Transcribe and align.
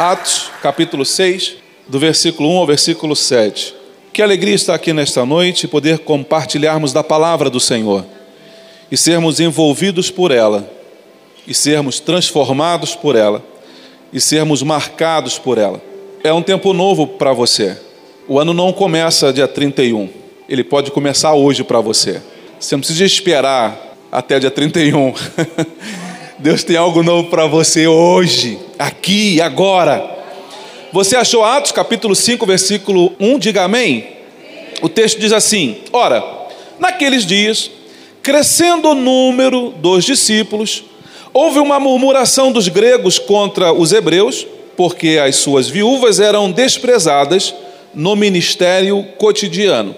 Atos, 0.00 0.50
capítulo 0.62 1.04
6, 1.04 1.56
do 1.86 1.98
versículo 1.98 2.48
1 2.48 2.56
ao 2.56 2.66
versículo 2.66 3.14
7. 3.14 3.74
Que 4.14 4.22
alegria 4.22 4.54
estar 4.54 4.74
aqui 4.74 4.94
nesta 4.94 5.26
noite 5.26 5.64
e 5.64 5.68
poder 5.68 5.98
compartilharmos 5.98 6.90
da 6.94 7.04
palavra 7.04 7.50
do 7.50 7.60
Senhor 7.60 8.06
e 8.90 8.96
sermos 8.96 9.40
envolvidos 9.40 10.10
por 10.10 10.30
ela, 10.30 10.66
e 11.46 11.52
sermos 11.52 12.00
transformados 12.00 12.94
por 12.94 13.14
ela, 13.14 13.44
e 14.10 14.18
sermos 14.18 14.62
marcados 14.62 15.38
por 15.38 15.58
ela. 15.58 15.82
É 16.24 16.32
um 16.32 16.40
tempo 16.40 16.72
novo 16.72 17.06
para 17.06 17.34
você. 17.34 17.76
O 18.26 18.40
ano 18.40 18.54
não 18.54 18.72
começa 18.72 19.34
dia 19.34 19.46
31, 19.46 20.08
ele 20.48 20.64
pode 20.64 20.90
começar 20.90 21.34
hoje 21.34 21.62
para 21.62 21.78
você. 21.78 22.22
Você 22.58 22.74
não 22.74 22.80
precisa 22.80 23.04
esperar 23.04 23.98
até 24.10 24.38
dia 24.38 24.50
31. 24.50 25.12
Deus 26.40 26.64
tem 26.64 26.74
algo 26.74 27.02
novo 27.02 27.28
para 27.28 27.46
você 27.46 27.86
hoje, 27.86 28.58
aqui, 28.78 29.42
agora. 29.42 30.02
Você 30.90 31.14
achou 31.14 31.44
Atos 31.44 31.70
capítulo 31.70 32.16
5, 32.16 32.46
versículo 32.46 33.12
1? 33.20 33.38
Diga 33.38 33.64
amém. 33.64 34.08
O 34.80 34.88
texto 34.88 35.20
diz 35.20 35.34
assim: 35.34 35.76
Ora, 35.92 36.24
naqueles 36.78 37.26
dias, 37.26 37.70
crescendo 38.22 38.88
o 38.88 38.94
número 38.94 39.68
dos 39.82 40.02
discípulos, 40.02 40.82
houve 41.30 41.58
uma 41.58 41.78
murmuração 41.78 42.50
dos 42.50 42.68
gregos 42.68 43.18
contra 43.18 43.70
os 43.74 43.92
hebreus, 43.92 44.46
porque 44.78 45.20
as 45.22 45.36
suas 45.36 45.68
viúvas 45.68 46.20
eram 46.20 46.50
desprezadas 46.50 47.54
no 47.94 48.16
ministério 48.16 49.04
cotidiano. 49.18 49.94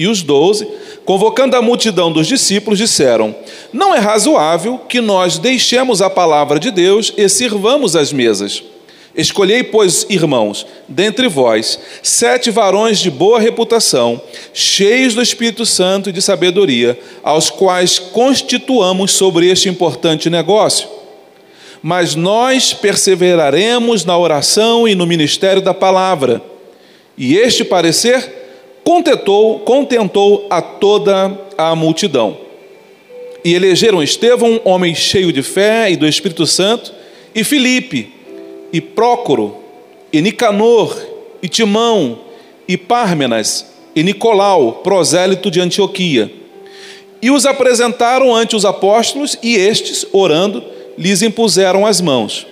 E 0.00 0.06
os 0.06 0.22
doze 0.22 0.66
convocando 1.04 1.56
a 1.56 1.60
multidão 1.60 2.10
dos 2.10 2.26
discípulos, 2.26 2.78
disseram: 2.78 3.36
Não 3.70 3.94
é 3.94 3.98
razoável 3.98 4.78
que 4.78 4.98
nós 4.98 5.36
deixemos 5.36 6.00
a 6.00 6.08
palavra 6.08 6.58
de 6.58 6.70
Deus 6.70 7.12
e 7.18 7.28
sirvamos 7.28 7.94
as 7.94 8.10
mesas. 8.10 8.62
Escolhei, 9.14 9.62
pois, 9.62 10.06
irmãos, 10.08 10.66
dentre 10.88 11.28
vós, 11.28 11.78
sete 12.02 12.50
varões 12.50 12.98
de 12.98 13.10
boa 13.10 13.38
reputação, 13.38 14.22
cheios 14.54 15.14
do 15.14 15.20
Espírito 15.20 15.66
Santo 15.66 16.08
e 16.08 16.12
de 16.12 16.22
sabedoria, 16.22 16.98
aos 17.22 17.50
quais 17.50 17.98
constituamos 17.98 19.10
sobre 19.10 19.50
este 19.50 19.68
importante 19.68 20.30
negócio. 20.30 20.88
Mas 21.82 22.14
nós 22.14 22.72
perseveraremos 22.72 24.06
na 24.06 24.16
oração 24.16 24.88
e 24.88 24.94
no 24.94 25.06
ministério 25.06 25.60
da 25.60 25.74
palavra. 25.74 26.40
E 27.18 27.36
este 27.36 27.64
parecer 27.64 28.39
contentou, 28.90 29.60
contentou 29.60 30.48
a 30.50 30.60
toda 30.60 31.38
a 31.56 31.76
multidão. 31.76 32.36
E 33.44 33.54
elegeram 33.54 34.02
Estevão, 34.02 34.60
homem 34.64 34.96
cheio 34.96 35.32
de 35.32 35.44
fé 35.44 35.92
e 35.92 35.96
do 35.96 36.08
Espírito 36.08 36.44
Santo, 36.44 36.92
e 37.32 37.44
Filipe, 37.44 38.12
e 38.72 38.80
Prócoro, 38.80 39.56
e 40.12 40.20
Nicanor, 40.20 41.00
e 41.40 41.48
Timão, 41.48 42.18
e 42.66 42.76
Pármenas, 42.76 43.64
e 43.94 44.02
Nicolau, 44.02 44.80
prosélito 44.82 45.52
de 45.52 45.60
Antioquia. 45.60 46.28
E 47.22 47.30
os 47.30 47.46
apresentaram 47.46 48.34
ante 48.34 48.56
os 48.56 48.64
apóstolos, 48.64 49.38
e 49.40 49.54
estes, 49.54 50.04
orando, 50.10 50.64
lhes 50.98 51.22
impuseram 51.22 51.86
as 51.86 52.00
mãos. 52.00 52.44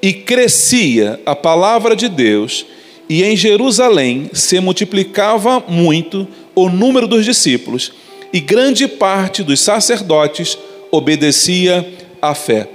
E 0.00 0.12
crescia 0.12 1.18
a 1.26 1.34
palavra 1.34 1.96
de 1.96 2.08
Deus, 2.08 2.64
em 3.08 3.36
Jerusalém 3.36 4.30
se 4.32 4.58
multiplicava 4.60 5.62
muito 5.68 6.26
o 6.54 6.68
número 6.68 7.06
dos 7.06 7.24
discípulos, 7.24 7.92
e 8.32 8.40
grande 8.40 8.88
parte 8.88 9.42
dos 9.42 9.60
sacerdotes 9.60 10.58
obedecia 10.90 11.86
à 12.20 12.34
fé. 12.34 12.68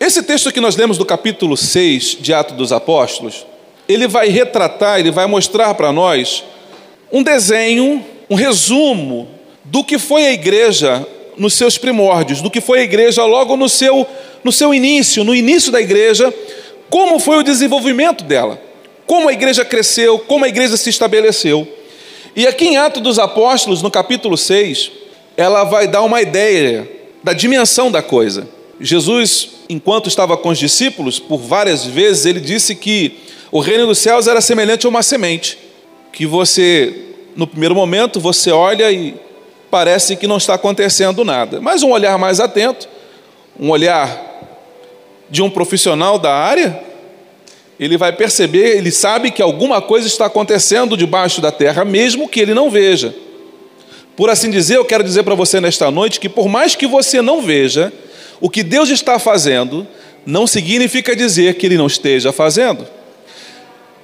Esse 0.00 0.22
texto 0.22 0.50
que 0.50 0.60
nós 0.60 0.76
lemos 0.76 0.98
do 0.98 1.04
capítulo 1.04 1.56
6 1.56 2.18
de 2.20 2.32
Atos 2.32 2.56
dos 2.56 2.72
Apóstolos, 2.72 3.46
ele 3.88 4.08
vai 4.08 4.28
retratar, 4.28 4.98
ele 4.98 5.10
vai 5.10 5.26
mostrar 5.26 5.74
para 5.74 5.92
nós 5.92 6.42
um 7.12 7.22
desenho, 7.22 8.04
um 8.28 8.34
resumo 8.34 9.28
do 9.64 9.84
que 9.84 9.98
foi 9.98 10.26
a 10.26 10.32
igreja 10.32 11.06
nos 11.36 11.54
seus 11.54 11.78
primórdios, 11.78 12.40
do 12.40 12.50
que 12.50 12.60
foi 12.60 12.80
a 12.80 12.84
igreja 12.84 13.24
logo 13.24 13.56
no 13.56 13.68
seu, 13.68 14.06
no 14.42 14.50
seu 14.50 14.74
início, 14.74 15.22
no 15.22 15.34
início 15.34 15.70
da 15.70 15.80
igreja, 15.80 16.32
como 16.88 17.18
foi 17.18 17.38
o 17.38 17.42
desenvolvimento 17.42 18.24
dela 18.24 18.71
como 19.06 19.28
a 19.28 19.32
igreja 19.32 19.64
cresceu, 19.64 20.18
como 20.18 20.44
a 20.44 20.48
igreja 20.48 20.76
se 20.76 20.90
estabeleceu. 20.90 21.66
E 22.34 22.46
aqui 22.46 22.66
em 22.66 22.76
Atos 22.76 23.02
dos 23.02 23.18
Apóstolos, 23.18 23.82
no 23.82 23.90
capítulo 23.90 24.36
6, 24.36 24.90
ela 25.36 25.64
vai 25.64 25.86
dar 25.86 26.02
uma 26.02 26.22
ideia 26.22 26.88
da 27.22 27.32
dimensão 27.32 27.90
da 27.90 28.02
coisa. 28.02 28.48
Jesus, 28.80 29.50
enquanto 29.68 30.08
estava 30.08 30.36
com 30.36 30.48
os 30.48 30.58
discípulos, 30.58 31.18
por 31.18 31.38
várias 31.38 31.84
vezes 31.84 32.26
ele 32.26 32.40
disse 32.40 32.74
que 32.74 33.18
o 33.50 33.60
reino 33.60 33.86
dos 33.86 33.98
céus 33.98 34.26
era 34.26 34.40
semelhante 34.40 34.86
a 34.86 34.88
uma 34.88 35.02
semente, 35.02 35.58
que 36.12 36.26
você, 36.26 36.94
no 37.36 37.46
primeiro 37.46 37.74
momento, 37.74 38.18
você 38.18 38.50
olha 38.50 38.90
e 38.90 39.14
parece 39.70 40.16
que 40.16 40.26
não 40.26 40.36
está 40.36 40.54
acontecendo 40.54 41.24
nada, 41.24 41.60
mas 41.60 41.82
um 41.82 41.90
olhar 41.90 42.18
mais 42.18 42.40
atento, 42.40 42.88
um 43.58 43.70
olhar 43.70 44.30
de 45.30 45.42
um 45.42 45.48
profissional 45.48 46.18
da 46.18 46.34
área, 46.34 46.82
ele 47.82 47.96
vai 47.96 48.12
perceber, 48.12 48.76
ele 48.76 48.92
sabe 48.92 49.30
que 49.32 49.42
alguma 49.42 49.82
coisa 49.82 50.06
está 50.06 50.26
acontecendo 50.26 50.96
debaixo 50.96 51.40
da 51.40 51.50
terra, 51.50 51.84
mesmo 51.84 52.28
que 52.28 52.38
ele 52.38 52.54
não 52.54 52.70
veja. 52.70 53.12
Por 54.16 54.30
assim 54.30 54.50
dizer, 54.50 54.76
eu 54.76 54.84
quero 54.84 55.02
dizer 55.02 55.24
para 55.24 55.34
você 55.34 55.60
nesta 55.60 55.90
noite 55.90 56.20
que, 56.20 56.28
por 56.28 56.48
mais 56.48 56.76
que 56.76 56.86
você 56.86 57.20
não 57.20 57.42
veja, 57.42 57.92
o 58.40 58.48
que 58.48 58.62
Deus 58.62 58.88
está 58.88 59.18
fazendo 59.18 59.86
não 60.24 60.46
significa 60.46 61.16
dizer 61.16 61.54
que 61.54 61.66
Ele 61.66 61.76
não 61.76 61.88
esteja 61.88 62.30
fazendo. 62.30 62.86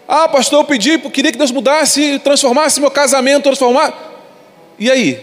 Ah, 0.08 0.28
pastor, 0.28 0.60
eu 0.60 0.64
pedi, 0.64 0.94
eu 0.94 1.10
queria 1.10 1.30
que 1.30 1.38
Deus 1.38 1.52
mudasse, 1.52 2.18
transformasse 2.24 2.80
meu 2.80 2.90
casamento, 2.90 3.44
transformar. 3.44 3.94
E 4.78 4.90
aí? 4.90 5.20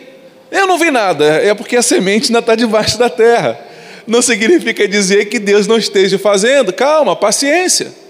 Eu 0.50 0.68
não 0.68 0.78
vi 0.78 0.92
nada, 0.92 1.26
é 1.26 1.54
porque 1.54 1.76
a 1.76 1.82
semente 1.82 2.28
ainda 2.28 2.40
está 2.40 2.56
debaixo 2.56 2.98
da 2.98 3.10
terra. 3.10 3.60
Não 4.08 4.22
significa 4.22 4.88
dizer 4.88 5.26
que 5.26 5.40
Deus 5.40 5.68
não 5.68 5.78
esteja 5.78 6.18
fazendo. 6.20 6.72
Calma, 6.72 7.16
paciência. 7.16 8.05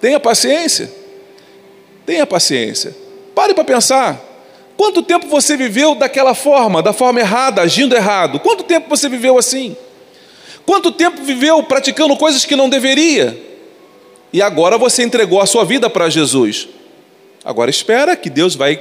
Tenha 0.00 0.18
paciência. 0.18 0.90
Tenha 2.06 2.26
paciência. 2.26 2.94
Pare 3.34 3.54
para 3.54 3.64
pensar. 3.64 4.20
Quanto 4.76 5.02
tempo 5.02 5.26
você 5.26 5.56
viveu 5.56 5.94
daquela 5.94 6.34
forma, 6.34 6.82
da 6.82 6.92
forma 6.92 7.20
errada, 7.20 7.60
agindo 7.60 7.94
errado? 7.94 8.40
Quanto 8.40 8.64
tempo 8.64 8.88
você 8.88 9.08
viveu 9.08 9.36
assim? 9.38 9.76
Quanto 10.64 10.90
tempo 10.90 11.22
viveu 11.22 11.62
praticando 11.62 12.16
coisas 12.16 12.44
que 12.44 12.56
não 12.56 12.68
deveria? 12.68 13.38
E 14.32 14.40
agora 14.40 14.78
você 14.78 15.02
entregou 15.02 15.40
a 15.40 15.46
sua 15.46 15.64
vida 15.64 15.90
para 15.90 16.08
Jesus. 16.08 16.68
Agora 17.44 17.70
espera 17.70 18.16
que 18.16 18.30
Deus 18.30 18.54
vai 18.54 18.80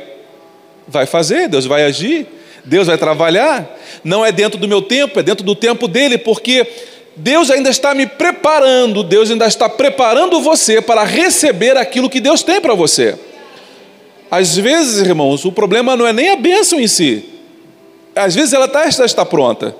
vai 0.88 1.05
fazer, 1.05 1.47
Deus 1.47 1.65
vai 1.65 1.83
agir, 1.83 2.27
Deus 2.65 2.88
vai 2.88 2.97
trabalhar. 2.97 3.77
Não 4.03 4.25
é 4.25 4.31
dentro 4.31 4.59
do 4.59 4.67
meu 4.67 4.81
tempo, 4.81 5.19
é 5.19 5.23
dentro 5.23 5.45
do 5.45 5.55
tempo 5.55 5.88
dele, 5.88 6.17
porque 6.17 6.65
Deus 7.19 7.51
ainda 7.51 7.69
está 7.69 7.94
me 7.94 8.07
preparando, 8.07 9.04
Deus 9.04 9.30
ainda 9.30 9.45
está 9.45 9.68
preparando 9.68 10.39
você 10.39 10.81
para 10.81 11.04
receber 11.04 11.75
aquilo 11.75 12.10
que 12.10 12.21
Deus 12.21 12.44
tem 12.44 12.62
para 12.62 12.74
você. 12.74 13.19
Às 14.31 14.56
vezes, 14.56 15.06
irmãos, 15.06 15.44
o 15.44 15.51
problema 15.51 15.98
não 15.98 16.07
é 16.07 16.13
nem 16.13 16.30
a 16.30 16.38
bênção 16.38 16.80
em 16.80 16.88
si. 16.88 17.25
Às 18.16 18.36
vezes 18.36 18.54
ela 18.54 18.66
está, 18.66 18.88
está 18.88 19.25
pronta. 19.25 19.75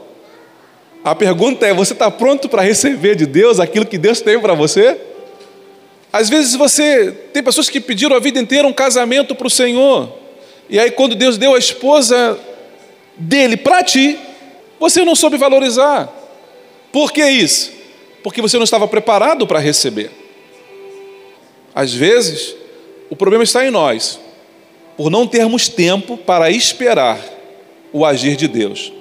A 1.02 1.16
pergunta 1.16 1.66
é: 1.66 1.74
você 1.74 1.94
está 1.94 2.12
pronto 2.12 2.50
para 2.50 2.62
receber 2.62 3.16
de 3.16 3.26
Deus 3.26 3.60
aquilo 3.60 3.86
que 3.86 3.98
Deus 3.98 4.20
tem 4.20 4.38
para 4.38 4.54
você? 4.54 5.00
Às 6.12 6.30
vezes 6.30 6.56
você 6.56 7.12
tem 7.32 7.42
pessoas 7.42 7.70
que 7.70 7.80
pediram 7.80 8.18
a 8.18 8.20
vida 8.20 8.38
inteira 8.38 8.68
um 8.68 8.74
casamento 8.74 9.34
para 9.34 9.48
o 9.48 9.50
Senhor, 9.50 10.12
e 10.70 10.78
aí 10.78 10.92
quando 10.92 11.16
Deus 11.16 11.38
deu 11.38 11.56
a 11.56 11.60
esposa 11.60 12.38
dele 13.16 13.56
para 13.56 13.82
ti, 13.82 14.20
você 14.78 15.06
não 15.06 15.16
soube 15.16 15.38
valorizar. 15.38 16.20
Por 16.92 17.12
que 17.12 17.24
isso? 17.28 17.72
Porque 18.24 18.42
você 18.42 18.58
não 18.58 18.64
estava 18.64 18.88
preparado 18.88 19.46
para 19.48 19.60
receber. 19.60 20.12
Às 21.74 21.94
vezes, 21.94 22.56
O 23.10 23.16
problema 23.16 23.44
está 23.44 23.66
em 23.66 23.72
nós, 23.72 24.20
por 24.96 25.10
não 25.10 25.26
termos 25.26 25.68
tempo 25.68 26.16
para 26.16 26.52
esperar 26.52 27.20
o 27.92 28.06
agir 28.06 28.36
de 28.36 28.48
Deus. 28.48 28.94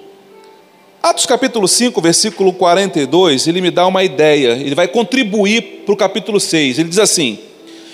Atos 1.02 1.26
capítulo 1.26 1.68
5, 1.68 2.00
versículo 2.00 2.52
42, 2.54 3.46
ele 3.46 3.60
me 3.60 3.70
dá 3.70 3.86
uma 3.86 4.02
ideia, 4.02 4.52
ele 4.52 4.74
vai 4.74 4.88
contribuir 4.88 5.82
para 5.84 5.92
o 5.92 5.96
capítulo 5.96 6.40
6. 6.40 6.78
Ele 6.78 6.88
diz 6.88 6.98
assim: 6.98 7.38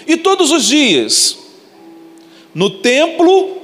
E 0.06 0.16
todos 0.16 0.52
os 0.52 0.64
dias, 0.64 1.36
no 2.54 2.70
templo 2.70 3.56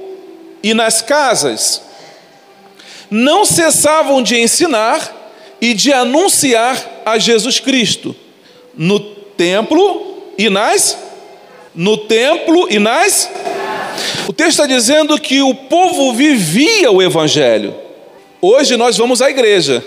e 0.61 0.73
nas 0.73 1.01
casas, 1.01 1.81
não 3.09 3.45
cessavam 3.45 4.21
de 4.21 4.37
ensinar 4.37 5.20
e 5.61 5.73
de 5.75 5.93
anunciar 5.93 7.01
a 7.05 7.19
Jesus 7.19 7.59
Cristo 7.59 8.15
no 8.75 8.99
templo 8.99 10.23
e 10.37 10.49
nas 10.49 10.97
no 11.73 11.95
templo 11.97 12.67
e 12.69 12.79
nas 12.79 13.29
O 14.27 14.33
texto 14.33 14.51
está 14.51 14.65
dizendo 14.65 15.19
que 15.19 15.41
o 15.41 15.53
povo 15.53 16.13
vivia 16.13 16.91
o 16.91 17.01
evangelho. 17.01 17.75
Hoje 18.41 18.75
nós 18.75 18.97
vamos 18.97 19.21
à 19.21 19.29
igreja. 19.29 19.83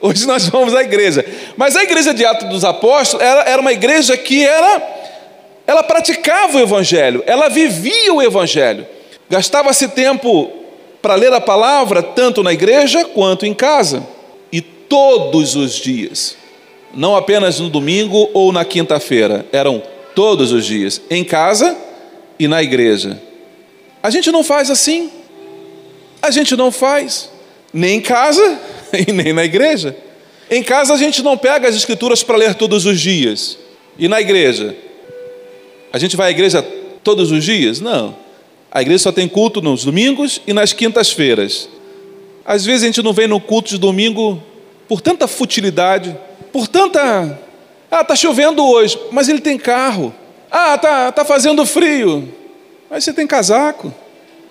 Hoje 0.00 0.26
nós 0.26 0.48
vamos 0.48 0.74
à 0.74 0.82
igreja. 0.82 1.24
Mas 1.56 1.76
a 1.76 1.82
igreja 1.82 2.14
de 2.14 2.24
Atos 2.24 2.48
dos 2.48 2.64
Apóstolos 2.64 3.24
era, 3.24 3.42
era 3.42 3.60
uma 3.60 3.72
igreja 3.72 4.16
que 4.16 4.44
era 4.44 4.82
ela 5.66 5.84
praticava 5.84 6.58
o 6.58 6.60
evangelho, 6.60 7.22
ela 7.26 7.48
vivia 7.48 8.12
o 8.12 8.20
evangelho. 8.20 8.84
Gastava-se 9.28 9.86
tempo 9.88 10.50
para 11.00 11.14
ler 11.14 11.32
a 11.32 11.40
palavra 11.40 12.02
tanto 12.02 12.42
na 12.42 12.52
igreja 12.52 13.04
quanto 13.04 13.46
em 13.46 13.54
casa. 13.54 14.02
Todos 14.90 15.56
os 15.56 15.76
dias. 15.76 16.36
Não 16.94 17.16
apenas 17.16 17.58
no 17.60 17.70
domingo 17.70 18.28
ou 18.34 18.52
na 18.52 18.64
quinta-feira, 18.64 19.46
eram 19.52 19.82
todos 20.14 20.52
os 20.52 20.66
dias, 20.66 21.00
em 21.08 21.24
casa 21.24 21.74
e 22.38 22.46
na 22.46 22.62
igreja. 22.62 23.22
A 24.02 24.10
gente 24.10 24.30
não 24.30 24.42
faz 24.44 24.68
assim. 24.68 25.10
A 26.20 26.30
gente 26.30 26.54
não 26.56 26.70
faz, 26.70 27.30
nem 27.72 27.96
em 27.96 28.00
casa 28.00 28.60
e 29.08 29.12
nem 29.12 29.32
na 29.32 29.44
igreja. 29.44 29.96
Em 30.50 30.62
casa 30.62 30.92
a 30.92 30.96
gente 30.96 31.22
não 31.22 31.38
pega 31.38 31.68
as 31.68 31.76
escrituras 31.76 32.22
para 32.22 32.36
ler 32.36 32.54
todos 32.54 32.84
os 32.84 33.00
dias. 33.00 33.56
E 33.96 34.08
na 34.08 34.20
igreja? 34.20 34.76
A 35.92 35.98
gente 35.98 36.16
vai 36.16 36.28
à 36.28 36.30
igreja 36.30 36.62
todos 37.04 37.30
os 37.30 37.44
dias? 37.44 37.80
Não. 37.80 38.16
A 38.70 38.82
igreja 38.82 39.04
só 39.04 39.12
tem 39.12 39.28
culto 39.28 39.62
nos 39.62 39.84
domingos 39.84 40.40
e 40.46 40.52
nas 40.52 40.72
quintas-feiras. 40.72 41.68
Às 42.44 42.64
vezes 42.64 42.82
a 42.82 42.86
gente 42.86 43.02
não 43.02 43.12
vem 43.12 43.28
no 43.28 43.40
culto 43.40 43.70
de 43.70 43.78
domingo 43.78 44.42
por 44.90 45.00
tanta 45.00 45.28
futilidade, 45.28 46.18
por 46.52 46.66
tanta. 46.66 47.38
Ah, 47.88 48.00
está 48.00 48.16
chovendo 48.16 48.66
hoje, 48.66 48.98
mas 49.12 49.28
ele 49.28 49.40
tem 49.40 49.56
carro. 49.56 50.12
Ah, 50.50 50.76
tá, 50.76 51.12
tá 51.12 51.24
fazendo 51.24 51.64
frio, 51.64 52.28
mas 52.90 53.04
você 53.04 53.12
tem 53.12 53.24
casaco. 53.24 53.94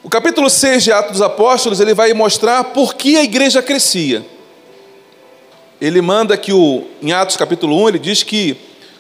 O 0.02 0.10
capítulo 0.10 0.50
6 0.50 0.82
de 0.82 0.94
Atos 0.94 1.12
dos 1.12 1.22
Apóstolos, 1.22 1.82
ele 1.82 1.94
vai 1.94 2.14
mostrar 2.14 2.64
por 2.64 2.96
que 2.96 3.18
a 3.18 3.24
igreja 3.24 3.62
crescia. 3.62 4.26
Ele 5.82 6.02
manda 6.02 6.38
que 6.38 6.54
o, 6.54 6.86
em 7.02 7.12
Atos 7.12 7.36
capítulo 7.36 7.76
1, 7.84 7.90
ele 7.90 8.00
diz 8.00 8.24
que 8.24 8.56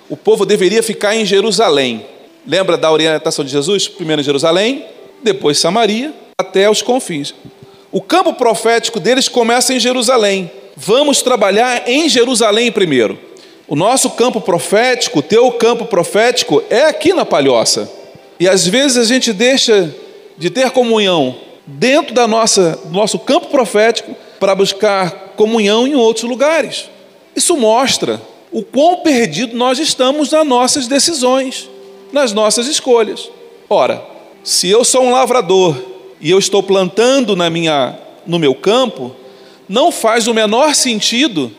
o 0.10 0.18
povo 0.18 0.46
deveria 0.46 0.84
ficar 0.84 1.16
em 1.16 1.26
Jerusalém. 1.26 2.06
Lembra 2.46 2.76
da 2.76 2.92
orientação 2.92 3.46
de 3.46 3.52
Jesus? 3.52 3.88
Primeiro 3.88 4.22
em 4.22 4.26
Jerusalém, 4.26 4.86
depois 5.24 5.58
Samaria, 5.58 6.14
até 6.38 6.70
os 6.70 6.82
confins. 6.82 7.34
O 7.94 8.02
campo 8.02 8.34
profético 8.34 9.00
deles 9.00 9.30
começa 9.30 9.74
em 9.74 9.80
Jerusalém. 9.80 10.52
Vamos 10.81 11.22
trabalhar 11.22 11.90
em 11.90 12.08
Jerusalém 12.08 12.72
primeiro. 12.72 13.20
O 13.68 13.76
nosso 13.76 14.12
campo 14.12 14.40
profético, 14.40 15.20
o 15.20 15.22
teu 15.22 15.52
campo 15.52 15.84
profético, 15.84 16.64
é 16.70 16.86
aqui 16.86 17.12
na 17.12 17.26
palhoça. 17.26 17.92
E 18.40 18.48
às 18.48 18.66
vezes 18.66 18.96
a 18.96 19.04
gente 19.04 19.34
deixa 19.34 19.94
de 20.38 20.50
ter 20.50 20.72
comunhão 20.72 21.36
dentro 21.68 22.14
da 22.14 22.26
nossa, 22.26 22.80
do 22.86 22.94
nosso 22.94 23.20
campo 23.20 23.48
profético 23.48 24.16
para 24.40 24.56
buscar 24.56 25.34
comunhão 25.36 25.86
em 25.86 25.96
outros 25.96 26.24
lugares. 26.24 26.90
Isso 27.36 27.58
mostra 27.58 28.22
o 28.50 28.64
quão 28.64 29.02
perdido 29.02 29.58
nós 29.58 29.80
estamos 29.80 30.31
nas 30.31 30.48
nossas 30.48 30.88
decisões, 30.88 31.70
nas 32.14 32.31
nossas 32.31 32.68
escolhas. 32.68 33.30
Ora, 33.70 34.02
se 34.46 34.70
eu 34.70 34.86
sou 34.86 35.04
um 35.04 35.12
lavrador 35.12 35.76
e 36.22 36.31
eu 36.31 36.40
estou 36.40 36.64
plantando 36.64 37.36
na 37.36 37.50
minha, 37.50 38.00
no 38.26 38.40
meu 38.40 38.56
campo, 38.56 39.14
não 39.69 39.92
faz 39.92 40.27
o 40.27 40.33
menor 40.33 40.74
sentido 40.74 41.51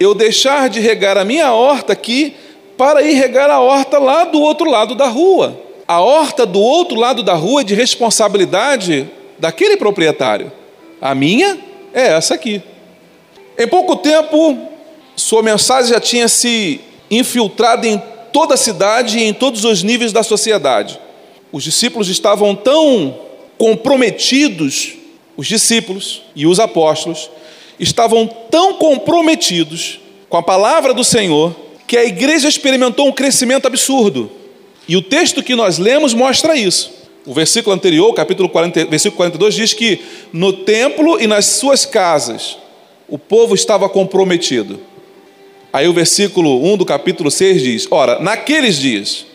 eu 0.00 0.14
deixar 0.14 0.70
de 0.70 0.80
regar 0.80 1.18
a 1.18 1.24
minha 1.24 1.52
horta 1.52 1.92
aqui 1.92 2.34
para 2.78 3.02
ir 3.02 3.12
regar 3.12 3.50
a 3.50 3.60
horta 3.60 3.98
lá 3.98 4.24
do 4.24 4.40
outro 4.40 4.68
lado 4.68 4.94
da 4.94 5.06
rua. 5.06 5.60
A 5.86 6.00
horta 6.00 6.46
do 6.46 6.58
outro 6.58 6.98
lado 6.98 7.22
da 7.22 7.34
rua 7.34 7.60
é 7.60 7.64
de 7.64 7.74
responsabilidade 7.74 9.08
daquele 9.38 9.76
proprietário. 9.76 10.50
A 11.00 11.14
minha 11.14 11.58
é 11.92 12.08
essa 12.08 12.34
aqui. 12.34 12.62
Em 13.58 13.68
pouco 13.68 13.96
tempo, 13.96 14.58
sua 15.14 15.42
mensagem 15.42 15.92
já 15.92 16.00
tinha 16.00 16.28
se 16.28 16.80
infiltrado 17.10 17.86
em 17.86 18.02
toda 18.32 18.54
a 18.54 18.56
cidade 18.56 19.18
e 19.18 19.24
em 19.24 19.34
todos 19.34 19.64
os 19.64 19.82
níveis 19.82 20.12
da 20.12 20.22
sociedade. 20.22 20.98
Os 21.52 21.62
discípulos 21.62 22.08
estavam 22.08 22.56
tão 22.56 23.14
comprometidos, 23.58 24.94
os 25.36 25.46
discípulos 25.46 26.22
e 26.34 26.46
os 26.46 26.58
apóstolos 26.58 27.30
estavam 27.82 28.26
tão 28.50 28.74
comprometidos 28.74 29.98
com 30.28 30.36
a 30.36 30.42
palavra 30.42 30.94
do 30.94 31.02
Senhor 31.02 31.54
que 31.86 31.96
a 31.96 32.04
igreja 32.04 32.48
experimentou 32.48 33.08
um 33.08 33.12
crescimento 33.12 33.66
absurdo. 33.66 34.30
E 34.88 34.96
o 34.96 35.02
texto 35.02 35.42
que 35.42 35.54
nós 35.54 35.78
lemos 35.78 36.14
mostra 36.14 36.56
isso. 36.56 36.92
O 37.26 37.34
versículo 37.34 37.74
anterior, 37.74 38.12
capítulo 38.14 38.48
40, 38.48 38.86
versículo 38.86 39.16
42, 39.16 39.54
diz 39.54 39.74
que 39.74 40.00
no 40.32 40.52
templo 40.52 41.20
e 41.20 41.26
nas 41.26 41.46
suas 41.46 41.84
casas 41.84 42.56
o 43.08 43.18
povo 43.18 43.54
estava 43.54 43.88
comprometido. 43.88 44.80
Aí 45.72 45.86
o 45.88 45.92
versículo 45.92 46.64
1 46.72 46.78
do 46.78 46.84
capítulo 46.84 47.30
6 47.30 47.62
diz: 47.62 47.88
Ora, 47.90 48.18
naqueles 48.20 48.76
dias, 48.76 49.26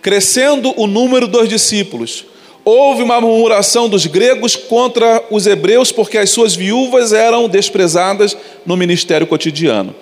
crescendo 0.00 0.72
o 0.76 0.86
número 0.86 1.26
dos 1.26 1.48
discípulos, 1.48 2.24
houve 2.70 3.02
uma 3.02 3.20
murmuração 3.20 3.88
dos 3.88 4.06
gregos 4.06 4.54
contra 4.54 5.24
os 5.28 5.46
hebreus, 5.46 5.90
porque 5.90 6.16
as 6.16 6.30
suas 6.30 6.54
viúvas 6.54 7.12
eram 7.12 7.48
desprezadas 7.48 8.36
no 8.64 8.76
ministério 8.76 9.26
cotidiano. 9.26 9.94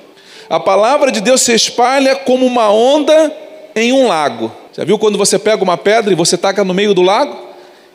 A 0.50 0.60
palavra 0.60 1.10
de 1.10 1.20
Deus 1.20 1.40
se 1.40 1.54
espalha 1.54 2.14
como 2.14 2.44
uma 2.44 2.70
onda 2.70 3.34
em 3.74 3.92
um 3.92 4.06
lago. 4.06 4.52
Já 4.76 4.84
viu 4.84 4.98
quando 4.98 5.16
você 5.16 5.38
pega 5.38 5.64
uma 5.64 5.78
pedra 5.78 6.12
e 6.12 6.16
você 6.16 6.36
taca 6.36 6.62
no 6.62 6.74
meio 6.74 6.92
do 6.92 7.00
lago? 7.00 7.36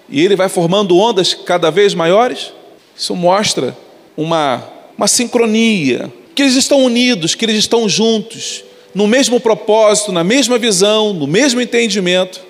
E 0.10 0.24
ele 0.24 0.36
vai 0.36 0.50
formando 0.50 0.98
ondas 0.98 1.34
cada 1.34 1.70
vez 1.70 1.94
maiores? 1.94 2.52
Isso 2.96 3.16
mostra 3.16 3.78
uma, 4.18 4.64
uma 4.98 5.08
sincronia, 5.08 6.12
que 6.34 6.42
eles 6.42 6.56
estão 6.56 6.84
unidos, 6.84 7.36
que 7.36 7.46
eles 7.46 7.58
estão 7.58 7.88
juntos, 7.88 8.64
no 8.94 9.08
mesmo 9.08 9.40
propósito, 9.40 10.12
na 10.12 10.24
mesma 10.24 10.58
visão, 10.58 11.14
no 11.14 11.28
mesmo 11.28 11.62
entendimento. 11.62 12.42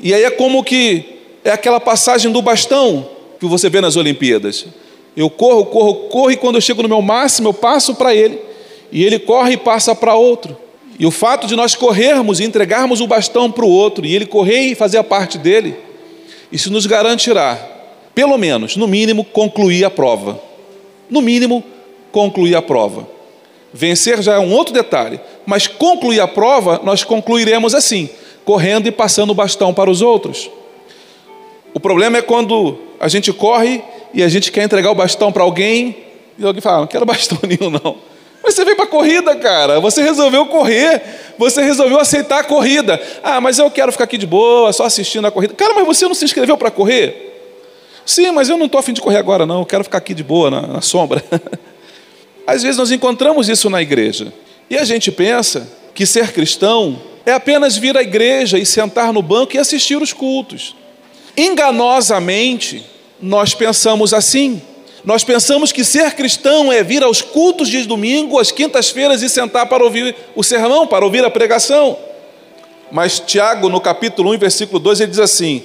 E 0.00 0.12
aí 0.12 0.24
é 0.24 0.30
como 0.30 0.62
que 0.62 1.13
é 1.44 1.50
aquela 1.50 1.78
passagem 1.78 2.32
do 2.32 2.40
bastão 2.40 3.06
que 3.38 3.44
você 3.44 3.68
vê 3.68 3.80
nas 3.80 3.96
Olimpíadas. 3.96 4.66
Eu 5.14 5.28
corro, 5.28 5.66
corro, 5.66 5.94
corro, 6.08 6.30
e 6.30 6.36
quando 6.36 6.54
eu 6.54 6.60
chego 6.60 6.82
no 6.82 6.88
meu 6.88 7.02
máximo, 7.02 7.48
eu 7.48 7.54
passo 7.54 7.94
para 7.94 8.14
ele, 8.14 8.40
e 8.90 9.04
ele 9.04 9.18
corre 9.18 9.52
e 9.52 9.56
passa 9.56 9.94
para 9.94 10.14
outro. 10.14 10.56
E 10.98 11.06
o 11.06 11.10
fato 11.10 11.46
de 11.46 11.54
nós 11.54 11.74
corrermos 11.74 12.40
e 12.40 12.44
entregarmos 12.44 13.00
o 13.00 13.06
bastão 13.06 13.50
para 13.50 13.64
o 13.64 13.70
outro, 13.70 14.06
e 14.06 14.14
ele 14.14 14.26
correr 14.26 14.62
e 14.62 14.74
fazer 14.74 14.96
a 14.96 15.04
parte 15.04 15.36
dele, 15.36 15.76
isso 16.50 16.72
nos 16.72 16.86
garantirá, 16.86 17.56
pelo 18.14 18.38
menos, 18.38 18.76
no 18.76 18.88
mínimo, 18.88 19.24
concluir 19.24 19.84
a 19.84 19.90
prova. 19.90 20.40
No 21.10 21.20
mínimo, 21.20 21.62
concluir 22.10 22.54
a 22.56 22.62
prova. 22.62 23.06
Vencer 23.72 24.22
já 24.22 24.34
é 24.34 24.38
um 24.38 24.52
outro 24.52 24.72
detalhe, 24.72 25.20
mas 25.44 25.66
concluir 25.66 26.20
a 26.20 26.28
prova, 26.28 26.80
nós 26.82 27.04
concluiremos 27.04 27.74
assim, 27.74 28.08
correndo 28.44 28.86
e 28.86 28.92
passando 28.92 29.30
o 29.30 29.34
bastão 29.34 29.74
para 29.74 29.90
os 29.90 30.00
outros. 30.00 30.48
O 31.74 31.80
problema 31.80 32.16
é 32.16 32.22
quando 32.22 32.78
a 33.00 33.08
gente 33.08 33.32
corre 33.32 33.82
e 34.14 34.22
a 34.22 34.28
gente 34.28 34.52
quer 34.52 34.62
entregar 34.62 34.90
o 34.92 34.94
bastão 34.94 35.32
para 35.32 35.42
alguém 35.42 35.96
e 36.38 36.44
alguém 36.44 36.62
fala: 36.62 36.80
Não 36.80 36.86
quero 36.86 37.04
bastão 37.04 37.38
nenhum, 37.42 37.70
não. 37.70 37.96
Mas 38.42 38.54
você 38.54 38.64
veio 38.64 38.76
para 38.76 38.84
a 38.84 38.88
corrida, 38.88 39.34
cara. 39.36 39.80
Você 39.80 40.02
resolveu 40.02 40.46
correr. 40.46 41.02
Você 41.38 41.62
resolveu 41.62 41.98
aceitar 41.98 42.40
a 42.40 42.44
corrida. 42.44 43.00
Ah, 43.22 43.40
mas 43.40 43.58
eu 43.58 43.70
quero 43.70 43.90
ficar 43.90 44.04
aqui 44.04 44.18
de 44.18 44.26
boa, 44.26 44.72
só 44.72 44.84
assistindo 44.84 45.26
a 45.26 45.30
corrida. 45.30 45.54
Cara, 45.54 45.74
mas 45.74 45.86
você 45.86 46.06
não 46.06 46.14
se 46.14 46.24
inscreveu 46.24 46.56
para 46.56 46.70
correr? 46.70 47.32
Sim, 48.04 48.30
mas 48.32 48.50
eu 48.50 48.58
não 48.58 48.66
estou 48.66 48.78
afim 48.78 48.92
de 48.92 49.00
correr 49.00 49.16
agora, 49.16 49.46
não. 49.46 49.60
Eu 49.60 49.66
quero 49.66 49.82
ficar 49.82 49.98
aqui 49.98 50.12
de 50.12 50.22
boa, 50.22 50.50
na, 50.50 50.60
na 50.66 50.80
sombra. 50.82 51.24
Às 52.46 52.62
vezes 52.62 52.76
nós 52.76 52.90
encontramos 52.90 53.48
isso 53.48 53.70
na 53.70 53.80
igreja. 53.80 54.32
E 54.68 54.76
a 54.76 54.84
gente 54.84 55.10
pensa 55.10 55.66
que 55.94 56.04
ser 56.04 56.30
cristão 56.30 57.00
é 57.24 57.32
apenas 57.32 57.76
vir 57.76 57.96
à 57.96 58.02
igreja 58.02 58.58
e 58.58 58.66
sentar 58.66 59.10
no 59.10 59.22
banco 59.22 59.56
e 59.56 59.58
assistir 59.58 60.00
os 60.00 60.12
cultos. 60.12 60.76
Enganosamente, 61.36 62.84
nós 63.20 63.54
pensamos 63.54 64.14
assim. 64.14 64.60
Nós 65.04 65.22
pensamos 65.22 65.70
que 65.70 65.84
ser 65.84 66.12
cristão 66.14 66.72
é 66.72 66.82
vir 66.82 67.02
aos 67.02 67.20
cultos 67.20 67.68
de 67.68 67.82
domingo, 67.84 68.38
às 68.38 68.50
quintas-feiras 68.50 69.22
e 69.22 69.28
sentar 69.28 69.66
para 69.66 69.84
ouvir 69.84 70.16
o 70.34 70.42
sermão, 70.42 70.86
para 70.86 71.04
ouvir 71.04 71.24
a 71.24 71.30
pregação. 71.30 71.98
Mas 72.90 73.18
Tiago, 73.18 73.68
no 73.68 73.80
capítulo 73.80 74.32
1, 74.34 74.38
versículo 74.38 74.78
2, 74.78 75.00
ele 75.00 75.10
diz 75.10 75.20
assim: 75.20 75.62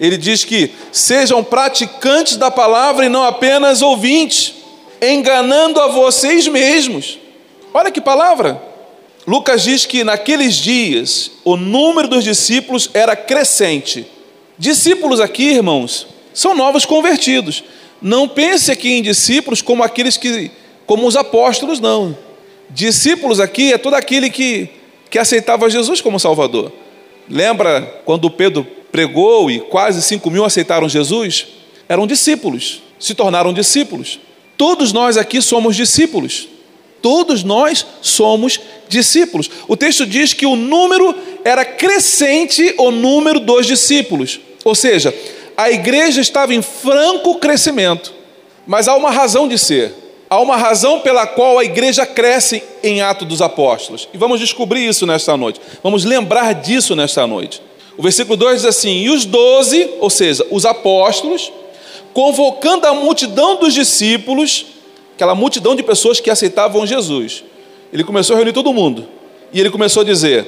ele 0.00 0.16
diz 0.16 0.44
que 0.44 0.72
sejam 0.90 1.44
praticantes 1.44 2.38
da 2.38 2.50
palavra 2.50 3.04
e 3.04 3.10
não 3.10 3.22
apenas 3.22 3.82
ouvintes, 3.82 4.54
enganando 5.00 5.78
a 5.78 5.88
vocês 5.88 6.48
mesmos. 6.48 7.18
Olha 7.74 7.90
que 7.90 8.00
palavra! 8.00 8.60
Lucas 9.26 9.62
diz 9.62 9.84
que 9.84 10.02
naqueles 10.02 10.56
dias 10.56 11.30
o 11.44 11.54
número 11.54 12.08
dos 12.08 12.24
discípulos 12.24 12.88
era 12.94 13.14
crescente. 13.14 14.06
Discípulos 14.60 15.20
aqui, 15.20 15.52
irmãos, 15.54 16.06
são 16.34 16.54
novos 16.54 16.84
convertidos. 16.84 17.64
Não 18.02 18.28
pense 18.28 18.70
aqui 18.70 18.90
em 18.90 19.00
discípulos 19.00 19.62
como 19.62 19.82
aqueles 19.82 20.18
que, 20.18 20.50
como 20.84 21.06
os 21.06 21.16
apóstolos, 21.16 21.80
não. 21.80 22.14
Discípulos 22.68 23.40
aqui 23.40 23.72
é 23.72 23.78
todo 23.78 23.94
aquele 23.94 24.28
que, 24.28 24.68
que 25.08 25.18
aceitava 25.18 25.70
Jesus 25.70 26.02
como 26.02 26.20
Salvador. 26.20 26.70
Lembra 27.26 28.02
quando 28.04 28.30
Pedro 28.30 28.66
pregou 28.92 29.50
e 29.50 29.60
quase 29.60 30.02
5 30.02 30.30
mil 30.30 30.44
aceitaram 30.44 30.90
Jesus? 30.90 31.46
Eram 31.88 32.06
discípulos, 32.06 32.82
se 32.98 33.14
tornaram 33.14 33.54
discípulos. 33.54 34.20
Todos 34.58 34.92
nós 34.92 35.16
aqui 35.16 35.40
somos 35.40 35.74
discípulos. 35.74 36.48
Todos 37.00 37.42
nós 37.42 37.86
somos 38.02 38.60
discípulos. 38.90 39.50
O 39.66 39.74
texto 39.74 40.04
diz 40.04 40.34
que 40.34 40.44
o 40.44 40.54
número 40.54 41.16
era 41.46 41.64
crescente, 41.64 42.74
o 42.76 42.90
número 42.90 43.40
dos 43.40 43.66
discípulos. 43.66 44.38
Ou 44.64 44.74
seja, 44.74 45.14
a 45.56 45.70
igreja 45.70 46.20
estava 46.20 46.54
em 46.54 46.62
franco 46.62 47.36
crescimento. 47.36 48.12
Mas 48.66 48.88
há 48.88 48.94
uma 48.94 49.10
razão 49.10 49.48
de 49.48 49.58
ser. 49.58 49.94
Há 50.28 50.38
uma 50.40 50.56
razão 50.56 51.00
pela 51.00 51.26
qual 51.26 51.58
a 51.58 51.64
igreja 51.64 52.06
cresce 52.06 52.62
em 52.82 53.02
Atos 53.02 53.26
dos 53.26 53.42
Apóstolos. 53.42 54.08
E 54.14 54.16
vamos 54.16 54.38
descobrir 54.38 54.86
isso 54.86 55.06
nesta 55.06 55.36
noite. 55.36 55.60
Vamos 55.82 56.04
lembrar 56.04 56.54
disso 56.54 56.94
nesta 56.94 57.26
noite. 57.26 57.60
O 57.98 58.02
versículo 58.02 58.36
2 58.36 58.62
diz 58.62 58.64
assim: 58.64 58.98
E 58.98 59.10
os 59.10 59.24
doze, 59.24 59.90
ou 59.98 60.08
seja, 60.08 60.46
os 60.50 60.64
apóstolos, 60.64 61.52
convocando 62.14 62.86
a 62.86 62.94
multidão 62.94 63.56
dos 63.56 63.74
discípulos, 63.74 64.66
aquela 65.14 65.34
multidão 65.34 65.74
de 65.74 65.82
pessoas 65.82 66.20
que 66.20 66.30
aceitavam 66.30 66.86
Jesus. 66.86 67.42
Ele 67.92 68.04
começou 68.04 68.34
a 68.34 68.36
reunir 68.36 68.52
todo 68.52 68.72
mundo. 68.72 69.08
E 69.52 69.58
ele 69.58 69.68
começou 69.68 70.02
a 70.02 70.04
dizer: 70.04 70.46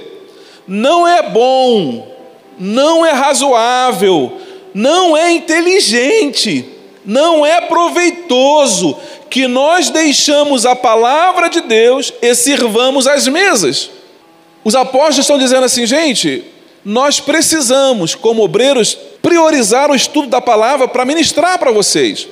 Não 0.67 1.09
é 1.09 1.29
bom, 1.29 2.12
não 2.59 3.05
é 3.05 3.13
razoável, 3.13 4.41
não 4.75 5.17
é 5.17 5.33
inteligente, 5.33 6.65
não 7.05 7.45
é 7.45 7.61
proveitoso 7.63 8.97
que 9.29 9.47
nós 9.47 9.91
deixamos 9.91 10.67
a 10.67 10.77
palavra 10.77 11.49
de 11.49 11.63
Deus 11.63 12.13
e 12.21 12.35
sirvamos 12.35 13.07
as 13.07 13.27
mesas. 13.27 13.91
Os 14.65 14.75
apóstolos 14.75 15.19
estão 15.19 15.39
dizendo 15.39 15.65
assim, 15.65 15.87
gente, 15.87 16.45
nós 16.85 17.21
precisamos, 17.21 18.15
como 18.15 18.43
obreiros, 18.43 18.97
priorizar 19.23 19.91
o 19.91 19.95
estudo 19.95 20.29
da 20.29 20.41
palavra 20.41 20.87
para 20.87 21.05
ministrar 21.05 21.59
para 21.59 21.71
vocês. 21.71 22.29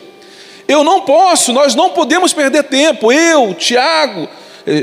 Eu 0.69 0.85
não 0.85 1.01
posso, 1.01 1.53
nós 1.53 1.75
não 1.75 1.91
podemos 1.91 2.33
perder 2.33 2.65
tempo. 2.65 3.11
Eu, 3.11 3.55
Tiago, 3.55 4.29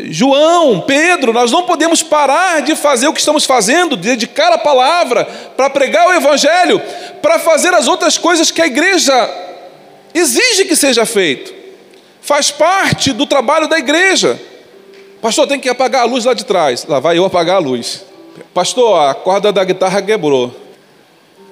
João, 0.10 0.82
Pedro, 0.82 1.32
nós 1.32 1.52
não 1.52 1.64
podemos 1.64 2.02
parar 2.02 2.62
de 2.62 2.76
fazer 2.76 3.08
o 3.08 3.14
que 3.14 3.20
estamos 3.20 3.46
fazendo, 3.46 3.96
de 3.96 4.10
dedicar 4.10 4.52
a 4.52 4.58
palavra, 4.58 5.26
para 5.56 5.70
pregar 5.70 6.08
o 6.08 6.14
Evangelho, 6.14 6.82
para 7.22 7.40
fazer 7.40 7.74
as 7.74 7.88
outras 7.88 8.18
coisas 8.18 8.50
que 8.52 8.62
a 8.62 8.68
igreja 8.68 9.14
exige 10.14 10.66
que 10.66 10.76
seja 10.76 11.06
feito. 11.06 11.54
Faz 12.22 12.52
parte 12.52 13.14
do 13.14 13.26
trabalho 13.26 13.68
da 13.68 13.78
igreja. 13.78 14.40
Pastor, 15.22 15.48
tem 15.48 15.60
que 15.60 15.70
apagar 15.70 16.02
a 16.02 16.06
luz 16.06 16.26
lá 16.26 16.34
de 16.34 16.44
trás. 16.44 16.86
Lá 16.86 17.00
vai 17.00 17.18
eu 17.18 17.26
apagar 17.26 17.58
a 17.58 17.60
luz. 17.60 18.04
Pastor, 18.54 19.00
a 19.00 19.14
corda 19.14 19.52
da 19.52 19.64
guitarra 19.64 20.02
quebrou. 20.02 20.54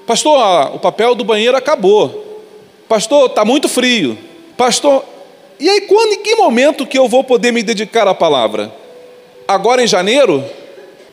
Pastor, 0.06 0.76
o 0.76 0.80
papel 0.80 1.16
do 1.16 1.24
banheiro 1.24 1.56
acabou. 1.58 2.44
Pastor, 2.88 3.28
está 3.28 3.44
muito 3.44 3.68
frio. 3.68 4.18
Pastor, 4.58 5.04
e 5.60 5.70
aí 5.70 5.82
quando, 5.82 6.14
em 6.14 6.22
que 6.22 6.36
momento 6.36 6.86
que 6.86 6.98
eu 6.98 7.08
vou 7.08 7.24
poder 7.24 7.52
me 7.52 7.64
dedicar 7.64 8.08
à 8.08 8.14
palavra? 8.14 8.74
Agora 9.48 9.84
em 9.84 9.88
janeiro, 9.88 10.44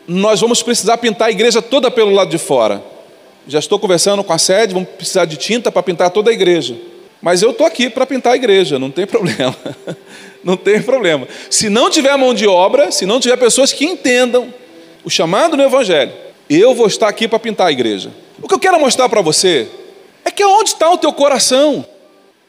nós 0.06 0.40
vamos 0.40 0.62
precisar 0.62 0.98
pintar 0.98 1.28
a 1.28 1.30
igreja 1.30 1.62
toda 1.62 1.90
pelo 1.90 2.10
lado 2.10 2.30
de 2.30 2.38
fora. 2.38 2.82
Já 3.46 3.58
estou 3.58 3.78
conversando 3.78 4.22
com 4.22 4.32
a 4.32 4.38
sede, 4.38 4.74
vamos 4.74 4.88
precisar 4.90 5.24
de 5.24 5.36
tinta 5.36 5.70
para 5.70 5.82
pintar 5.82 6.10
toda 6.10 6.30
a 6.30 6.32
igreja. 6.34 6.76
Mas 7.20 7.42
eu 7.42 7.50
estou 7.50 7.66
aqui 7.66 7.88
para 7.88 8.06
pintar 8.06 8.32
a 8.32 8.36
igreja, 8.36 8.78
não 8.78 8.90
tem 8.90 9.06
problema. 9.06 9.56
não 10.42 10.56
tem 10.56 10.82
problema. 10.82 11.26
Se 11.48 11.68
não 11.68 11.90
tiver 11.90 12.16
mão 12.16 12.34
de 12.34 12.46
obra, 12.46 12.90
se 12.90 13.06
não 13.06 13.20
tiver 13.20 13.36
pessoas 13.36 13.72
que 13.72 13.84
entendam 13.84 14.52
o 15.04 15.10
chamado 15.10 15.56
no 15.56 15.62
Evangelho, 15.62 16.12
eu 16.48 16.74
vou 16.74 16.86
estar 16.86 17.08
aqui 17.08 17.28
para 17.28 17.38
pintar 17.38 17.68
a 17.68 17.72
igreja. 17.72 18.10
O 18.40 18.48
que 18.48 18.54
eu 18.54 18.58
quero 18.58 18.78
mostrar 18.80 19.08
para 19.08 19.20
você 19.20 19.68
é 20.24 20.30
que 20.30 20.44
onde 20.44 20.70
está 20.70 20.90
o 20.90 20.98
teu 20.98 21.12
coração? 21.12 21.84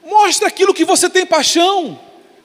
Mostra 0.04 0.48
aquilo 0.48 0.74
que 0.74 0.84
você 0.84 1.10
tem 1.10 1.26
paixão, 1.26 2.00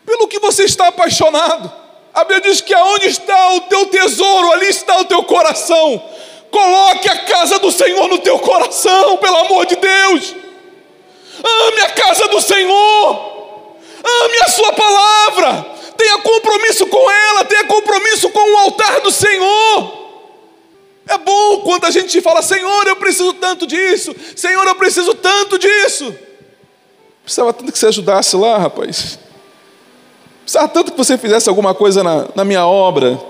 pelo 0.06 0.28
que 0.28 0.38
você 0.38 0.64
está 0.64 0.88
apaixonado. 0.88 1.72
A 2.14 2.24
Bíblia 2.24 2.52
diz 2.52 2.60
que 2.60 2.74
aonde 2.74 3.06
está 3.06 3.52
o 3.52 3.62
teu 3.62 3.86
tesouro, 3.86 4.52
ali 4.52 4.66
está 4.66 4.98
o 4.98 5.04
teu 5.04 5.22
coração. 5.24 6.02
Coloque 6.50 7.08
a 7.08 7.24
casa 7.24 7.58
do 7.58 7.70
Senhor 7.70 8.08
no 8.08 8.18
teu 8.18 8.38
coração, 8.38 9.16
pelo 9.18 9.36
amor 9.38 9.66
de 9.66 9.76
Deus. 9.76 10.34
Ame 11.44 11.80
a 11.82 11.90
casa 11.90 12.28
do 12.28 12.40
Senhor. 12.40 13.76
Ame 14.04 14.38
a 14.42 14.48
sua 14.48 14.72
palavra. 14.72 15.66
Tenha 15.96 16.18
compromisso 16.18 16.86
com 16.86 17.10
ela, 17.10 17.44
tenha 17.44 17.64
compromisso 17.64 18.30
com 18.30 18.52
o 18.52 18.56
altar 18.58 19.00
do 19.00 19.10
Senhor. 19.10 19.98
É 21.08 21.18
bom 21.18 21.62
quando 21.62 21.86
a 21.86 21.90
gente 21.90 22.20
fala, 22.20 22.42
Senhor, 22.42 22.86
eu 22.86 22.96
preciso 22.96 23.32
tanto 23.34 23.66
disso, 23.66 24.14
Senhor, 24.36 24.66
eu 24.66 24.74
preciso 24.74 25.14
tanto 25.14 25.58
disso. 25.58 26.14
Precisava 27.28 27.52
tanto 27.52 27.70
que 27.70 27.78
você 27.78 27.88
ajudasse 27.88 28.35
lá, 28.37 28.56
rapaz. 28.56 29.18
Precisava 30.40 30.66
tanto 30.66 30.92
que 30.92 30.97
você 30.97 31.18
fizesse 31.18 31.47
alguma 31.47 31.75
coisa 31.75 32.02
na, 32.02 32.26
na 32.35 32.42
minha 32.42 32.66
obra. 32.66 33.20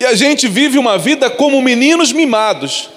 E 0.00 0.04
a 0.04 0.12
gente 0.16 0.48
vive 0.48 0.76
uma 0.76 0.98
vida 0.98 1.30
como 1.30 1.62
meninos 1.62 2.12
mimados. 2.12 2.90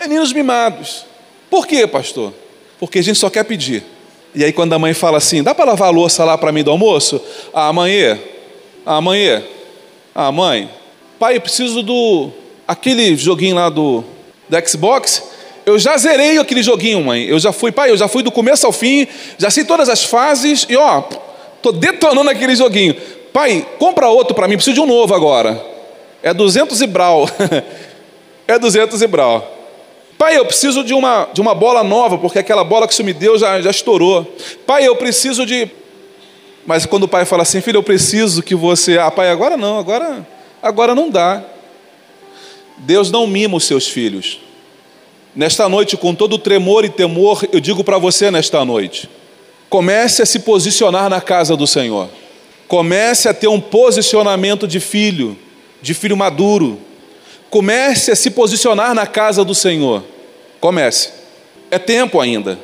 Meninos 0.00 0.32
mimados. 0.32 1.06
Por 1.48 1.64
quê, 1.64 1.86
pastor? 1.86 2.34
Porque 2.80 2.98
a 2.98 3.02
gente 3.04 3.20
só 3.20 3.30
quer 3.30 3.44
pedir. 3.44 3.84
E 4.34 4.42
aí, 4.42 4.52
quando 4.52 4.72
a 4.72 4.80
mãe 4.80 4.94
fala 4.94 5.18
assim: 5.18 5.44
dá 5.44 5.54
para 5.54 5.66
lavar 5.66 5.86
a 5.86 5.92
louça 5.92 6.24
lá 6.24 6.36
para 6.36 6.50
mim 6.50 6.64
do 6.64 6.72
almoço? 6.72 7.20
Ah, 7.54 7.72
mãe, 7.72 8.20
ah, 8.84 9.00
mãe, 9.00 9.46
ah, 10.12 10.32
mãe, 10.32 10.68
pai, 11.20 11.36
eu 11.36 11.40
preciso 11.40 11.84
do 11.84 12.30
aquele 12.66 13.16
joguinho 13.16 13.54
lá 13.54 13.68
do, 13.68 14.02
do 14.48 14.68
Xbox. 14.68 15.22
Eu 15.70 15.78
já 15.78 15.96
zerei 15.96 16.38
aquele 16.38 16.62
joguinho, 16.62 17.02
mãe. 17.02 17.24
Eu 17.24 17.38
já 17.38 17.52
fui, 17.52 17.72
pai, 17.72 17.90
eu 17.90 17.96
já 17.96 18.08
fui 18.08 18.22
do 18.22 18.30
começo 18.30 18.66
ao 18.66 18.72
fim, 18.72 19.06
já 19.38 19.50
sei 19.50 19.64
todas 19.64 19.88
as 19.88 20.04
fases 20.04 20.66
e 20.68 20.76
ó, 20.76 21.02
tô 21.62 21.72
detonando 21.72 22.28
aquele 22.30 22.54
joguinho. 22.54 22.94
Pai, 23.32 23.66
compra 23.78 24.08
outro 24.08 24.34
para 24.34 24.48
mim, 24.48 24.56
preciso 24.56 24.74
de 24.74 24.80
um 24.80 24.86
novo 24.86 25.14
agora. 25.14 25.64
É 26.22 26.34
200 26.34 26.80
e 26.80 26.86
brau. 26.86 27.28
é 28.46 28.58
200 28.58 29.00
e 29.00 29.06
brau. 29.06 29.56
Pai, 30.18 30.36
eu 30.36 30.44
preciso 30.44 30.84
de 30.84 30.92
uma, 30.92 31.28
de 31.32 31.40
uma 31.40 31.54
bola 31.54 31.82
nova, 31.82 32.18
porque 32.18 32.38
aquela 32.38 32.62
bola 32.62 32.86
que 32.86 32.92
o 32.92 32.96
Senhor 32.96 33.06
me 33.06 33.14
deu 33.14 33.38
já, 33.38 33.60
já 33.60 33.70
estourou. 33.70 34.26
Pai, 34.66 34.86
eu 34.86 34.94
preciso 34.96 35.46
de. 35.46 35.70
Mas 36.66 36.84
quando 36.84 37.04
o 37.04 37.08
pai 37.08 37.24
fala 37.24 37.42
assim, 37.42 37.60
filho, 37.62 37.78
eu 37.78 37.82
preciso 37.82 38.42
que 38.42 38.54
você. 38.54 38.98
Ah, 38.98 39.10
pai, 39.10 39.30
agora 39.30 39.56
não, 39.56 39.78
agora 39.78 40.26
Agora 40.62 40.94
não 40.94 41.08
dá. 41.08 41.42
Deus 42.78 43.10
não 43.10 43.26
mima 43.26 43.56
os 43.56 43.64
seus 43.64 43.88
filhos. 43.88 44.40
Nesta 45.34 45.68
noite, 45.68 45.96
com 45.96 46.14
todo 46.14 46.38
tremor 46.38 46.84
e 46.84 46.88
temor, 46.88 47.46
eu 47.52 47.60
digo 47.60 47.84
para 47.84 47.98
você 47.98 48.30
nesta 48.30 48.64
noite: 48.64 49.08
comece 49.68 50.22
a 50.22 50.26
se 50.26 50.40
posicionar 50.40 51.08
na 51.08 51.20
casa 51.20 51.56
do 51.56 51.66
Senhor. 51.66 52.08
Comece 52.66 53.28
a 53.28 53.34
ter 53.34 53.48
um 53.48 53.60
posicionamento 53.60 54.66
de 54.66 54.80
filho, 54.80 55.36
de 55.82 55.94
filho 55.94 56.16
maduro. 56.16 56.78
Comece 57.48 58.12
a 58.12 58.16
se 58.16 58.30
posicionar 58.30 58.94
na 58.94 59.06
casa 59.06 59.44
do 59.44 59.54
Senhor. 59.54 60.04
Comece. 60.60 61.10
É 61.70 61.78
tempo 61.78 62.20
ainda. 62.20 62.58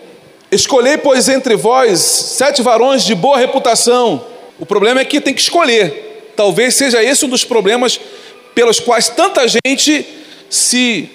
Escolhei, 0.50 0.96
pois, 0.96 1.28
entre 1.28 1.56
vós 1.56 2.00
sete 2.00 2.62
varões 2.62 3.04
de 3.04 3.14
boa 3.14 3.36
reputação. 3.36 4.24
O 4.58 4.66
problema 4.66 5.00
é 5.00 5.04
que 5.04 5.20
tem 5.20 5.34
que 5.34 5.40
escolher. 5.40 6.32
Talvez 6.36 6.74
seja 6.74 7.02
esse 7.02 7.24
um 7.24 7.28
dos 7.28 7.44
problemas 7.44 8.00
pelos 8.54 8.78
quais 8.78 9.08
tanta 9.08 9.44
gente 9.48 10.06
se, 10.48 11.10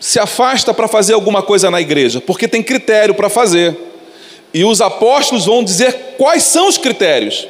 se 0.00 0.18
afasta 0.18 0.72
para 0.72 0.88
fazer 0.88 1.12
alguma 1.12 1.42
coisa 1.42 1.70
na 1.70 1.80
igreja, 1.80 2.22
porque 2.22 2.48
tem 2.48 2.62
critério 2.62 3.14
para 3.14 3.28
fazer. 3.28 3.76
E 4.52 4.64
os 4.64 4.80
apóstolos 4.80 5.44
vão 5.44 5.62
dizer 5.62 6.16
quais 6.16 6.42
são 6.42 6.66
os 6.66 6.78
critérios. 6.78 7.46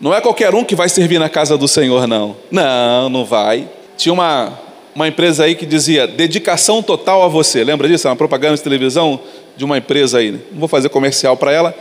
Não 0.00 0.14
é 0.14 0.20
qualquer 0.20 0.54
um 0.54 0.64
que 0.64 0.76
vai 0.76 0.88
servir 0.88 1.18
na 1.18 1.28
casa 1.28 1.58
do 1.58 1.68
Senhor, 1.68 2.06
não. 2.06 2.36
Não, 2.50 3.10
não 3.10 3.24
vai. 3.24 3.68
Tinha 3.98 4.12
uma, 4.12 4.58
uma 4.94 5.08
empresa 5.08 5.44
aí 5.44 5.54
que 5.54 5.66
dizia 5.66 6.06
dedicação 6.06 6.82
total 6.82 7.22
a 7.22 7.28
você. 7.28 7.62
Lembra 7.64 7.88
disso? 7.88 8.08
Uma 8.08 8.16
propaganda 8.16 8.56
de 8.56 8.62
televisão 8.62 9.20
de 9.56 9.64
uma 9.64 9.76
empresa 9.76 10.18
aí. 10.18 10.30
Não 10.30 10.60
vou 10.60 10.68
fazer 10.68 10.88
comercial 10.88 11.36
para 11.36 11.52
ela, 11.52 11.74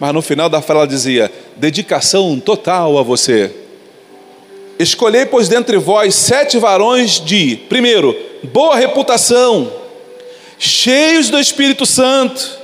mas 0.00 0.14
no 0.14 0.22
final 0.22 0.48
da 0.48 0.62
fala 0.62 0.80
ela 0.80 0.88
dizia 0.88 1.30
dedicação 1.56 2.38
total 2.40 2.96
a 2.96 3.02
você. 3.02 3.52
Escolhei, 4.78 5.24
pois, 5.24 5.48
dentre 5.48 5.78
vós 5.78 6.14
sete 6.14 6.58
varões 6.58 7.18
de, 7.18 7.56
primeiro, 7.68 8.14
boa 8.42 8.76
reputação, 8.76 9.72
cheios 10.58 11.30
do 11.30 11.38
Espírito 11.38 11.86
Santo, 11.86 12.58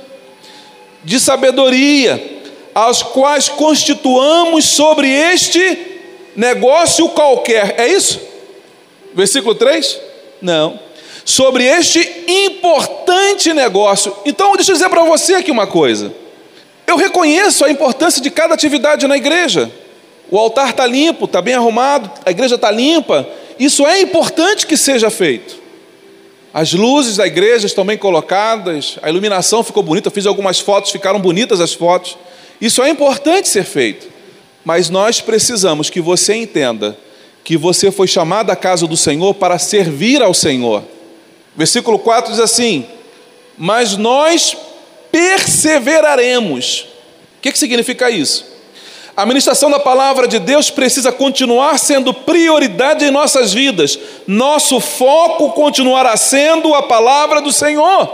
de 1.03 1.19
sabedoria, 1.19 2.41
aos 2.73 3.01
quais 3.01 3.49
constituamos 3.49 4.65
sobre 4.65 5.09
este 5.09 5.77
negócio 6.35 7.09
qualquer. 7.09 7.75
É 7.77 7.87
isso? 7.87 8.19
Versículo 9.13 9.55
3? 9.55 9.99
Não. 10.41 10.79
Sobre 11.25 11.65
este 11.65 11.99
importante 12.27 13.53
negócio. 13.53 14.15
Então, 14.25 14.55
deixa 14.55 14.71
eu 14.71 14.75
dizer 14.75 14.89
para 14.89 15.03
você 15.03 15.35
aqui 15.35 15.51
uma 15.51 15.67
coisa. 15.67 16.13
Eu 16.85 16.97
reconheço 16.97 17.63
a 17.63 17.71
importância 17.71 18.21
de 18.21 18.29
cada 18.29 18.53
atividade 18.53 19.07
na 19.07 19.17
igreja. 19.17 19.71
O 20.33 20.39
altar 20.39 20.71
está 20.71 20.87
limpo, 20.87 21.25
está 21.25 21.43
bem 21.43 21.53
arrumado, 21.53 22.09
a 22.25 22.31
igreja 22.31 22.55
está 22.55 22.71
limpa. 22.71 23.29
Isso 23.59 23.85
é 23.85 24.01
importante 24.01 24.65
que 24.65 24.75
seja 24.75 25.11
feito. 25.11 25.55
As 26.51 26.73
luzes 26.73 27.17
da 27.17 27.27
igreja 27.27 27.67
estão 27.67 27.85
bem 27.85 27.99
colocadas, 27.99 28.97
a 29.03 29.11
iluminação 29.11 29.63
ficou 29.63 29.83
bonita, 29.83 30.09
fiz 30.09 30.25
algumas 30.25 30.59
fotos, 30.59 30.89
ficaram 30.89 31.19
bonitas 31.19 31.61
as 31.61 31.75
fotos. 31.75 32.17
Isso 32.59 32.81
é 32.81 32.89
importante 32.89 33.47
ser 33.47 33.63
feito. 33.63 34.07
Mas 34.65 34.89
nós 34.89 35.21
precisamos 35.21 35.91
que 35.91 36.01
você 36.01 36.33
entenda 36.33 36.97
que 37.43 37.55
você 37.55 37.91
foi 37.91 38.07
chamado 38.07 38.49
à 38.49 38.55
casa 38.55 38.87
do 38.87 38.97
Senhor 38.97 39.35
para 39.35 39.59
servir 39.59 40.23
ao 40.23 40.33
Senhor. 40.33 40.83
Versículo 41.55 41.99
4 41.99 42.31
diz 42.31 42.39
assim: 42.39 42.87
Mas 43.55 43.97
nós 43.97 44.57
perseveraremos. 45.11 46.87
O 47.37 47.41
que, 47.43 47.51
que 47.51 47.59
significa 47.59 48.09
isso? 48.09 48.52
A 49.15 49.27
ministração 49.27 49.69
da 49.69 49.79
palavra 49.79 50.27
de 50.27 50.39
Deus 50.39 50.71
precisa 50.71 51.11
continuar 51.11 51.77
sendo 51.77 52.11
prioridade 52.13 53.05
em 53.05 53.11
nossas 53.11 53.53
vidas. 53.53 53.97
Nosso 54.25 54.79
foco 54.79 55.51
continuará 55.51 56.17
sendo 56.17 56.73
a 56.73 56.81
palavra 56.81 57.39
do 57.39 57.53
Senhor. 57.53 58.09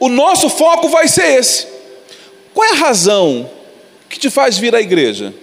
O 0.00 0.08
nosso 0.08 0.48
foco 0.48 0.88
vai 0.88 1.08
ser 1.08 1.38
esse. 1.38 1.66
Qual 2.54 2.66
é 2.66 2.72
a 2.72 2.76
razão 2.76 3.50
que 4.08 4.18
te 4.18 4.30
faz 4.30 4.56
vir 4.56 4.74
à 4.74 4.80
igreja? 4.80 5.34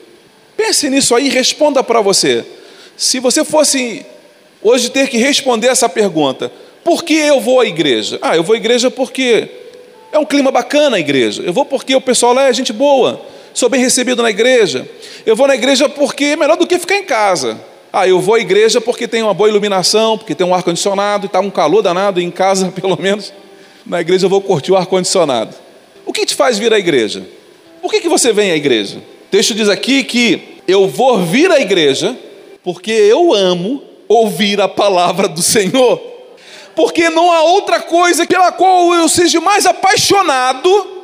Pense 0.57 0.89
nisso 0.89 1.15
aí 1.15 1.27
e 1.27 1.29
responda 1.29 1.83
para 1.83 2.01
você. 2.01 2.43
Se 2.97 3.19
você 3.19 3.45
fosse 3.45 4.03
hoje 4.63 4.89
ter 4.89 5.09
que 5.09 5.17
responder 5.17 5.67
essa 5.67 5.87
pergunta, 5.87 6.51
por 6.83 7.03
que 7.03 7.13
eu 7.13 7.39
vou 7.39 7.59
à 7.59 7.65
igreja? 7.67 8.17
Ah, 8.19 8.35
eu 8.35 8.43
vou 8.43 8.55
à 8.55 8.57
igreja 8.57 8.89
porque 8.89 9.47
é 10.11 10.17
um 10.17 10.25
clima 10.25 10.49
bacana 10.49 10.97
a 10.97 10.99
igreja. 10.99 11.43
Eu 11.43 11.53
vou 11.53 11.65
porque 11.65 11.95
o 11.95 12.01
pessoal 12.01 12.33
lá 12.33 12.47
é 12.47 12.53
gente 12.53 12.73
boa 12.73 13.29
sou 13.53 13.69
bem 13.69 13.81
recebido 13.81 14.21
na 14.21 14.29
igreja. 14.29 14.87
Eu 15.25 15.35
vou 15.35 15.47
na 15.47 15.55
igreja 15.55 15.87
porque 15.89 16.25
é 16.25 16.35
melhor 16.35 16.57
do 16.57 16.67
que 16.67 16.79
ficar 16.79 16.95
em 16.95 17.03
casa. 17.03 17.59
Ah, 17.93 18.07
eu 18.07 18.19
vou 18.21 18.35
à 18.35 18.39
igreja 18.39 18.79
porque 18.79 19.07
tem 19.07 19.21
uma 19.21 19.33
boa 19.33 19.49
iluminação, 19.49 20.17
porque 20.17 20.33
tem 20.33 20.47
um 20.47 20.55
ar-condicionado 20.55 21.25
e 21.25 21.27
está 21.27 21.39
um 21.39 21.49
calor 21.49 21.81
danado 21.81 22.21
em 22.21 22.31
casa, 22.31 22.71
pelo 22.79 22.99
menos. 22.99 23.33
Na 23.85 23.99
igreja 23.99 24.25
eu 24.25 24.29
vou 24.29 24.41
curtir 24.41 24.71
o 24.71 24.77
ar-condicionado. 24.77 25.55
O 26.05 26.13
que 26.13 26.25
te 26.25 26.35
faz 26.35 26.57
vir 26.57 26.73
à 26.73 26.79
igreja? 26.79 27.25
Por 27.81 27.91
que, 27.91 27.99
que 27.99 28.09
você 28.09 28.31
vem 28.31 28.51
à 28.51 28.55
igreja? 28.55 28.97
O 28.97 29.31
texto 29.31 29.53
diz 29.53 29.67
aqui 29.67 30.03
que 30.03 30.59
eu 30.67 30.87
vou 30.87 31.19
vir 31.25 31.51
à 31.51 31.59
igreja 31.59 32.17
porque 32.63 32.91
eu 32.91 33.33
amo 33.33 33.81
ouvir 34.07 34.59
a 34.61 34.67
palavra 34.67 35.27
do 35.27 35.41
Senhor. 35.41 35.99
Porque 36.75 37.09
não 37.09 37.31
há 37.31 37.43
outra 37.43 37.79
coisa 37.81 38.25
pela 38.25 38.51
qual 38.51 38.93
eu 38.93 39.09
seja 39.09 39.41
mais 39.41 39.65
apaixonado 39.65 41.00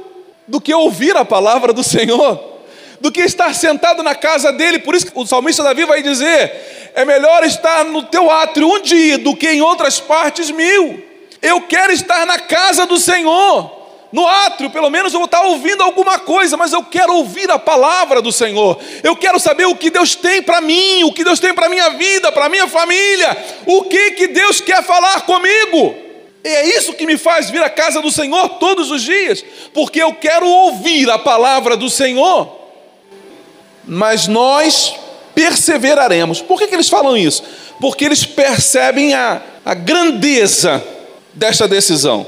do 0.48 0.62
que 0.62 0.74
ouvir 0.74 1.16
a 1.18 1.26
palavra 1.26 1.74
do 1.74 1.84
Senhor, 1.84 2.40
do 3.02 3.12
que 3.12 3.22
estar 3.22 3.54
sentado 3.54 4.02
na 4.02 4.16
casa 4.16 4.52
dele. 4.52 4.80
Por 4.80 4.96
isso 4.96 5.06
que 5.06 5.12
o 5.14 5.26
salmista 5.26 5.64
Davi 5.64 5.86
vai 5.86 6.02
dizer: 6.02 6.92
é 6.96 7.04
melhor 7.06 7.44
estar 7.44 7.84
no 7.86 8.04
teu 8.04 8.32
átrio 8.32 8.68
um 8.68 8.82
dia 8.82 9.18
do 9.18 9.36
que 9.36 9.50
em 9.50 9.62
outras 9.62 10.00
partes 10.00 10.50
mil. 10.50 11.04
Eu 11.42 11.62
quero 11.62 11.92
estar 11.94 12.26
na 12.26 12.40
casa 12.40 12.86
do 12.86 12.98
Senhor. 12.98 13.76
No 14.12 14.26
átrio, 14.26 14.70
pelo 14.70 14.90
menos 14.90 15.14
eu 15.14 15.20
vou 15.20 15.26
estar 15.26 15.42
ouvindo 15.42 15.84
alguma 15.84 16.18
coisa, 16.18 16.56
mas 16.56 16.72
eu 16.72 16.82
quero 16.82 17.14
ouvir 17.14 17.52
a 17.52 17.60
palavra 17.60 18.22
do 18.22 18.32
Senhor. 18.32 18.80
Eu 19.04 19.18
quero 19.18 19.38
saber 19.38 19.66
o 19.66 19.76
que 19.76 19.90
Deus 19.90 20.16
tem 20.16 20.42
para 20.42 20.62
mim, 20.62 21.04
o 21.04 21.12
que 21.12 21.26
Deus 21.26 21.42
tem 21.42 21.54
para 21.54 21.68
minha 21.68 21.90
vida, 21.90 22.32
para 22.32 22.48
minha 22.48 22.68
família, 22.68 23.38
o 23.66 23.84
que 23.84 24.12
que 24.12 24.28
Deus 24.28 24.62
quer 24.62 24.82
falar 24.82 25.22
comigo. 25.22 26.07
E 26.48 26.56
é 26.56 26.78
isso 26.78 26.94
que 26.94 27.06
me 27.06 27.18
faz 27.18 27.50
vir 27.50 27.62
à 27.62 27.70
casa 27.70 28.02
do 28.02 28.10
Senhor 28.10 28.48
todos 28.58 28.90
os 28.90 29.02
dias, 29.02 29.44
porque 29.74 30.02
eu 30.02 30.14
quero 30.14 30.48
ouvir 30.48 31.10
a 31.10 31.20
palavra 31.20 31.76
do 31.76 31.90
Senhor. 31.90 32.50
Mas 33.86 34.28
nós 34.28 34.96
perseveraremos. 35.36 36.42
Por 36.42 36.58
que, 36.58 36.68
que 36.68 36.76
eles 36.76 36.88
falam 36.88 37.18
isso? 37.18 37.44
Porque 37.82 38.06
eles 38.06 38.26
percebem 38.26 39.14
a, 39.14 39.42
a 39.66 39.74
grandeza 39.74 40.82
desta 41.34 41.68
decisão. 41.68 42.26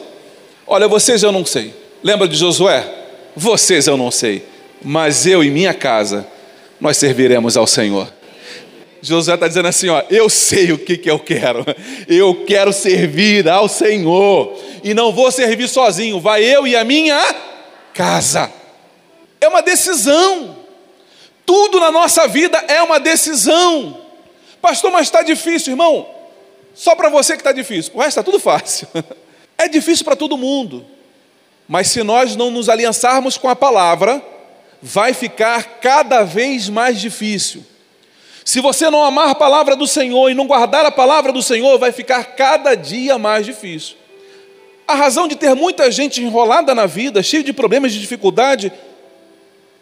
Olha, 0.67 0.87
vocês 0.87 1.23
eu 1.23 1.31
não 1.31 1.45
sei. 1.45 1.73
Lembra 2.03 2.27
de 2.27 2.35
Josué? 2.35 2.85
Vocês 3.35 3.87
eu 3.87 3.95
não 3.95 4.11
sei. 4.11 4.45
Mas 4.81 5.25
eu 5.25 5.41
e 5.41 5.49
minha 5.49 5.73
casa, 5.73 6.27
nós 6.79 6.97
serviremos 6.97 7.55
ao 7.55 7.65
Senhor. 7.65 8.11
Josué 9.01 9.35
está 9.35 9.47
dizendo 9.47 9.67
assim: 9.67 9.89
ó, 9.89 10.03
eu 10.09 10.29
sei 10.29 10.71
o 10.71 10.77
que, 10.77 10.97
que 10.97 11.09
eu 11.09 11.19
quero, 11.19 11.65
eu 12.07 12.43
quero 12.45 12.73
servir 12.73 13.47
ao 13.47 13.67
Senhor, 13.67 14.57
e 14.83 14.93
não 14.93 15.11
vou 15.11 15.31
servir 15.31 15.67
sozinho, 15.67 16.19
vai 16.19 16.43
eu 16.43 16.67
e 16.67 16.75
a 16.75 16.83
minha 16.83 17.19
casa. 17.93 18.51
É 19.41 19.47
uma 19.47 19.61
decisão, 19.61 20.57
tudo 21.45 21.79
na 21.79 21.91
nossa 21.91 22.27
vida 22.27 22.57
é 22.67 22.81
uma 22.81 22.99
decisão. 22.99 24.01
Pastor, 24.61 24.91
mas 24.91 25.07
está 25.07 25.21
difícil, 25.21 25.73
irmão. 25.73 26.07
Só 26.73 26.95
para 26.95 27.09
você 27.09 27.33
que 27.33 27.41
está 27.41 27.51
difícil, 27.51 27.91
o 27.95 27.99
resto 27.99 28.19
está 28.19 28.23
tudo 28.23 28.39
fácil. 28.39 28.87
É 29.61 29.67
difícil 29.67 30.05
para 30.05 30.15
todo 30.15 30.37
mundo, 30.37 30.85
mas 31.67 31.89
se 31.89 32.01
nós 32.01 32.33
não 32.33 32.49
nos 32.49 32.69
aliançarmos 32.69 33.37
com 33.37 33.49
a 33.49 33.55
palavra, 33.57 34.23
vai 34.81 35.13
ficar 35.13 35.81
cada 35.81 36.23
vez 36.23 36.69
mais 36.69 37.01
difícil. 37.01 37.65
Se 38.49 38.61
você 38.61 38.89
não 38.89 39.03
amar 39.03 39.29
a 39.29 39.35
palavra 39.35 39.75
do 39.75 39.85
Senhor 39.85 40.27
e 40.27 40.33
não 40.33 40.47
guardar 40.47 40.83
a 40.83 40.89
palavra 40.89 41.31
do 41.31 41.39
Senhor, 41.39 41.77
vai 41.77 41.91
ficar 41.91 42.23
cada 42.35 42.73
dia 42.73 43.15
mais 43.15 43.45
difícil. 43.45 43.95
A 44.87 44.95
razão 44.95 45.27
de 45.27 45.35
ter 45.35 45.53
muita 45.53 45.91
gente 45.91 46.19
enrolada 46.19 46.73
na 46.73 46.87
vida, 46.87 47.21
cheia 47.21 47.43
de 47.43 47.53
problemas, 47.53 47.93
de 47.93 47.99
dificuldade, 47.99 48.73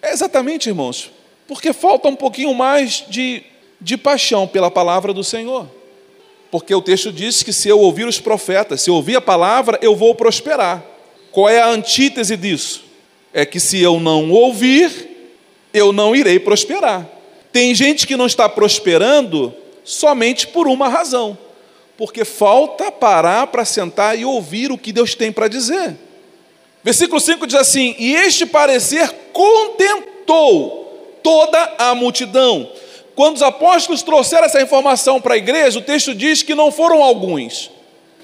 é 0.01 0.11
exatamente, 0.11 0.67
irmãos, 0.67 1.09
porque 1.47 1.71
falta 1.71 2.09
um 2.09 2.15
pouquinho 2.17 2.53
mais 2.53 3.05
de, 3.07 3.41
de 3.79 3.95
paixão 3.95 4.45
pela 4.45 4.69
palavra 4.69 5.13
do 5.13 5.23
Senhor. 5.23 5.65
Porque 6.51 6.75
o 6.75 6.81
texto 6.81 7.09
diz 7.09 7.43
que 7.43 7.53
se 7.53 7.69
eu 7.69 7.79
ouvir 7.79 8.05
os 8.05 8.19
profetas, 8.19 8.81
se 8.81 8.89
eu 8.89 8.95
ouvir 8.95 9.15
a 9.15 9.21
palavra, 9.21 9.79
eu 9.81 9.95
vou 9.95 10.13
prosperar. 10.13 10.83
Qual 11.31 11.47
é 11.47 11.61
a 11.61 11.69
antítese 11.69 12.35
disso? 12.35 12.83
É 13.33 13.45
que 13.45 13.61
se 13.61 13.81
eu 13.81 13.97
não 13.97 14.29
ouvir, 14.29 15.31
eu 15.73 15.93
não 15.93 16.13
irei 16.13 16.37
prosperar. 16.37 17.16
Tem 17.57 17.73
gente 17.73 18.05
que 18.05 18.15
não 18.15 18.27
está 18.27 18.47
prosperando 18.47 19.51
somente 19.83 20.45
por 20.45 20.67
uma 20.67 20.87
razão, 20.87 21.35
porque 21.97 22.23
falta 22.23 22.91
parar 22.91 23.47
para 23.47 23.65
sentar 23.65 24.15
e 24.15 24.23
ouvir 24.23 24.71
o 24.71 24.77
que 24.77 24.93
Deus 24.93 25.15
tem 25.15 25.31
para 25.31 25.47
dizer. 25.47 25.95
Versículo 26.83 27.19
5 27.19 27.47
diz 27.47 27.55
assim: 27.55 27.95
E 27.97 28.13
este 28.13 28.45
parecer 28.45 29.09
contentou 29.33 31.17
toda 31.23 31.73
a 31.79 31.95
multidão. 31.95 32.69
Quando 33.15 33.37
os 33.37 33.41
apóstolos 33.41 34.03
trouxeram 34.03 34.45
essa 34.45 34.61
informação 34.61 35.19
para 35.19 35.33
a 35.33 35.37
igreja, 35.37 35.79
o 35.79 35.81
texto 35.81 36.13
diz 36.13 36.43
que 36.43 36.53
não 36.53 36.71
foram 36.71 37.01
alguns, 37.01 37.71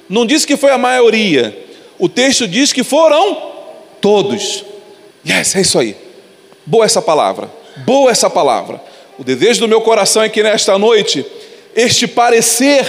não 0.07 0.27
diz 0.27 0.45
que 0.45 0.55
foi 0.55 0.69
a 0.69 0.77
maioria, 0.77 1.57
o 1.97 2.07
texto 2.07 2.47
diz 2.47 2.71
que 2.71 2.83
foram 2.83 3.51
todos. 3.99 4.63
Yes, 5.27 5.55
é 5.55 5.61
isso 5.61 5.79
aí. 5.79 5.97
Boa 6.67 6.85
essa 6.85 7.01
palavra, 7.01 7.51
boa 7.77 8.11
essa 8.11 8.29
palavra. 8.29 8.92
O 9.17 9.23
desejo 9.23 9.61
do 9.61 9.67
meu 9.67 9.81
coração 9.81 10.23
é 10.23 10.29
que 10.29 10.41
nesta 10.41 10.77
noite, 10.77 11.25
este 11.75 12.07
parecer 12.07 12.85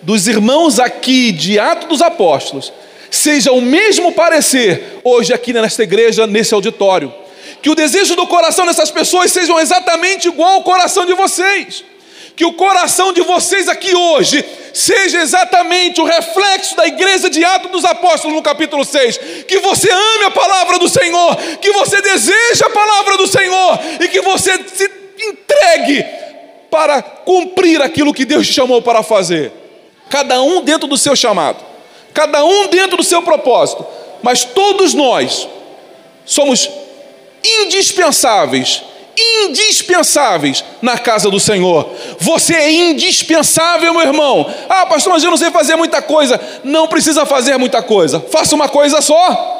dos 0.00 0.26
irmãos 0.26 0.78
aqui 0.78 1.30
de 1.30 1.58
Atos 1.58 1.88
dos 1.88 2.02
Apóstolos, 2.02 2.72
seja 3.10 3.52
o 3.52 3.60
mesmo 3.60 4.12
parecer 4.12 5.00
hoje 5.04 5.32
aqui 5.34 5.52
nesta 5.52 5.82
igreja, 5.82 6.26
nesse 6.26 6.54
auditório. 6.54 7.12
Que 7.60 7.68
o 7.68 7.74
desejo 7.74 8.16
do 8.16 8.26
coração 8.26 8.64
dessas 8.64 8.90
pessoas 8.90 9.30
seja 9.30 9.52
exatamente 9.60 10.28
igual 10.28 10.54
ao 10.54 10.62
coração 10.62 11.04
de 11.04 11.12
vocês. 11.12 11.84
Que 12.34 12.44
o 12.44 12.52
coração 12.52 13.12
de 13.12 13.20
vocês 13.20 13.68
aqui 13.68 13.94
hoje 13.94 14.44
seja 14.72 15.20
exatamente 15.20 16.00
o 16.00 16.04
reflexo 16.04 16.76
da 16.76 16.86
igreja 16.86 17.28
de 17.28 17.44
Atos 17.44 17.70
dos 17.70 17.84
Apóstolos 17.84 18.34
no 18.34 18.42
capítulo 18.42 18.84
6. 18.84 19.18
Que 19.46 19.58
você 19.58 19.90
ame 19.90 20.24
a 20.24 20.30
palavra 20.30 20.78
do 20.78 20.88
Senhor, 20.88 21.36
que 21.60 21.72
você 21.72 22.00
deseja 22.00 22.66
a 22.66 22.70
palavra 22.70 23.16
do 23.18 23.26
Senhor 23.26 23.78
e 24.00 24.08
que 24.08 24.20
você 24.20 24.52
se 24.72 25.07
entregue 25.18 26.04
para 26.70 27.02
cumprir 27.02 27.82
aquilo 27.82 28.14
que 28.14 28.24
Deus 28.24 28.46
te 28.46 28.52
chamou 28.52 28.82
para 28.82 29.02
fazer. 29.02 29.52
Cada 30.10 30.40
um 30.42 30.62
dentro 30.62 30.88
do 30.88 30.96
seu 30.96 31.14
chamado, 31.14 31.62
cada 32.14 32.44
um 32.44 32.68
dentro 32.68 32.96
do 32.96 33.02
seu 33.02 33.22
propósito, 33.22 33.86
mas 34.22 34.44
todos 34.44 34.94
nós 34.94 35.48
somos 36.24 36.70
indispensáveis 37.44 38.82
indispensáveis 39.44 40.64
na 40.80 40.96
casa 40.96 41.28
do 41.30 41.40
Senhor. 41.40 41.90
Você 42.20 42.54
é 42.54 42.70
indispensável, 42.70 43.92
meu 43.92 44.02
irmão. 44.02 44.48
Ah, 44.68 44.86
pastor, 44.86 45.12
mas 45.12 45.24
eu 45.24 45.30
não 45.30 45.36
sei 45.36 45.50
fazer 45.50 45.76
muita 45.76 46.00
coisa. 46.00 46.40
Não 46.62 46.86
precisa 46.86 47.26
fazer 47.26 47.56
muita 47.58 47.82
coisa. 47.82 48.20
Faça 48.30 48.54
uma 48.54 48.68
coisa 48.68 49.00
só. 49.00 49.56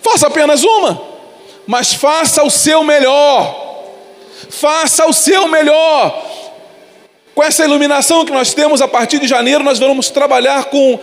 Faça 0.00 0.28
apenas 0.28 0.62
uma. 0.62 1.00
Mas 1.66 1.92
faça 1.92 2.42
o 2.44 2.50
seu 2.50 2.84
melhor. 2.84 3.67
Faça 4.50 5.06
o 5.06 5.12
seu 5.12 5.48
melhor. 5.48 6.26
Com 7.34 7.42
essa 7.42 7.64
iluminação 7.64 8.24
que 8.24 8.32
nós 8.32 8.52
temos 8.52 8.82
a 8.82 8.88
partir 8.88 9.18
de 9.18 9.28
janeiro, 9.28 9.62
nós 9.62 9.78
vamos 9.78 10.10
trabalhar 10.10 10.64
com 10.64 10.98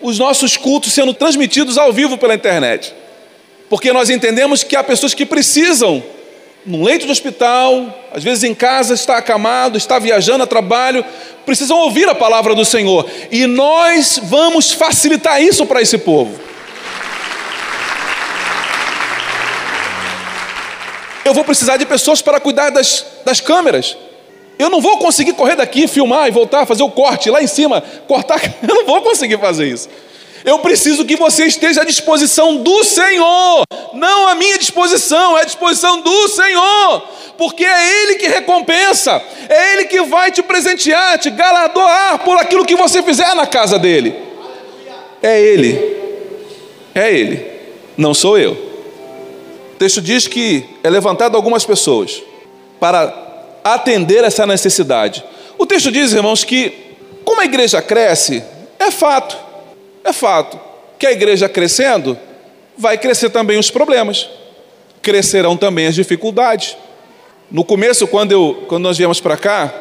os 0.00 0.18
nossos 0.18 0.56
cultos 0.56 0.92
sendo 0.92 1.14
transmitidos 1.14 1.78
ao 1.78 1.92
vivo 1.92 2.18
pela 2.18 2.34
internet. 2.34 2.92
Porque 3.70 3.92
nós 3.92 4.10
entendemos 4.10 4.62
que 4.64 4.76
há 4.76 4.82
pessoas 4.82 5.14
que 5.14 5.24
precisam, 5.24 6.02
num 6.66 6.82
leito 6.82 7.06
de 7.06 7.12
hospital, 7.12 8.06
às 8.12 8.22
vezes 8.22 8.44
em 8.44 8.54
casa, 8.54 8.92
está 8.92 9.16
acamado, 9.16 9.78
está 9.78 9.98
viajando 9.98 10.44
a 10.44 10.46
trabalho, 10.46 11.04
precisam 11.46 11.78
ouvir 11.78 12.08
a 12.08 12.14
palavra 12.14 12.54
do 12.54 12.64
Senhor. 12.64 13.08
E 13.30 13.46
nós 13.46 14.20
vamos 14.24 14.72
facilitar 14.72 15.40
isso 15.40 15.64
para 15.64 15.80
esse 15.80 15.98
povo. 15.98 16.38
Eu 21.24 21.32
vou 21.32 21.44
precisar 21.44 21.76
de 21.76 21.86
pessoas 21.86 22.20
para 22.20 22.40
cuidar 22.40 22.70
das, 22.70 23.04
das 23.24 23.40
câmeras. 23.40 23.96
Eu 24.58 24.68
não 24.68 24.80
vou 24.80 24.98
conseguir 24.98 25.32
correr 25.32 25.56
daqui, 25.56 25.86
filmar 25.88 26.28
e 26.28 26.30
voltar, 26.30 26.66
fazer 26.66 26.82
o 26.82 26.90
corte 26.90 27.30
lá 27.30 27.42
em 27.42 27.46
cima, 27.46 27.82
cortar. 28.06 28.40
Eu 28.62 28.74
não 28.74 28.84
vou 28.84 29.00
conseguir 29.02 29.38
fazer 29.38 29.66
isso. 29.66 29.88
Eu 30.44 30.58
preciso 30.58 31.04
que 31.04 31.14
você 31.14 31.46
esteja 31.46 31.82
à 31.82 31.84
disposição 31.84 32.56
do 32.56 32.82
Senhor, 32.82 33.62
não 33.94 34.26
à 34.26 34.34
minha 34.34 34.58
disposição, 34.58 35.38
é 35.38 35.42
à 35.42 35.44
disposição 35.44 36.00
do 36.00 36.28
Senhor, 36.28 37.08
porque 37.38 37.64
é 37.64 38.02
Ele 38.02 38.16
que 38.16 38.26
recompensa, 38.26 39.22
é 39.48 39.74
Ele 39.74 39.84
que 39.84 40.02
vai 40.02 40.32
te 40.32 40.42
presentear, 40.42 41.16
te 41.18 41.30
galardoar 41.30 42.18
por 42.24 42.38
aquilo 42.38 42.64
que 42.64 42.74
você 42.74 43.00
fizer 43.02 43.34
na 43.36 43.46
casa 43.46 43.78
dele. 43.78 44.16
É 45.22 45.40
Ele, 45.40 45.96
é 46.92 47.12
Ele, 47.12 47.46
não 47.96 48.12
sou 48.12 48.36
eu. 48.36 48.71
Texto 49.82 50.00
diz 50.00 50.28
que 50.28 50.64
é 50.84 50.88
levantado 50.88 51.36
algumas 51.36 51.64
pessoas 51.64 52.22
para 52.78 53.12
atender 53.64 54.22
essa 54.22 54.46
necessidade. 54.46 55.24
O 55.58 55.66
texto 55.66 55.90
diz, 55.90 56.12
irmãos, 56.12 56.44
que 56.44 56.72
como 57.24 57.40
a 57.40 57.44
igreja 57.44 57.82
cresce, 57.82 58.44
é 58.78 58.92
fato, 58.92 59.36
é 60.04 60.12
fato, 60.12 60.56
que 61.00 61.04
a 61.04 61.10
igreja 61.10 61.48
crescendo, 61.48 62.16
vai 62.78 62.96
crescer 62.96 63.30
também 63.30 63.58
os 63.58 63.72
problemas, 63.72 64.30
crescerão 65.02 65.56
também 65.56 65.88
as 65.88 65.96
dificuldades. 65.96 66.76
No 67.50 67.64
começo, 67.64 68.06
quando, 68.06 68.30
eu, 68.30 68.64
quando 68.68 68.84
nós 68.84 68.96
viemos 68.96 69.20
para 69.20 69.36
cá, 69.36 69.74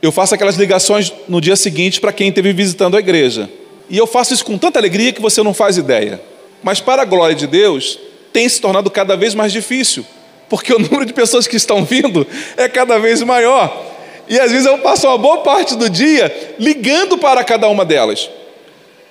eu 0.00 0.12
faço 0.12 0.32
aquelas 0.36 0.54
ligações 0.54 1.12
no 1.26 1.40
dia 1.40 1.56
seguinte 1.56 2.00
para 2.00 2.12
quem 2.12 2.28
esteve 2.28 2.52
visitando 2.52 2.96
a 2.96 3.00
igreja. 3.00 3.50
E 3.90 3.98
eu 3.98 4.06
faço 4.06 4.32
isso 4.32 4.44
com 4.44 4.56
tanta 4.56 4.78
alegria 4.78 5.12
que 5.12 5.20
você 5.20 5.42
não 5.42 5.52
faz 5.52 5.76
ideia. 5.76 6.22
Mas, 6.62 6.78
para 6.78 7.02
a 7.02 7.04
glória 7.04 7.34
de 7.34 7.48
Deus, 7.48 7.98
tem 8.34 8.46
se 8.46 8.60
tornado 8.60 8.90
cada 8.90 9.16
vez 9.16 9.34
mais 9.34 9.50
difícil 9.50 10.04
porque 10.48 10.72
o 10.72 10.78
número 10.78 11.04
de 11.04 11.12
pessoas 11.12 11.46
que 11.46 11.56
estão 11.56 11.84
vindo 11.84 12.26
é 12.56 12.68
cada 12.68 12.98
vez 12.98 13.22
maior. 13.22 13.92
E 14.28 14.38
às 14.38 14.50
vezes 14.50 14.66
eu 14.66 14.78
passo 14.78 15.06
uma 15.06 15.18
boa 15.18 15.38
parte 15.38 15.74
do 15.76 15.90
dia 15.90 16.54
ligando 16.58 17.18
para 17.18 17.42
cada 17.44 17.68
uma 17.68 17.84
delas. 17.84 18.30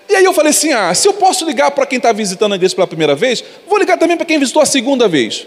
E 0.09 0.15
aí 0.15 0.23
eu 0.23 0.33
falei 0.33 0.51
assim: 0.51 0.71
ah, 0.71 0.93
se 0.93 1.07
eu 1.07 1.13
posso 1.13 1.45
ligar 1.45 1.71
para 1.71 1.85
quem 1.85 1.97
está 1.97 2.11
visitando 2.11 2.53
a 2.53 2.55
igreja 2.55 2.75
pela 2.75 2.87
primeira 2.87 3.15
vez, 3.15 3.43
vou 3.67 3.77
ligar 3.77 3.97
também 3.97 4.17
para 4.17 4.25
quem 4.25 4.39
visitou 4.39 4.61
a 4.61 4.65
segunda 4.65 5.07
vez. 5.07 5.45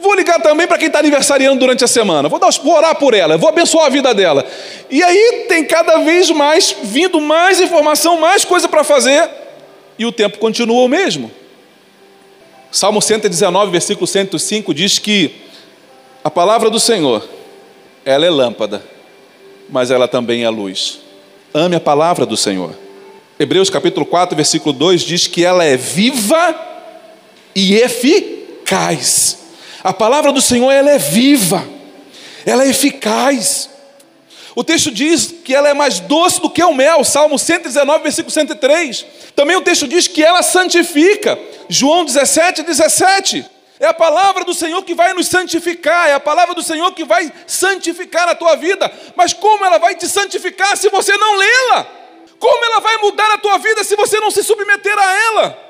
Vou 0.00 0.14
ligar 0.14 0.40
também 0.40 0.66
para 0.66 0.76
quem 0.76 0.88
está 0.88 0.98
aniversariando 0.98 1.60
durante 1.60 1.84
a 1.84 1.86
semana. 1.86 2.28
Vou, 2.28 2.38
dar, 2.38 2.50
vou 2.50 2.74
orar 2.74 2.96
por 2.96 3.14
ela, 3.14 3.36
vou 3.36 3.48
abençoar 3.48 3.86
a 3.86 3.88
vida 3.90 4.12
dela. 4.12 4.44
E 4.90 5.02
aí 5.02 5.44
tem 5.46 5.62
cada 5.64 5.98
vez 5.98 6.30
mais 6.30 6.74
vindo 6.82 7.20
mais 7.20 7.60
informação, 7.60 8.18
mais 8.18 8.44
coisa 8.44 8.66
para 8.66 8.82
fazer, 8.82 9.28
e 9.96 10.04
o 10.04 10.10
tempo 10.10 10.38
continua 10.38 10.84
o 10.84 10.88
mesmo. 10.88 11.30
Salmo 12.70 13.00
119, 13.00 13.72
versículo 13.72 14.06
105 14.06 14.74
diz 14.74 14.98
que 14.98 15.34
a 16.22 16.30
palavra 16.30 16.68
do 16.68 16.78
Senhor, 16.78 17.26
ela 18.04 18.26
é 18.26 18.30
lâmpada, 18.30 18.84
mas 19.70 19.90
ela 19.90 20.06
também 20.06 20.44
é 20.44 20.50
luz. 20.50 21.00
Ame 21.54 21.76
a 21.76 21.80
palavra 21.80 22.26
do 22.26 22.36
Senhor. 22.36 22.76
Hebreus 23.40 23.70
capítulo 23.70 24.04
4, 24.04 24.36
versículo 24.36 24.74
2 24.74 25.00
diz 25.02 25.26
que 25.26 25.44
ela 25.44 25.64
é 25.64 25.76
viva 25.76 26.54
e 27.54 27.76
eficaz. 27.76 29.38
A 29.82 29.92
palavra 29.92 30.30
do 30.30 30.42
Senhor 30.42 30.70
ela 30.70 30.90
é 30.90 30.98
viva, 30.98 31.66
ela 32.44 32.64
é 32.64 32.68
eficaz. 32.68 33.70
O 34.54 34.64
texto 34.64 34.90
diz 34.90 35.32
que 35.44 35.54
ela 35.54 35.68
é 35.68 35.74
mais 35.74 36.00
doce 36.00 36.40
do 36.40 36.50
que 36.50 36.62
o 36.62 36.74
mel, 36.74 37.04
Salmo 37.04 37.38
119, 37.38 38.02
versículo 38.02 38.32
103. 38.32 39.06
Também 39.34 39.56
o 39.56 39.62
texto 39.62 39.86
diz 39.86 40.08
que 40.08 40.22
ela 40.22 40.42
santifica, 40.42 41.38
João 41.68 42.04
17, 42.04 42.62
17. 42.62 43.44
É 43.80 43.86
a 43.86 43.94
palavra 43.94 44.44
do 44.44 44.52
Senhor 44.52 44.82
que 44.82 44.94
vai 44.94 45.12
nos 45.12 45.28
santificar, 45.28 46.08
é 46.08 46.14
a 46.14 46.20
palavra 46.20 46.54
do 46.54 46.62
Senhor 46.62 46.90
que 46.92 47.04
vai 47.04 47.32
santificar 47.46 48.28
a 48.28 48.34
tua 48.34 48.56
vida. 48.56 48.90
Mas 49.14 49.32
como 49.32 49.64
ela 49.64 49.78
vai 49.78 49.94
te 49.94 50.08
santificar 50.08 50.76
se 50.76 50.88
você 50.88 51.16
não 51.16 51.36
lê-la? 51.36 51.86
Como 52.40 52.64
ela 52.64 52.80
vai 52.80 52.96
mudar 52.98 53.32
a 53.32 53.38
tua 53.38 53.58
vida 53.58 53.84
se 53.84 53.94
você 53.94 54.18
não 54.18 54.30
se 54.30 54.42
submeter 54.42 54.98
a 54.98 55.12
ela? 55.12 55.68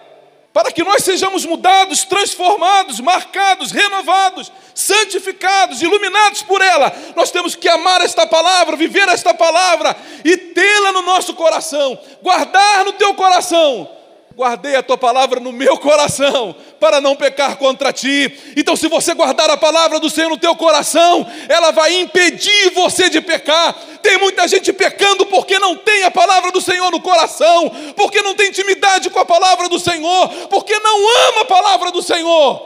para 0.50 0.72
que 0.72 0.82
nós 0.82 1.04
sejamos 1.04 1.44
mudados, 1.44 2.02
transformados, 2.04 2.98
marcados, 2.98 3.70
renovados, 3.70 4.50
santificados, 4.74 5.80
iluminados 5.82 6.42
por 6.42 6.60
ela, 6.60 6.92
nós 7.14 7.30
temos 7.30 7.54
que 7.54 7.68
amar 7.68 8.00
esta 8.00 8.26
palavra, 8.26 8.74
viver 8.74 9.08
esta 9.08 9.32
palavra 9.32 9.96
e 10.24 10.36
tê-la 10.36 10.90
no 10.90 11.02
nosso 11.02 11.34
coração, 11.34 11.96
guardar 12.22 12.84
no 12.84 12.92
teu 12.94 13.14
coração 13.14 13.97
guardei 14.38 14.76
a 14.76 14.82
tua 14.84 14.96
palavra 14.96 15.40
no 15.40 15.50
meu 15.50 15.76
coração, 15.78 16.54
para 16.78 17.00
não 17.00 17.16
pecar 17.16 17.56
contra 17.56 17.92
ti. 17.92 18.32
Então, 18.56 18.76
se 18.76 18.86
você 18.86 19.12
guardar 19.12 19.50
a 19.50 19.56
palavra 19.56 19.98
do 19.98 20.08
Senhor 20.08 20.30
no 20.30 20.38
teu 20.38 20.54
coração, 20.54 21.26
ela 21.48 21.72
vai 21.72 21.98
impedir 21.98 22.70
você 22.70 23.10
de 23.10 23.20
pecar. 23.20 23.74
Tem 24.00 24.16
muita 24.18 24.46
gente 24.46 24.72
pecando 24.72 25.26
porque 25.26 25.58
não 25.58 25.74
tem 25.74 26.04
a 26.04 26.10
palavra 26.12 26.52
do 26.52 26.60
Senhor 26.60 26.88
no 26.88 27.00
coração, 27.00 27.68
porque 27.96 28.22
não 28.22 28.36
tem 28.36 28.50
intimidade 28.50 29.10
com 29.10 29.18
a 29.18 29.24
palavra 29.24 29.68
do 29.68 29.80
Senhor, 29.80 30.28
porque 30.48 30.78
não 30.78 31.28
ama 31.30 31.40
a 31.40 31.44
palavra 31.44 31.90
do 31.90 32.00
Senhor. 32.00 32.62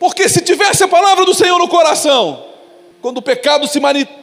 Porque 0.00 0.26
se 0.26 0.40
tivesse 0.40 0.84
a 0.84 0.88
palavra 0.88 1.26
do 1.26 1.34
Senhor 1.34 1.58
no 1.58 1.68
coração, 1.68 2.46
quando 3.02 3.18
o 3.18 3.22
pecado 3.22 3.68
se 3.68 3.78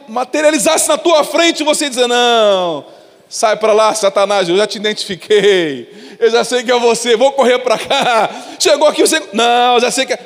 materializasse 0.08 0.88
na 0.88 0.98
tua 0.98 1.22
frente, 1.22 1.62
você 1.62 1.88
dizer: 1.88 2.08
Não, 2.08 2.84
sai 3.32 3.56
para 3.56 3.72
lá, 3.72 3.94
Satanás, 3.94 4.48
eu 4.48 4.56
já 4.56 4.66
te 4.66 4.76
identifiquei 4.78 6.02
eu 6.22 6.30
já 6.30 6.44
sei 6.44 6.62
que 6.62 6.70
é 6.70 6.78
você, 6.78 7.16
vou 7.16 7.32
correr 7.32 7.58
para 7.58 7.76
cá. 7.76 8.30
Chegou 8.56 8.86
aqui, 8.86 9.00
você. 9.00 9.20
Não, 9.32 9.80
já 9.80 9.90
sei 9.90 10.06
que 10.06 10.12
é. 10.12 10.18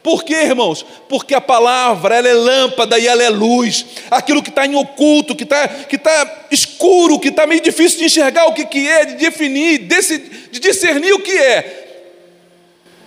Por 0.00 0.22
quê, 0.22 0.34
irmãos? 0.44 0.86
Porque 1.08 1.34
a 1.34 1.40
palavra 1.40 2.14
ela 2.14 2.28
é 2.28 2.32
lâmpada 2.32 2.96
e 3.00 3.08
ela 3.08 3.20
é 3.20 3.28
luz. 3.28 3.84
Aquilo 4.12 4.44
que 4.44 4.48
está 4.48 4.64
em 4.64 4.76
oculto, 4.76 5.34
que 5.34 5.42
está 5.42 5.66
que 5.66 5.98
tá 5.98 6.46
escuro, 6.52 7.18
que 7.18 7.28
está 7.28 7.48
meio 7.48 7.60
difícil 7.60 7.98
de 7.98 8.04
enxergar 8.04 8.46
o 8.46 8.54
que, 8.54 8.64
que 8.64 8.86
é, 8.86 9.06
de 9.06 9.16
definir, 9.16 9.78
de 9.80 10.60
discernir 10.60 11.12
o 11.12 11.18
que 11.18 11.36
é. 11.36 12.04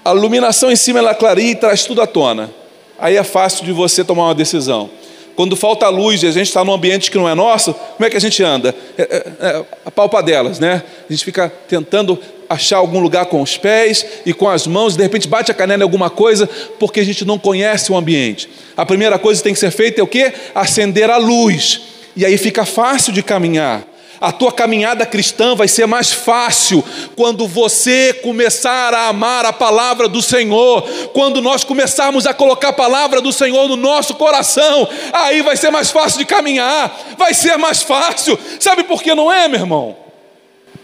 A 0.03 0.11
iluminação 0.13 0.69
em 0.69 0.75
cima 0.75 0.99
ela 0.99 1.15
clareia 1.15 1.51
e 1.51 1.55
traz 1.55 1.85
tudo 1.85 2.01
à 2.01 2.05
tona. 2.05 2.53
Aí 2.99 3.15
é 3.15 3.23
fácil 3.23 3.63
de 3.63 3.71
você 3.71 4.03
tomar 4.03 4.25
uma 4.25 4.35
decisão. 4.35 4.89
Quando 5.35 5.55
falta 5.55 5.89
luz 5.89 6.21
e 6.21 6.27
a 6.27 6.31
gente 6.31 6.47
está 6.47 6.63
num 6.63 6.73
ambiente 6.73 7.09
que 7.09 7.17
não 7.17 7.27
é 7.27 7.33
nosso, 7.33 7.73
como 7.73 8.05
é 8.05 8.09
que 8.09 8.17
a 8.17 8.21
gente 8.21 8.43
anda? 8.43 8.73
É, 8.97 9.01
é, 9.01 9.47
é, 9.47 9.65
a 9.85 9.91
palpa 9.91 10.21
delas, 10.21 10.59
né? 10.59 10.83
A 11.09 11.11
gente 11.11 11.25
fica 11.25 11.51
tentando 11.67 12.19
achar 12.47 12.77
algum 12.77 12.99
lugar 12.99 13.25
com 13.25 13.41
os 13.41 13.57
pés 13.57 14.05
e 14.25 14.33
com 14.33 14.47
as 14.47 14.67
mãos, 14.67 14.93
e 14.93 14.97
de 14.97 15.03
repente 15.03 15.27
bate 15.27 15.51
a 15.51 15.53
canela 15.55 15.81
em 15.81 15.83
alguma 15.83 16.09
coisa, 16.09 16.47
porque 16.79 16.99
a 16.99 17.05
gente 17.05 17.25
não 17.25 17.39
conhece 17.39 17.91
o 17.91 17.97
ambiente. 17.97 18.47
A 18.77 18.85
primeira 18.85 19.17
coisa 19.17 19.39
que 19.39 19.43
tem 19.43 19.53
que 19.53 19.59
ser 19.59 19.71
feita 19.71 20.01
é 20.01 20.03
o 20.03 20.07
quê? 20.07 20.31
Acender 20.53 21.09
a 21.09 21.17
luz. 21.17 21.81
E 22.15 22.25
aí 22.25 22.37
fica 22.37 22.63
fácil 22.63 23.11
de 23.11 23.23
caminhar. 23.23 23.92
A 24.23 24.31
tua 24.31 24.53
caminhada 24.53 25.05
cristã 25.05 25.53
vai 25.53 25.67
ser 25.67 25.85
mais 25.85 26.13
fácil 26.13 26.81
quando 27.13 27.45
você 27.45 28.13
começar 28.23 28.93
a 28.93 29.09
amar 29.09 29.45
a 29.45 29.51
palavra 29.51 30.07
do 30.07 30.21
Senhor, 30.21 30.81
quando 31.11 31.41
nós 31.41 31.65
começarmos 31.65 32.25
a 32.25 32.33
colocar 32.33 32.69
a 32.69 32.73
palavra 32.73 33.19
do 33.19 33.33
Senhor 33.33 33.67
no 33.67 33.75
nosso 33.75 34.13
coração, 34.15 34.87
aí 35.11 35.41
vai 35.41 35.57
ser 35.57 35.71
mais 35.71 35.91
fácil 35.91 36.19
de 36.19 36.25
caminhar, 36.25 37.15
vai 37.17 37.33
ser 37.33 37.57
mais 37.57 37.81
fácil. 37.81 38.39
Sabe 38.61 38.85
por 38.85 39.03
que 39.03 39.13
não 39.13 39.29
é, 39.29 39.49
meu 39.49 39.59
irmão? 39.59 39.97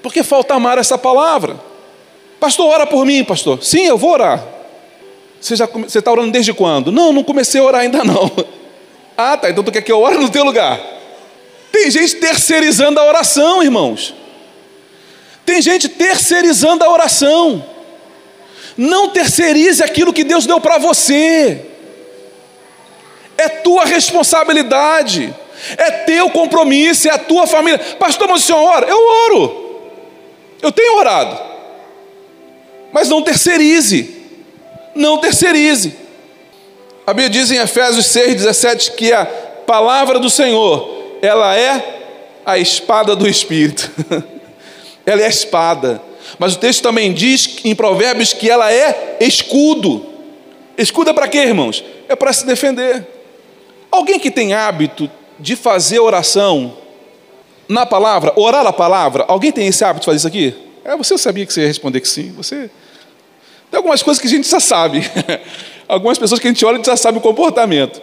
Porque 0.04 0.21
falta 0.21 0.56
amar 0.56 0.78
essa 0.78 0.97
palavra. 0.97 1.58
Pastor, 2.41 2.67
ora 2.69 2.86
por 2.86 3.06
mim, 3.06 3.23
pastor. 3.23 3.63
Sim, 3.63 3.86
eu 3.86 3.97
vou 3.97 4.12
orar. 4.12 4.43
Você 5.39 5.54
está 5.54 6.12
orando 6.12 6.32
desde 6.32 6.52
quando? 6.52 6.91
Não, 6.91 7.13
não 7.13 7.23
comecei 7.23 7.62
a 7.62 7.63
orar 7.63 7.82
ainda 7.84 8.04
não. 8.04 8.30
Ah, 9.21 9.36
tá. 9.36 9.49
Então 9.49 9.62
tu 9.65 9.69
quer 9.69 9.82
que 9.82 9.91
eu 9.91 9.99
ore 9.99 10.17
no 10.17 10.30
teu 10.30 10.45
lugar? 10.45 10.80
Tem 11.71 11.89
gente 11.91 12.15
terceirizando 12.15 12.99
a 12.99 13.05
oração, 13.05 13.63
irmãos. 13.63 14.13
Tem 15.45 15.62
gente 15.62 15.89
terceirizando 15.89 16.84
a 16.84 16.89
oração. 16.89 17.65
Não 18.77 19.10
terceirize 19.10 19.84
aquilo 19.84 20.13
que 20.13 20.23
Deus 20.23 20.45
deu 20.45 20.60
para 20.60 20.77
você. 20.77 21.65
É 23.38 23.49
tua 23.49 23.86
responsabilidade. 23.86 25.34
É 25.77 25.91
teu 25.91 26.29
compromisso, 26.29 27.08
é 27.08 27.12
a 27.12 27.17
tua 27.17 27.45
família. 27.45 27.79
Pastor, 27.99 28.27
mas 28.27 28.43
o 28.43 28.45
senhor 28.45 28.62
ora? 28.62 28.88
Eu 28.88 28.97
oro. 28.97 29.82
Eu 30.62 30.71
tenho 30.71 30.97
orado. 30.97 31.39
Mas 32.91 33.10
não 33.10 33.21
terceirize. 33.21 34.17
Não 34.95 35.17
terceirize. 35.17 35.93
A 37.05 37.13
Bíblia 37.13 37.29
diz 37.29 37.51
em 37.51 37.58
Efésios 37.58 38.05
6,17 38.08 38.91
que 38.95 39.12
a 39.12 39.25
palavra 39.25 40.19
do 40.19 40.29
Senhor, 40.29 40.98
ela 41.21 41.55
é 41.55 42.01
a 42.45 42.58
espada 42.58 43.15
do 43.15 43.27
Espírito. 43.27 43.89
ela 45.05 45.21
é 45.21 45.25
a 45.25 45.29
espada. 45.29 46.01
Mas 46.38 46.55
o 46.55 46.60
texto 46.60 46.84
também 46.84 47.13
diz 47.13 47.58
em 47.63 47.75
Provérbios 47.75 48.34
que 48.34 48.49
ela 48.49 48.71
é 48.71 49.17
escudo. 49.19 50.05
Escudo 50.77 51.10
é 51.10 51.13
para 51.13 51.27
quê, 51.27 51.39
irmãos? 51.39 51.84
É 52.08 52.15
para 52.15 52.32
se 52.32 52.45
defender. 52.45 53.05
Alguém 53.91 54.19
que 54.19 54.29
tem 54.29 54.53
hábito 54.53 55.10
de 55.39 55.55
fazer 55.55 55.99
oração 55.99 56.77
na 57.67 57.86
palavra, 57.86 58.34
orar 58.36 58.65
a 58.65 58.73
palavra, 58.73 59.25
alguém 59.27 59.51
tem 59.51 59.67
esse 59.67 59.84
hábito 59.84 60.01
de 60.01 60.05
fazer 60.05 60.17
isso 60.17 60.27
aqui? 60.27 60.55
É, 60.84 60.95
você 60.95 61.17
sabia 61.17 61.45
que 61.45 61.53
você 61.53 61.62
ia 61.62 61.67
responder 61.67 62.01
que 62.01 62.08
sim. 62.08 62.32
Você 62.32 62.69
tem 63.69 63.77
algumas 63.77 64.01
coisas 64.01 64.19
que 64.21 64.27
a 64.27 64.29
gente 64.29 64.49
já 64.49 64.60
sabe. 64.60 65.01
Algumas 65.88 66.19
pessoas 66.19 66.39
que 66.39 66.47
a 66.47 66.51
gente 66.51 66.63
olha 66.63 66.79
e 66.79 66.86
já 66.86 66.95
sabe 66.95 67.17
o 67.17 67.21
comportamento. 67.21 67.99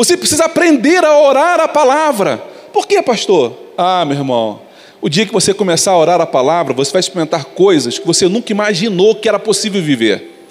Você 0.00 0.16
precisa 0.16 0.46
aprender 0.46 1.04
a 1.04 1.18
orar 1.18 1.60
a 1.60 1.68
palavra. 1.68 2.42
Por 2.72 2.86
que, 2.86 3.02
pastor? 3.02 3.52
Ah, 3.76 4.02
meu 4.02 4.16
irmão, 4.16 4.62
o 4.98 5.10
dia 5.10 5.26
que 5.26 5.32
você 5.32 5.52
começar 5.52 5.90
a 5.90 5.98
orar 5.98 6.18
a 6.22 6.24
palavra, 6.24 6.72
você 6.72 6.90
vai 6.90 7.00
experimentar 7.00 7.44
coisas 7.44 7.98
que 7.98 8.06
você 8.06 8.26
nunca 8.26 8.50
imaginou 8.50 9.14
que 9.14 9.28
era 9.28 9.38
possível 9.38 9.82
viver. 9.82 10.46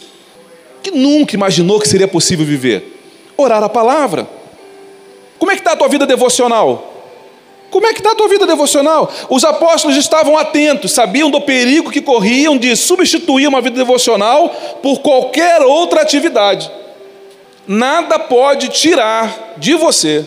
Que 0.84 0.92
nunca 0.92 1.34
imaginou 1.34 1.80
que 1.80 1.90
seria 1.90 2.08
possível 2.08 2.46
viver. 2.46 2.96
Orar 3.36 3.64
a 3.64 3.70
palavra. 3.70 4.30
Como 5.40 5.52
é 5.52 5.56
que 5.56 5.62
está 5.62 5.72
a 5.72 5.76
tua 5.76 5.88
vida 5.88 6.06
devocional? 6.06 6.94
Como 7.72 7.88
é 7.88 7.92
que 7.92 8.02
está 8.02 8.12
a 8.12 8.16
tua 8.16 8.28
vida 8.28 8.46
devocional? 8.46 9.12
Os 9.32 9.44
apóstolos 9.44 9.98
estavam 9.98 10.38
atentos, 10.38 10.92
sabiam 10.92 11.32
do 11.32 11.42
perigo 11.42 11.90
que 11.90 12.02
corriam 12.02 12.56
de 12.56 12.76
substituir 12.76 13.48
uma 13.48 13.62
vida 13.62 13.78
devocional 13.78 14.50
por 14.84 15.00
qualquer 15.00 15.64
outra 15.64 16.02
atividade. 16.04 16.70
Nada 17.68 18.18
pode 18.18 18.70
tirar 18.70 19.54
de 19.58 19.76
você 19.76 20.26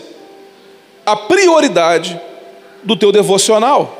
a 1.05 1.15
prioridade 1.15 2.19
do 2.83 2.95
teu 2.95 3.11
devocional. 3.11 3.99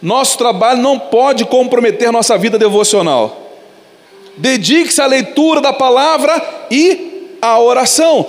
Nosso 0.00 0.36
trabalho 0.36 0.80
não 0.80 0.98
pode 0.98 1.44
comprometer 1.44 2.10
nossa 2.10 2.36
vida 2.36 2.58
devocional. 2.58 3.50
Dedique-se 4.36 5.00
à 5.00 5.06
leitura 5.06 5.60
da 5.60 5.72
palavra 5.72 6.66
e 6.70 7.36
à 7.40 7.58
oração. 7.58 8.26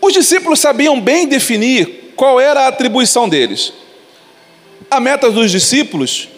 Os 0.00 0.12
discípulos 0.12 0.60
sabiam 0.60 1.00
bem 1.00 1.26
definir 1.26 2.12
qual 2.16 2.40
era 2.40 2.62
a 2.62 2.68
atribuição 2.68 3.28
deles? 3.28 3.72
A 4.90 5.00
meta 5.00 5.30
dos 5.30 5.50
discípulos, 5.50 6.28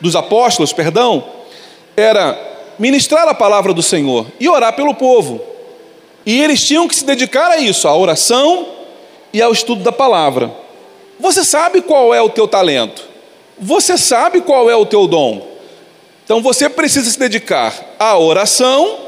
dos 0.00 0.16
apóstolos, 0.16 0.72
perdão, 0.72 1.24
era 1.96 2.51
ministrar 2.78 3.28
a 3.28 3.34
palavra 3.34 3.72
do 3.72 3.82
Senhor 3.82 4.26
e 4.38 4.48
orar 4.48 4.74
pelo 4.74 4.94
povo. 4.94 5.40
E 6.24 6.40
eles 6.40 6.64
tinham 6.64 6.86
que 6.86 6.94
se 6.94 7.04
dedicar 7.04 7.50
a 7.50 7.58
isso, 7.58 7.88
à 7.88 7.96
oração 7.96 8.66
e 9.32 9.42
ao 9.42 9.52
estudo 9.52 9.82
da 9.82 9.92
palavra. 9.92 10.52
Você 11.18 11.44
sabe 11.44 11.80
qual 11.82 12.14
é 12.14 12.20
o 12.20 12.28
teu 12.28 12.46
talento? 12.48 13.04
Você 13.58 13.96
sabe 13.96 14.40
qual 14.40 14.68
é 14.68 14.76
o 14.76 14.86
teu 14.86 15.06
dom? 15.06 15.46
Então 16.24 16.42
você 16.42 16.68
precisa 16.68 17.10
se 17.10 17.18
dedicar 17.18 17.74
à 17.98 18.16
oração 18.18 18.98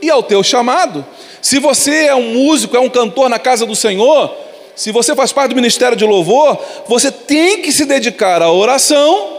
e 0.00 0.10
ao 0.10 0.22
teu 0.22 0.42
chamado. 0.42 1.04
Se 1.40 1.58
você 1.58 2.06
é 2.06 2.14
um 2.14 2.34
músico, 2.34 2.76
é 2.76 2.80
um 2.80 2.88
cantor 2.88 3.28
na 3.28 3.38
casa 3.38 3.64
do 3.64 3.74
Senhor, 3.74 4.34
se 4.74 4.92
você 4.92 5.14
faz 5.14 5.32
parte 5.32 5.50
do 5.50 5.56
ministério 5.56 5.96
de 5.96 6.04
louvor, 6.04 6.58
você 6.86 7.10
tem 7.10 7.62
que 7.62 7.72
se 7.72 7.84
dedicar 7.84 8.42
à 8.42 8.52
oração 8.52 9.38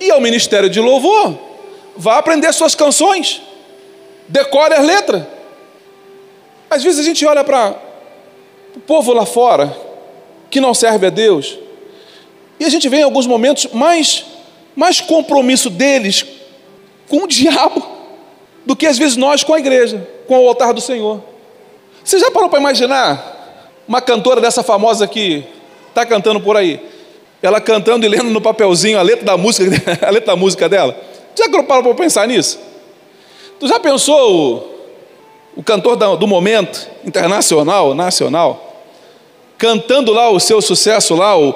e 0.00 0.10
ao 0.10 0.20
ministério 0.20 0.70
de 0.70 0.80
louvor. 0.80 1.45
Vá 1.96 2.18
aprender 2.18 2.52
suas 2.52 2.74
canções, 2.74 3.40
decore 4.28 4.74
as 4.74 4.84
letras. 4.84 5.22
Às 6.68 6.82
vezes 6.82 7.00
a 7.00 7.02
gente 7.02 7.24
olha 7.24 7.44
para 7.44 7.74
o 8.74 8.80
povo 8.80 9.12
lá 9.12 9.24
fora, 9.24 9.74
que 10.50 10.60
não 10.60 10.74
serve 10.74 11.06
a 11.06 11.10
Deus, 11.10 11.58
e 12.58 12.64
a 12.64 12.68
gente 12.68 12.88
vê 12.88 12.98
em 12.98 13.02
alguns 13.02 13.26
momentos 13.26 13.68
mais, 13.72 14.24
mais 14.74 15.00
compromisso 15.00 15.70
deles 15.70 16.24
com 17.08 17.24
o 17.24 17.28
diabo 17.28 17.86
do 18.64 18.74
que 18.74 18.86
às 18.86 18.98
vezes 18.98 19.16
nós 19.16 19.44
com 19.44 19.54
a 19.54 19.58
igreja, 19.58 20.06
com 20.26 20.38
o 20.38 20.48
altar 20.48 20.72
do 20.72 20.80
Senhor. 20.80 21.22
Você 22.02 22.18
já 22.18 22.30
parou 22.30 22.48
para 22.48 22.58
imaginar 22.58 23.34
uma 23.86 24.00
cantora 24.00 24.40
dessa 24.40 24.62
famosa 24.62 25.06
que 25.06 25.44
está 25.88 26.04
cantando 26.04 26.40
por 26.40 26.56
aí, 26.56 26.80
ela 27.40 27.60
cantando 27.60 28.04
e 28.04 28.08
lendo 28.08 28.30
no 28.30 28.40
papelzinho 28.40 28.98
a 28.98 29.02
letra 29.02 29.24
da 29.24 29.36
música, 29.36 29.70
a 30.06 30.10
letra 30.10 30.34
da 30.34 30.36
música 30.36 30.68
dela. 30.68 30.96
Já 31.36 31.48
parou 31.62 31.82
para 31.82 31.94
pensar 31.94 32.26
nisso? 32.26 32.58
Tu 33.60 33.68
já 33.68 33.78
pensou 33.78 34.64
o, 35.56 35.60
o 35.60 35.62
cantor 35.62 35.96
do 36.16 36.26
momento, 36.26 36.88
internacional, 37.04 37.94
nacional, 37.94 38.84
cantando 39.58 40.12
lá 40.12 40.30
o 40.30 40.40
seu 40.40 40.60
sucesso 40.60 41.14
lá, 41.14 41.38
o, 41.38 41.54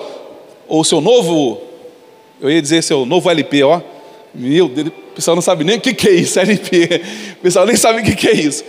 o 0.68 0.84
seu 0.84 1.00
novo, 1.00 1.60
eu 2.40 2.50
ia 2.50 2.60
dizer 2.60 2.82
seu 2.82 3.04
novo 3.04 3.30
LP, 3.30 3.62
ó. 3.62 3.80
Meu 4.34 4.68
Deus, 4.68 4.88
o 4.88 5.14
pessoal 5.14 5.34
não 5.34 5.42
sabe 5.42 5.64
nem 5.64 5.78
o 5.78 5.80
que, 5.80 5.92
que 5.92 6.08
é 6.08 6.12
isso, 6.12 6.38
LP. 6.38 7.02
O 7.38 7.42
pessoal 7.42 7.66
nem 7.66 7.76
sabe 7.76 8.00
o 8.00 8.04
que, 8.04 8.14
que 8.14 8.28
é 8.28 8.34
isso. 8.34 8.64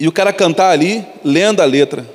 E 0.00 0.06
o 0.06 0.12
cara 0.12 0.32
cantar 0.32 0.70
ali, 0.70 1.04
lendo 1.24 1.60
a 1.60 1.64
letra 1.64 2.06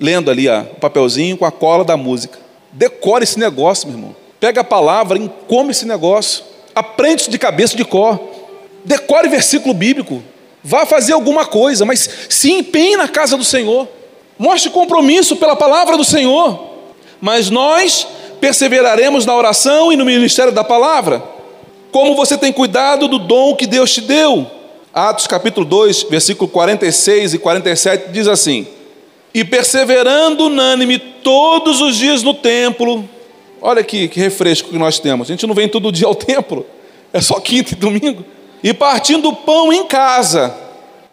lendo 0.00 0.30
ali 0.30 0.48
ó, 0.48 0.60
o 0.60 0.76
papelzinho 0.76 1.36
com 1.36 1.44
a 1.44 1.50
cola 1.50 1.84
da 1.84 1.96
música. 1.96 2.38
Decore 2.72 3.24
esse 3.24 3.38
negócio, 3.38 3.88
meu 3.88 3.98
irmão. 3.98 4.16
Pega 4.38 4.60
a 4.60 4.64
palavra, 4.64 5.18
encome 5.18 5.72
esse 5.72 5.86
negócio. 5.86 6.44
Aprende 6.78 7.22
isso 7.22 7.30
de 7.30 7.38
cabeça 7.38 7.76
de 7.76 7.84
cor. 7.84 8.20
Decore 8.84 9.28
versículo 9.28 9.74
bíblico. 9.74 10.22
Vá 10.62 10.86
fazer 10.86 11.12
alguma 11.12 11.44
coisa, 11.46 11.84
mas 11.84 12.08
se 12.28 12.52
empenhe 12.52 12.96
na 12.96 13.08
casa 13.08 13.36
do 13.36 13.44
Senhor. 13.44 13.88
Mostre 14.38 14.70
compromisso 14.70 15.36
pela 15.36 15.56
palavra 15.56 15.96
do 15.96 16.04
Senhor. 16.04 16.58
Mas 17.20 17.50
nós 17.50 18.06
perseveraremos 18.40 19.26
na 19.26 19.34
oração 19.34 19.92
e 19.92 19.96
no 19.96 20.04
ministério 20.04 20.52
da 20.52 20.62
palavra. 20.62 21.22
Como 21.90 22.14
você 22.14 22.36
tem 22.36 22.52
cuidado 22.52 23.08
do 23.08 23.18
dom 23.18 23.56
que 23.56 23.66
Deus 23.66 23.92
te 23.92 24.00
deu. 24.00 24.46
Atos 24.94 25.26
capítulo 25.26 25.66
2, 25.66 26.04
versículo 26.04 26.48
46 26.48 27.34
e 27.34 27.38
47 27.38 28.10
diz 28.10 28.28
assim: 28.28 28.66
e 29.38 29.44
perseverando 29.44 30.46
unânime 30.46 30.98
todos 30.98 31.80
os 31.80 31.96
dias 31.96 32.22
no 32.22 32.34
templo. 32.34 33.08
Olha 33.60 33.80
aqui 33.80 34.08
que 34.08 34.20
refresco 34.20 34.70
que 34.70 34.78
nós 34.78 34.98
temos. 34.98 35.28
A 35.28 35.32
gente 35.32 35.46
não 35.46 35.54
vem 35.54 35.68
todo 35.68 35.92
dia 35.92 36.06
ao 36.06 36.14
templo, 36.14 36.66
é 37.12 37.20
só 37.20 37.40
quinta 37.40 37.72
e 37.72 37.76
domingo. 37.76 38.24
E 38.62 38.72
partindo 38.72 39.28
o 39.28 39.36
pão 39.36 39.72
em 39.72 39.86
casa, 39.86 40.54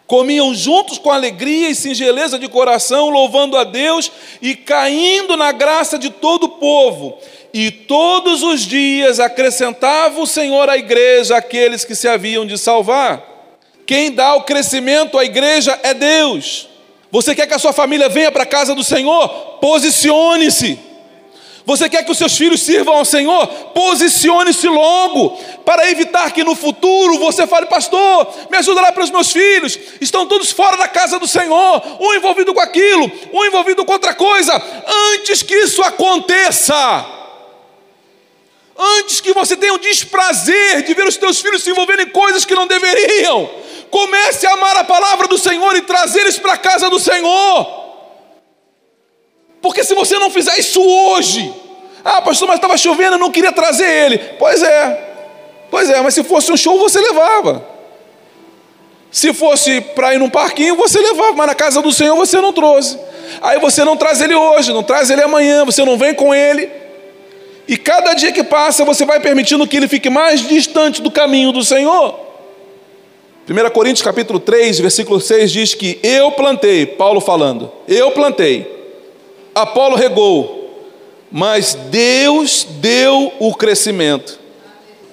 comiam 0.06 0.54
juntos 0.54 0.98
com 0.98 1.10
alegria 1.10 1.68
e 1.68 1.74
singeleza 1.74 2.38
de 2.38 2.48
coração, 2.48 3.08
louvando 3.08 3.56
a 3.56 3.64
Deus 3.64 4.10
e 4.40 4.54
caindo 4.54 5.36
na 5.36 5.52
graça 5.52 5.98
de 5.98 6.10
todo 6.10 6.44
o 6.44 6.48
povo. 6.48 7.18
E 7.52 7.70
todos 7.70 8.42
os 8.42 8.60
dias 8.60 9.18
acrescentava 9.18 10.20
o 10.20 10.26
Senhor 10.26 10.68
à 10.68 10.76
igreja 10.76 11.36
aqueles 11.36 11.84
que 11.84 11.94
se 11.94 12.06
haviam 12.06 12.46
de 12.46 12.58
salvar. 12.58 13.22
Quem 13.86 14.12
dá 14.12 14.34
o 14.34 14.42
crescimento 14.42 15.18
à 15.18 15.24
igreja 15.24 15.78
é 15.82 15.94
Deus. 15.94 16.68
Você 17.10 17.34
quer 17.34 17.46
que 17.46 17.54
a 17.54 17.58
sua 17.58 17.72
família 17.72 18.08
venha 18.08 18.32
para 18.32 18.42
a 18.42 18.46
casa 18.46 18.74
do 18.74 18.82
Senhor? 18.82 19.28
Posicione-se. 19.60 20.85
Você 21.66 21.88
quer 21.88 22.04
que 22.04 22.12
os 22.12 22.16
seus 22.16 22.36
filhos 22.36 22.62
sirvam 22.62 22.94
ao 22.94 23.04
Senhor? 23.04 23.46
Posicione-se 23.74 24.68
logo, 24.68 25.36
para 25.64 25.90
evitar 25.90 26.30
que 26.30 26.44
no 26.44 26.54
futuro 26.54 27.18
você 27.18 27.44
fale, 27.44 27.66
pastor, 27.66 28.32
me 28.48 28.56
ajuda 28.56 28.80
lá 28.80 28.92
para 28.92 29.02
os 29.02 29.10
meus 29.10 29.32
filhos, 29.32 29.76
estão 30.00 30.26
todos 30.26 30.52
fora 30.52 30.76
da 30.76 30.86
casa 30.86 31.18
do 31.18 31.26
Senhor, 31.26 31.82
um 32.00 32.14
envolvido 32.14 32.54
com 32.54 32.60
aquilo, 32.60 33.10
um 33.32 33.44
envolvido 33.44 33.84
com 33.84 33.92
outra 33.92 34.14
coisa. 34.14 34.54
Antes 35.14 35.42
que 35.42 35.54
isso 35.56 35.82
aconteça, 35.82 37.04
antes 38.78 39.20
que 39.20 39.32
você 39.32 39.56
tenha 39.56 39.74
o 39.74 39.78
desprazer 39.78 40.82
de 40.84 40.94
ver 40.94 41.08
os 41.08 41.16
teus 41.16 41.40
filhos 41.40 41.64
se 41.64 41.70
envolverem 41.70 42.06
em 42.06 42.10
coisas 42.10 42.44
que 42.44 42.54
não 42.54 42.68
deveriam, 42.68 43.50
Comece 43.90 44.46
a 44.46 44.52
amar 44.52 44.76
a 44.76 44.84
palavra 44.84 45.28
do 45.28 45.38
Senhor 45.38 45.76
e 45.76 45.82
trazer 45.82 46.20
eles 46.20 46.38
para 46.38 46.54
a 46.54 46.58
casa 46.58 46.90
do 46.90 46.98
Senhor. 46.98 47.85
Porque 49.66 49.82
se 49.82 49.96
você 49.96 50.16
não 50.16 50.30
fizer 50.30 50.56
isso 50.60 50.80
hoje, 50.80 51.52
ah, 52.04 52.22
pastor, 52.22 52.46
mas 52.46 52.58
estava 52.58 52.78
chovendo, 52.78 53.16
eu 53.16 53.18
não 53.18 53.32
queria 53.32 53.50
trazer 53.50 53.84
ele. 53.84 54.16
Pois 54.38 54.62
é, 54.62 55.10
pois 55.68 55.90
é, 55.90 56.00
mas 56.00 56.14
se 56.14 56.22
fosse 56.22 56.52
um 56.52 56.56
show, 56.56 56.78
você 56.78 57.00
levava. 57.00 57.66
Se 59.10 59.34
fosse 59.34 59.80
para 59.80 60.14
ir 60.14 60.18
num 60.18 60.30
parquinho, 60.30 60.76
você 60.76 61.00
levava, 61.00 61.32
mas 61.32 61.48
na 61.48 61.54
casa 61.56 61.82
do 61.82 61.90
Senhor 61.90 62.14
você 62.14 62.40
não 62.40 62.52
trouxe. 62.52 62.96
Aí 63.42 63.58
você 63.58 63.84
não 63.84 63.96
traz 63.96 64.20
ele 64.20 64.36
hoje, 64.36 64.72
não 64.72 64.84
traz 64.84 65.10
ele 65.10 65.22
amanhã, 65.22 65.64
você 65.64 65.84
não 65.84 65.98
vem 65.98 66.14
com 66.14 66.32
ele. 66.32 66.70
E 67.66 67.76
cada 67.76 68.14
dia 68.14 68.30
que 68.30 68.44
passa, 68.44 68.84
você 68.84 69.04
vai 69.04 69.18
permitindo 69.18 69.66
que 69.66 69.76
ele 69.76 69.88
fique 69.88 70.08
mais 70.08 70.46
distante 70.46 71.02
do 71.02 71.10
caminho 71.10 71.50
do 71.50 71.64
Senhor. 71.64 72.20
1 73.50 73.70
Coríntios 73.70 74.02
capítulo 74.02 74.38
3, 74.38 74.78
versículo 74.78 75.20
6 75.20 75.50
diz 75.50 75.74
que 75.74 75.98
eu 76.04 76.30
plantei, 76.30 76.86
Paulo 76.86 77.20
falando, 77.20 77.72
eu 77.88 78.12
plantei, 78.12 78.75
Apolo 79.56 79.96
regou, 79.96 80.84
mas 81.32 81.72
Deus 81.88 82.66
deu 82.78 83.32
o 83.38 83.54
crescimento. 83.54 84.38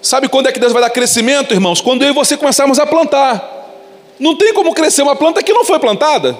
Sabe 0.01 0.27
quando 0.27 0.49
é 0.49 0.51
que 0.51 0.59
Deus 0.59 0.73
vai 0.73 0.81
dar 0.81 0.89
crescimento, 0.89 1.53
irmãos? 1.53 1.79
Quando 1.79 2.03
eu 2.03 2.09
e 2.09 2.13
você 2.13 2.35
começarmos 2.35 2.77
a 2.77 2.85
plantar. 2.85 3.51
Não 4.19 4.35
tem 4.37 4.53
como 4.53 4.73
crescer 4.73 5.01
uma 5.01 5.15
planta 5.15 5.41
que 5.41 5.53
não 5.53 5.63
foi 5.63 5.79
plantada. 5.79 6.37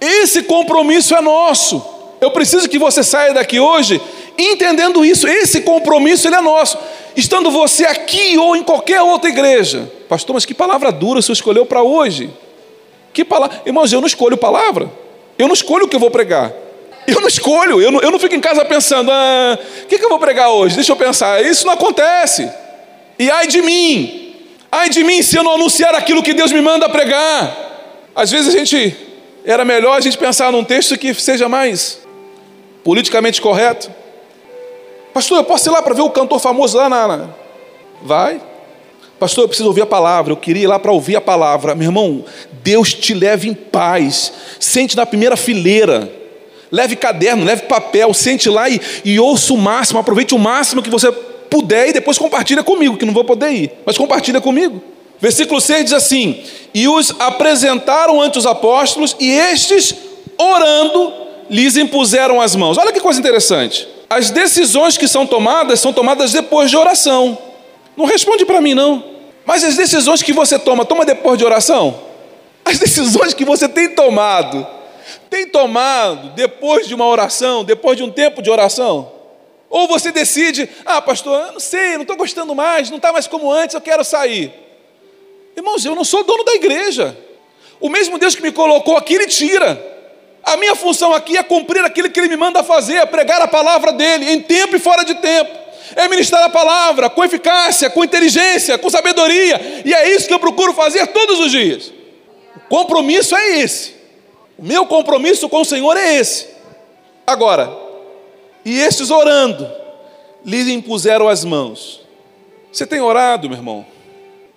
Esse 0.00 0.42
compromisso 0.42 1.14
é 1.14 1.20
nosso. 1.20 1.80
Eu 2.20 2.32
preciso 2.32 2.68
que 2.68 2.76
você 2.76 3.04
saia 3.04 3.32
daqui 3.32 3.60
hoje 3.60 4.02
entendendo 4.36 5.04
isso. 5.04 5.28
Esse 5.28 5.60
compromisso 5.60 6.26
ele 6.26 6.34
é 6.34 6.40
nosso. 6.40 6.76
Estando 7.16 7.52
você 7.52 7.84
aqui 7.84 8.36
ou 8.36 8.56
em 8.56 8.64
qualquer 8.64 9.00
outra 9.00 9.30
igreja. 9.30 9.88
Pastor, 10.08 10.34
mas 10.34 10.44
que 10.44 10.54
palavra 10.54 10.90
dura 10.90 11.20
o 11.20 11.22
senhor 11.22 11.34
escolheu 11.34 11.64
para 11.64 11.84
hoje? 11.84 12.30
Que 13.12 13.24
palavra? 13.24 13.62
Irmãos, 13.64 13.92
eu 13.92 14.00
não 14.00 14.08
escolho 14.08 14.36
palavra. 14.36 14.90
Eu 15.38 15.46
não 15.46 15.54
escolho 15.54 15.84
o 15.84 15.88
que 15.88 15.94
eu 15.94 16.00
vou 16.00 16.10
pregar. 16.10 16.52
Eu 17.06 17.20
não 17.20 17.28
escolho, 17.28 17.80
eu 17.80 17.90
não, 17.90 18.00
eu 18.00 18.10
não 18.10 18.18
fico 18.18 18.34
em 18.34 18.40
casa 18.40 18.64
pensando, 18.64 19.10
ah, 19.10 19.58
o 19.82 19.86
que, 19.86 19.98
que 19.98 20.04
eu 20.04 20.08
vou 20.08 20.18
pregar 20.18 20.50
hoje? 20.50 20.76
Deixa 20.76 20.92
eu 20.92 20.96
pensar. 20.96 21.44
Isso 21.44 21.66
não 21.66 21.72
acontece. 21.72 22.48
E 23.18 23.30
ai 23.30 23.46
de 23.46 23.60
mim, 23.60 24.34
ai 24.70 24.88
de 24.88 25.02
mim 25.02 25.20
se 25.22 25.36
eu 25.36 25.42
não 25.42 25.54
anunciar 25.54 25.94
aquilo 25.94 26.22
que 26.22 26.32
Deus 26.32 26.52
me 26.52 26.60
manda 26.60 26.88
pregar. 26.88 27.72
Às 28.14 28.30
vezes 28.30 28.54
a 28.54 28.58
gente, 28.58 28.96
era 29.44 29.64
melhor 29.64 29.96
a 29.96 30.00
gente 30.00 30.16
pensar 30.16 30.52
num 30.52 30.64
texto 30.64 30.96
que 30.96 31.12
seja 31.14 31.48
mais 31.48 32.00
politicamente 32.84 33.40
correto. 33.40 33.90
Pastor, 35.12 35.38
eu 35.38 35.44
posso 35.44 35.68
ir 35.68 35.72
lá 35.72 35.82
para 35.82 35.94
ver 35.94 36.02
o 36.02 36.10
cantor 36.10 36.40
famoso 36.40 36.76
lá 36.76 36.88
na. 36.88 37.28
Vai. 38.02 38.40
Pastor, 39.18 39.44
eu 39.44 39.48
preciso 39.48 39.68
ouvir 39.68 39.82
a 39.82 39.86
palavra. 39.86 40.32
Eu 40.32 40.36
queria 40.36 40.64
ir 40.64 40.66
lá 40.66 40.78
para 40.78 40.90
ouvir 40.90 41.16
a 41.16 41.20
palavra. 41.20 41.74
Meu 41.74 41.88
irmão, 41.88 42.24
Deus 42.62 42.92
te 42.92 43.14
leve 43.14 43.48
em 43.48 43.54
paz. 43.54 44.32
Sente 44.58 44.96
na 44.96 45.06
primeira 45.06 45.36
fileira. 45.36 46.21
Leve 46.72 46.96
caderno, 46.96 47.44
leve 47.44 47.64
papel, 47.64 48.14
sente 48.14 48.48
lá 48.48 48.68
e, 48.68 48.80
e 49.04 49.20
ouça 49.20 49.52
o 49.52 49.58
máximo, 49.58 50.00
aproveite 50.00 50.34
o 50.34 50.38
máximo 50.38 50.82
que 50.82 50.88
você 50.88 51.12
puder 51.12 51.90
e 51.90 51.92
depois 51.92 52.16
compartilha 52.16 52.62
comigo, 52.62 52.96
que 52.96 53.04
não 53.04 53.12
vou 53.12 53.24
poder 53.24 53.50
ir, 53.52 53.72
mas 53.84 53.98
compartilha 53.98 54.40
comigo. 54.40 54.82
Versículo 55.20 55.60
6 55.60 55.84
diz 55.84 55.92
assim: 55.92 56.42
E 56.72 56.88
os 56.88 57.14
apresentaram 57.20 58.20
ante 58.20 58.38
os 58.38 58.46
apóstolos, 58.46 59.14
e 59.20 59.30
estes, 59.30 59.94
orando, 60.38 61.12
lhes 61.50 61.76
impuseram 61.76 62.40
as 62.40 62.56
mãos. 62.56 62.78
Olha 62.78 62.90
que 62.90 63.00
coisa 63.00 63.20
interessante. 63.20 63.86
As 64.08 64.30
decisões 64.30 64.96
que 64.96 65.06
são 65.06 65.26
tomadas 65.26 65.78
são 65.78 65.92
tomadas 65.92 66.32
depois 66.32 66.70
de 66.70 66.76
oração. 66.76 67.38
Não 67.96 68.06
responde 68.06 68.44
para 68.44 68.60
mim, 68.60 68.74
não. 68.74 69.04
Mas 69.44 69.62
as 69.62 69.76
decisões 69.76 70.22
que 70.22 70.32
você 70.32 70.58
toma, 70.58 70.84
toma 70.84 71.04
depois 71.04 71.38
de 71.38 71.44
oração? 71.44 72.00
As 72.64 72.78
decisões 72.78 73.34
que 73.34 73.44
você 73.44 73.68
tem 73.68 73.90
tomado, 73.90 74.66
tem 75.32 75.46
tomado 75.46 76.28
depois 76.34 76.86
de 76.86 76.94
uma 76.94 77.06
oração, 77.06 77.64
depois 77.64 77.96
de 77.96 78.02
um 78.02 78.10
tempo 78.10 78.42
de 78.42 78.50
oração? 78.50 79.10
Ou 79.70 79.88
você 79.88 80.12
decide, 80.12 80.68
ah, 80.84 81.00
pastor, 81.00 81.46
eu 81.46 81.52
não 81.52 81.60
sei, 81.60 81.94
não 81.94 82.02
estou 82.02 82.18
gostando 82.18 82.54
mais, 82.54 82.90
não 82.90 82.98
está 82.98 83.10
mais 83.10 83.26
como 83.26 83.50
antes, 83.50 83.74
eu 83.74 83.80
quero 83.80 84.04
sair. 84.04 84.52
Irmãos, 85.56 85.86
eu 85.86 85.94
não 85.94 86.04
sou 86.04 86.22
dono 86.22 86.44
da 86.44 86.52
igreja. 86.52 87.16
O 87.80 87.88
mesmo 87.88 88.18
Deus 88.18 88.34
que 88.34 88.42
me 88.42 88.52
colocou 88.52 88.94
aqui, 88.94 89.14
Ele 89.14 89.26
tira. 89.26 89.82
A 90.44 90.58
minha 90.58 90.74
função 90.74 91.14
aqui 91.14 91.38
é 91.38 91.42
cumprir 91.42 91.82
aquilo 91.82 92.10
que 92.10 92.20
Ele 92.20 92.28
me 92.28 92.36
manda 92.36 92.62
fazer, 92.62 92.96
é 92.96 93.06
pregar 93.06 93.40
a 93.40 93.48
palavra 93.48 93.90
dEle, 93.90 94.30
em 94.30 94.38
tempo 94.38 94.76
e 94.76 94.78
fora 94.78 95.02
de 95.02 95.14
tempo. 95.14 95.50
É 95.96 96.08
ministrar 96.08 96.44
a 96.44 96.50
palavra 96.50 97.08
com 97.08 97.24
eficácia, 97.24 97.88
com 97.88 98.04
inteligência, 98.04 98.76
com 98.76 98.90
sabedoria. 98.90 99.82
E 99.82 99.94
é 99.94 100.14
isso 100.14 100.28
que 100.28 100.34
eu 100.34 100.38
procuro 100.38 100.74
fazer 100.74 101.06
todos 101.06 101.40
os 101.40 101.50
dias. 101.50 101.90
O 102.54 102.68
compromisso 102.68 103.34
é 103.34 103.60
esse. 103.60 104.01
Meu 104.62 104.86
compromisso 104.86 105.48
com 105.48 105.62
o 105.62 105.64
Senhor 105.64 105.96
é 105.96 106.14
esse. 106.14 106.46
Agora, 107.26 107.68
e 108.64 108.78
estes 108.78 109.10
orando, 109.10 109.68
lhe 110.44 110.72
impuseram 110.72 111.28
as 111.28 111.44
mãos. 111.44 112.00
Você 112.72 112.86
tem 112.86 113.00
orado, 113.00 113.48
meu 113.48 113.58
irmão? 113.58 113.84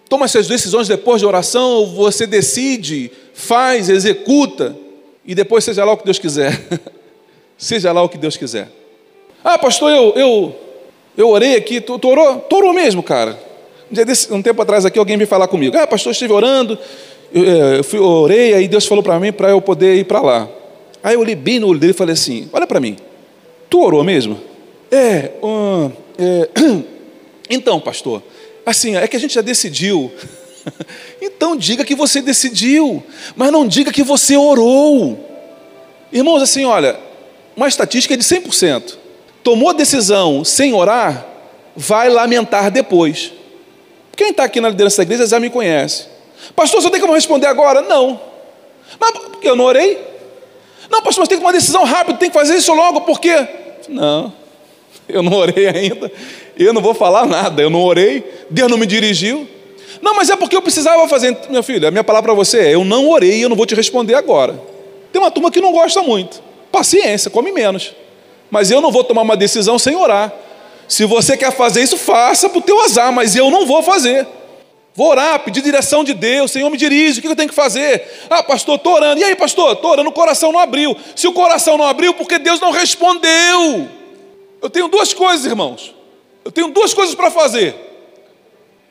Toma 0.07 0.25
essas 0.25 0.47
decisões 0.47 0.87
depois 0.87 1.19
de 1.19 1.25
oração, 1.25 1.71
ou 1.71 1.87
você 1.87 2.27
decide, 2.27 3.11
faz, 3.33 3.89
executa, 3.89 4.75
e 5.25 5.33
depois 5.33 5.63
seja 5.63 5.83
lá 5.83 5.93
o 5.93 5.97
que 5.97 6.05
Deus 6.05 6.19
quiser. 6.19 6.55
seja 7.57 7.91
lá 7.91 8.03
o 8.03 8.09
que 8.09 8.19
Deus 8.19 8.37
quiser. 8.37 8.69
Ah, 9.43 9.57
pastor, 9.57 9.89
eu, 9.89 10.13
eu, 10.15 10.55
eu 11.17 11.29
orei 11.29 11.55
aqui, 11.55 11.81
tu, 11.81 11.97
tu 11.97 12.09
orou? 12.09 12.41
Tu 12.41 12.55
orou 12.55 12.73
mesmo, 12.73 13.01
cara. 13.01 13.39
Um, 13.91 13.95
desse, 14.05 14.31
um 14.31 14.41
tempo 14.43 14.61
atrás 14.61 14.85
aqui 14.85 14.99
alguém 14.99 15.17
veio 15.17 15.27
falar 15.27 15.47
comigo. 15.47 15.75
Ah, 15.75 15.87
pastor, 15.87 16.11
eu 16.11 16.13
estive 16.13 16.31
orando, 16.31 16.77
eu, 17.35 17.43
é, 17.43 17.79
eu, 17.79 17.83
fui, 17.83 17.99
orei, 17.99 18.53
aí 18.53 18.67
Deus 18.67 18.85
falou 18.85 19.03
para 19.03 19.19
mim 19.19 19.31
para 19.31 19.49
eu 19.49 19.61
poder 19.61 19.95
ir 19.95 20.05
para 20.05 20.21
lá. 20.21 20.49
Aí 21.03 21.15
eu 21.15 21.19
olhei 21.19 21.35
bem 21.35 21.59
no 21.59 21.67
olho 21.67 21.79
dele 21.79 21.91
e 21.91 21.95
falei 21.95 22.13
assim: 22.13 22.49
Olha 22.53 22.65
para 22.65 22.79
mim, 22.79 22.97
Tu 23.69 23.81
orou 23.81 24.03
mesmo? 24.05 24.39
É, 24.89 25.31
uh, 25.43 25.91
é, 26.17 26.49
então, 27.49 27.77
pastor, 27.79 28.23
assim, 28.65 28.95
é 28.95 29.05
que 29.05 29.17
a 29.17 29.19
gente 29.19 29.33
já 29.33 29.41
decidiu. 29.41 30.11
então 31.21 31.55
diga 31.57 31.83
que 31.83 31.93
você 31.93 32.21
decidiu, 32.21 33.03
mas 33.35 33.51
não 33.51 33.67
diga 33.67 33.91
que 33.91 34.01
você 34.01 34.37
orou. 34.37 35.19
Irmãos, 36.11 36.41
assim, 36.41 36.63
olha, 36.63 36.97
uma 37.55 37.67
estatística 37.67 38.13
é 38.13 38.17
de 38.17 38.23
100%. 38.23 38.97
Tomou 39.43 39.73
decisão 39.73 40.45
sem 40.45 40.73
orar, 40.73 41.27
vai 41.75 42.09
lamentar 42.09 42.71
depois. 42.71 43.33
Quem 44.15 44.29
está 44.29 44.45
aqui 44.45 44.61
na 44.61 44.69
liderança 44.69 44.97
da 44.97 45.03
igreja 45.03 45.27
já 45.27 45.39
me 45.39 45.49
conhece. 45.49 46.14
Pastor, 46.53 46.81
você 46.81 46.89
tem 46.89 46.99
como 46.99 47.13
responder 47.13 47.47
agora? 47.47 47.81
Não. 47.81 48.19
Mas 48.99 49.12
porque 49.12 49.49
eu 49.49 49.55
não 49.55 49.65
orei? 49.65 50.15
Não, 50.89 51.01
pastor, 51.01 51.21
mas 51.21 51.27
tem 51.27 51.38
que 51.38 51.41
tomar 51.41 51.51
uma 51.51 51.60
decisão 51.60 51.84
rápida, 51.84 52.17
tem 52.17 52.29
que 52.29 52.38
fazer 52.38 52.55
isso 52.55 52.73
logo, 52.73 53.01
por 53.01 53.19
quê? 53.19 53.47
Não, 53.89 54.31
eu 55.08 55.21
não 55.21 55.34
orei 55.34 55.67
ainda, 55.67 56.12
eu 56.58 56.73
não 56.73 56.81
vou 56.81 56.93
falar 56.93 57.25
nada, 57.25 57.62
eu 57.62 57.69
não 57.69 57.84
orei, 57.84 58.23
Deus 58.49 58.69
não 58.69 58.77
me 58.77 58.86
dirigiu. 58.86 59.47
Não, 60.01 60.13
mas 60.13 60.29
é 60.29 60.36
porque 60.36 60.55
eu 60.55 60.62
precisava 60.62 61.08
fazer. 61.08 61.36
Meu 61.49 61.63
filho, 61.63 61.88
a 61.88 61.91
minha 61.91 62.03
palavra 62.03 62.31
para 62.31 62.36
você 62.36 62.60
é: 62.60 62.75
eu 62.75 62.84
não 62.84 63.10
orei 63.10 63.39
e 63.39 63.41
eu 63.41 63.49
não 63.49 63.55
vou 63.55 63.65
te 63.65 63.73
responder 63.73 64.13
agora. 64.13 64.60
Tem 65.12 65.21
uma 65.21 65.31
turma 65.31 65.49
que 65.49 65.62
não 65.62 65.71
gosta 65.71 66.01
muito. 66.01 66.43
Paciência, 66.71 67.31
come 67.31 67.51
menos. 67.51 67.93
Mas 68.51 68.69
eu 68.69 68.81
não 68.81 68.91
vou 68.91 69.03
tomar 69.03 69.21
uma 69.21 69.38
decisão 69.38 69.79
sem 69.79 69.95
orar. 69.95 70.31
Se 70.88 71.05
você 71.05 71.36
quer 71.36 71.51
fazer 71.51 71.81
isso, 71.81 71.97
faça 71.97 72.49
para 72.49 72.60
o 72.60 72.62
teu 72.62 72.79
azar, 72.84 73.12
mas 73.12 73.36
eu 73.36 73.49
não 73.49 73.65
vou 73.65 73.81
fazer. 73.81 74.27
Vou 74.95 75.10
orar, 75.10 75.39
pedir 75.39 75.62
direção 75.62 76.05
de 76.05 76.13
Deus, 76.13 76.51
Senhor 76.51 76.69
me 76.69 76.77
dirige, 76.77 77.19
o 77.19 77.21
que 77.21 77.27
eu 77.27 77.36
tenho 77.36 77.49
que 77.49 77.55
fazer? 77.55 78.08
Ah, 78.29 78.41
pastor, 78.41 78.75
estou 78.75 78.93
orando. 78.93 79.19
E 79.19 79.25
aí, 79.25 79.36
pastor, 79.36 79.73
estou 79.73 79.91
orando, 79.91 80.10
o 80.10 80.13
coração 80.13 80.53
não 80.53 80.60
abriu. 80.60 80.95
Se 81.13 81.27
o 81.27 81.34
coração 81.34 81.77
não 81.77 81.86
abriu, 81.86 82.13
porque 82.13 82.39
Deus 82.39 82.62
não 82.62 82.71
respondeu. 82.71 83.89
Eu 84.62 84.69
tenho 84.69 84.88
duas 84.88 85.13
coisas, 85.13 85.45
irmãos. 85.45 85.93
Eu 86.45 86.51
tenho 86.51 86.69
duas 86.69 86.93
coisas 86.93 87.13
para 87.13 87.29
fazer. 87.29 87.75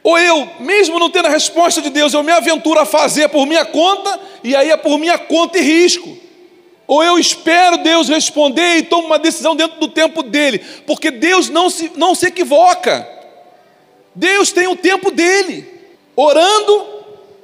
Ou 0.03 0.19
eu, 0.19 0.47
mesmo 0.61 0.99
não 0.99 1.09
tendo 1.09 1.29
a 1.29 1.31
resposta 1.31 1.81
de 1.81 1.89
Deus, 1.89 2.13
eu 2.13 2.23
me 2.23 2.33
aventuro 2.33 2.79
a 2.79 2.85
fazer 2.85 3.31
por 3.31 3.47
minha 3.47 3.65
conta, 3.65 4.21
e 4.43 4.55
aí 4.55 4.71
é 4.71 4.77
por 4.77 4.99
minha 4.99 5.17
conta 5.17 5.59
e 5.59 5.63
risco. 5.63 6.19
Ou 6.87 7.03
eu 7.03 7.19
espero 7.19 7.79
Deus 7.79 8.11
responder 8.11 8.77
e 8.77 8.83
tomo 8.83 9.07
uma 9.07 9.19
decisão 9.19 9.57
dentro 9.57 9.81
do 9.81 9.89
tempo 9.89 10.23
dele, 10.23 10.59
porque 10.87 11.11
Deus 11.11 11.49
não 11.49 11.71
se, 11.71 11.91
não 11.97 12.15
se 12.15 12.27
equivoca. 12.27 13.09
Deus 14.15 14.53
tem 14.53 14.69
o 14.69 14.77
tempo 14.77 15.11
dele. 15.11 15.74
Orando, 16.17 16.87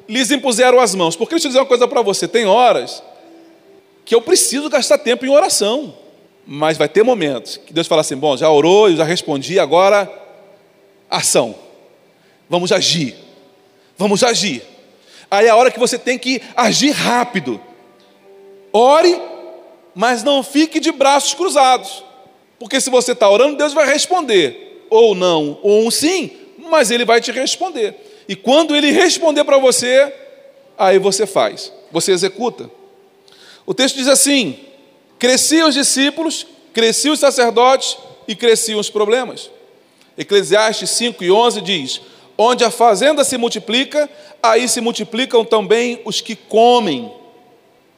lhes 0.08 0.30
impuseram 0.30 0.80
as 0.80 0.94
mãos. 0.94 1.16
Porque 1.16 1.34
deixa 1.34 1.46
eu 1.46 1.50
dizer 1.50 1.60
uma 1.60 1.66
coisa 1.66 1.86
para 1.86 2.02
você: 2.02 2.26
tem 2.26 2.46
horas 2.46 3.02
que 4.04 4.14
eu 4.14 4.20
preciso 4.20 4.68
gastar 4.68 4.98
tempo 4.98 5.24
em 5.24 5.30
oração, 5.30 5.94
mas 6.46 6.76
vai 6.76 6.88
ter 6.88 7.02
momentos 7.02 7.56
que 7.56 7.72
Deus 7.72 7.86
fala 7.86 8.00
assim: 8.00 8.16
bom, 8.16 8.36
já 8.36 8.50
orou, 8.50 8.88
eu 8.88 8.96
já 8.96 9.04
respondi, 9.04 9.58
agora 9.58 10.10
ação. 11.08 11.54
Vamos 12.48 12.72
agir. 12.72 13.14
Vamos 13.96 14.24
agir. 14.24 14.62
Aí 15.30 15.46
é 15.46 15.50
a 15.50 15.56
hora 15.56 15.70
que 15.70 15.78
você 15.78 15.98
tem 15.98 16.18
que 16.18 16.42
agir 16.56 16.90
rápido. 16.90 17.60
Ore, 18.72 19.20
mas 19.94 20.24
não 20.24 20.42
fique 20.42 20.80
de 20.80 20.90
braços 20.90 21.34
cruzados. 21.34 22.02
Porque 22.58 22.80
se 22.80 22.90
você 22.90 23.12
está 23.12 23.28
orando, 23.28 23.56
Deus 23.56 23.72
vai 23.72 23.86
responder. 23.86 24.86
Ou 24.90 25.14
não, 25.14 25.58
ou 25.62 25.86
um 25.86 25.90
sim, 25.90 26.32
mas 26.68 26.90
Ele 26.90 27.04
vai 27.04 27.20
te 27.20 27.30
responder. 27.30 27.94
E 28.30 28.36
quando 28.36 28.76
ele 28.76 28.92
responder 28.92 29.42
para 29.42 29.58
você, 29.58 30.12
aí 30.78 31.00
você 31.00 31.26
faz, 31.26 31.72
você 31.90 32.12
executa. 32.12 32.70
O 33.66 33.74
texto 33.74 33.96
diz 33.96 34.06
assim: 34.06 34.56
cresciam 35.18 35.68
os 35.68 35.74
discípulos, 35.74 36.46
cresciam 36.72 37.12
os 37.12 37.18
sacerdotes 37.18 37.98
e 38.28 38.36
cresciam 38.36 38.78
os 38.78 38.88
problemas. 38.88 39.50
Eclesiastes 40.16 40.90
5 40.90 41.24
e 41.24 41.30
11 41.32 41.60
diz: 41.60 42.00
Onde 42.38 42.62
a 42.62 42.70
fazenda 42.70 43.24
se 43.24 43.36
multiplica, 43.36 44.08
aí 44.40 44.68
se 44.68 44.80
multiplicam 44.80 45.44
também 45.44 46.00
os 46.04 46.20
que 46.20 46.36
comem. 46.36 47.12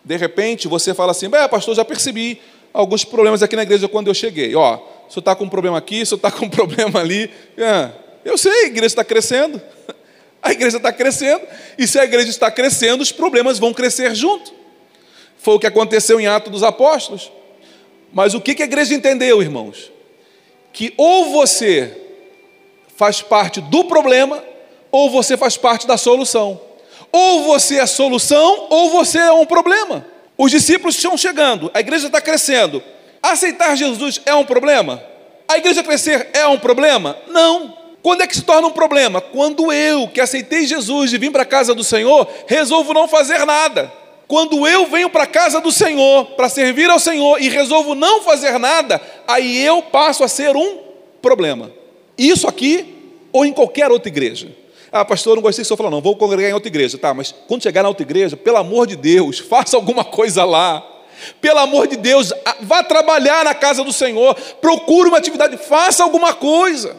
De 0.03 0.17
repente 0.17 0.67
você 0.67 0.95
fala 0.95 1.11
assim: 1.11 1.29
Bem, 1.29 1.47
pastor, 1.47 1.75
já 1.75 1.85
percebi 1.85 2.41
alguns 2.73 3.05
problemas 3.05 3.43
aqui 3.43 3.55
na 3.55 3.65
igreja 3.65 3.87
quando 3.87 4.09
eu 4.09 4.15
cheguei. 4.15 4.55
Ó, 4.57 4.77
o 4.77 5.13
senhor 5.13 5.19
está 5.19 5.37
com 5.37 5.45
um 5.45 5.51
problema 5.51 5.77
aqui, 5.77 6.01
o 6.01 6.07
senhor 6.07 6.17
está 6.17 6.31
com 6.31 6.47
um 6.47 6.49
problema 6.51 7.01
ali. 7.01 7.31
É, 7.55 7.91
eu 8.25 8.39
sei, 8.39 8.65
a 8.65 8.67
igreja 8.69 8.87
está 8.87 9.05
crescendo. 9.05 9.61
A 10.43 10.51
igreja 10.51 10.77
está 10.77 10.93
crescendo, 10.93 11.47
e 11.79 11.87
se 11.87 11.99
a 11.99 12.05
igreja 12.05 12.29
está 12.29 12.51
crescendo, 12.51 13.01
os 13.01 13.13
problemas 13.13 13.59
vão 13.59 13.73
crescer 13.73 14.15
junto. 14.15 14.53
Foi 15.39 15.55
o 15.55 15.59
que 15.59 15.67
aconteceu 15.67 16.21
em 16.21 16.27
Atos 16.27 16.51
dos 16.51 16.63
Apóstolos. 16.63 17.31
Mas 18.13 18.35
o 18.35 18.41
que 18.41 18.61
a 18.61 18.65
igreja 18.65 18.95
entendeu, 18.95 19.41
irmãos? 19.41 19.91
Que 20.73 20.93
ou 20.97 21.31
você 21.31 21.97
faz 22.97 23.23
parte 23.23 23.61
do 23.61 23.85
problema, 23.85 24.43
ou 24.91 25.11
você 25.11 25.37
faz 25.37 25.57
parte 25.57 25.87
da 25.87 25.97
solução. 25.97 26.61
Ou 27.11 27.45
você 27.45 27.79
é 27.79 27.87
solução, 27.87 28.67
ou 28.69 28.91
você 28.91 29.19
é 29.19 29.33
um 29.33 29.47
problema. 29.47 30.07
Os 30.37 30.51
discípulos 30.51 30.97
estão 30.97 31.17
chegando, 31.17 31.71
a 31.73 31.81
igreja 31.81 32.07
está 32.07 32.21
crescendo. 32.21 32.83
Aceitar 33.23 33.77
Jesus 33.77 34.21
é 34.27 34.35
um 34.35 34.45
problema? 34.45 35.03
A 35.47 35.59
igreja 35.59 35.83
crescer 35.83 36.31
é 36.33 36.47
um 36.47 36.59
problema? 36.59 37.17
Não. 37.29 37.82
Quando 38.03 38.23
é 38.23 38.27
que 38.27 38.35
se 38.35 38.43
torna 38.43 38.67
um 38.67 38.73
problema? 38.73 39.21
Quando 39.21 39.73
eu, 39.73 40.09
que 40.09 40.21
aceitei 40.21 40.67
Jesus 40.67 41.13
e 41.13 41.19
vim 41.19 41.31
para 41.31 41.43
a 41.43 41.47
casa 41.47 41.75
do 41.75 41.85
Senhor, 41.85 42.27
resolvo 42.47 42.93
não 42.93 43.07
fazer 43.07 43.45
nada. 43.47 43.93
Quando 44.27 44.67
eu 44.67 44.87
venho 44.87 45.09
para 45.09 45.25
a 45.25 45.27
casa 45.27 45.61
do 45.61 45.71
Senhor 45.71 46.25
para 46.33 46.49
servir 46.49 46.91
ao 46.91 46.99
Senhor 46.99 47.41
e 47.41 47.49
resolvo 47.49 47.95
não 47.95 48.23
fazer 48.23 48.59
nada, 48.59 49.01
aí 49.29 49.65
eu 49.65 49.83
passo 49.83 50.25
a 50.25 50.29
ser 50.29 50.57
um 50.57 50.79
problema. 51.21 51.71
Isso 52.19 52.49
aqui 52.49 52.93
ou 53.33 53.45
em 53.45 53.53
qualquer 53.53 53.91
outra 53.91 54.09
igreja. 54.09 54.51
Ah, 54.91 55.05
pastor, 55.05 55.37
não 55.37 55.43
gostei 55.43 55.63
que 55.63 55.67
o 55.67 55.69
senhor 55.69 55.77
falou, 55.77 55.91
não, 55.91 56.03
vou 56.03 56.17
congregar 56.17 56.51
em 56.51 56.55
outra 56.55 56.69
igreja. 56.69 56.99
Tá, 56.99 57.15
mas 57.15 57.33
quando 57.47 57.63
chegar 57.63 57.83
na 57.83 57.89
outra 57.89 58.03
igreja, 58.03 58.37
pelo 58.37 58.59
amor 58.59 58.87
de 58.87 58.97
Deus, 58.97 59.39
faça 59.49 59.77
alguma 59.77 60.05
coisa 60.05 60.45
lá. 60.45 60.87
Pelo 61.41 61.61
amor 61.61 61.87
de 61.87 61.97
Deus, 61.97 62.33
vá 62.63 62.83
trabalhar 62.83 63.45
na 63.45 63.55
casa 63.55 63.85
do 63.85 63.93
Senhor, 63.93 64.35
procure 64.61 65.09
uma 65.09 65.19
atividade, 65.19 65.57
faça 65.57 66.03
alguma 66.03 66.35
coisa. 66.35 66.97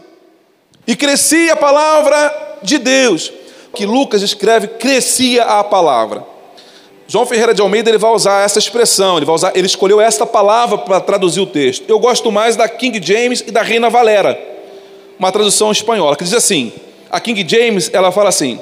E 0.86 0.96
crescia 0.96 1.54
a 1.54 1.58
palavra 1.58 2.58
de 2.62 2.78
Deus. 2.78 3.32
Que 3.74 3.86
Lucas 3.86 4.22
escreve, 4.22 4.68
crescia 4.68 5.44
a 5.44 5.64
palavra. 5.64 6.34
João 7.08 7.26
Ferreira 7.26 7.54
de 7.54 7.62
Almeida 7.62 7.90
ele 7.90 7.98
vai 7.98 8.12
usar 8.12 8.44
essa 8.44 8.58
expressão, 8.60 9.18
ele 9.18 9.26
vai 9.26 9.36
usar, 9.36 9.52
ele 9.56 9.68
escolheu 9.68 10.00
esta 10.00 10.26
palavra 10.26 10.78
para 10.78 11.00
traduzir 11.00 11.42
o 11.42 11.46
texto. 11.46 11.84
Eu 11.88 12.00
gosto 12.00 12.32
mais 12.32 12.56
da 12.56 12.68
King 12.68 13.00
James 13.06 13.44
e 13.46 13.52
da 13.52 13.62
Reina 13.62 13.90
Valera, 13.90 14.40
uma 15.20 15.32
tradução 15.32 15.72
espanhola, 15.72 16.16
que 16.16 16.24
diz 16.24 16.34
assim: 16.34 16.72
a 17.12 17.20
King 17.20 17.46
James 17.48 17.90
ela 17.94 18.12
fala 18.12 18.30
assim, 18.30 18.60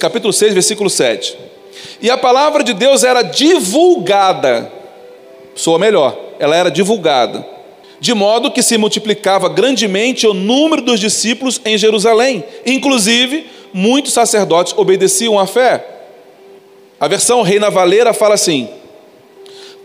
capítulo 0.00 0.32
6, 0.32 0.54
versículo 0.54 0.88
7. 0.88 1.38
E 2.00 2.10
a 2.10 2.16
palavra 2.16 2.64
de 2.64 2.72
Deus 2.72 3.04
era 3.04 3.22
divulgada, 3.22 4.72
soa 5.54 5.78
melhor, 5.78 6.18
ela 6.38 6.56
era 6.56 6.70
divulgada, 6.70 7.46
de 8.00 8.12
modo 8.14 8.50
que 8.50 8.62
se 8.62 8.76
multiplicava 8.76 9.48
grandemente 9.48 10.26
o 10.26 10.34
número 10.34 10.82
dos 10.82 11.00
discípulos 11.00 11.60
em 11.64 11.78
Jerusalém, 11.78 12.44
inclusive 12.64 13.46
muitos 13.72 14.12
sacerdotes 14.12 14.74
obedeciam 14.76 15.38
à 15.38 15.46
fé. 15.46 15.84
A 16.98 17.08
versão 17.08 17.42
Reina 17.42 17.70
Valera 17.70 18.12
fala 18.12 18.34
assim: 18.34 18.68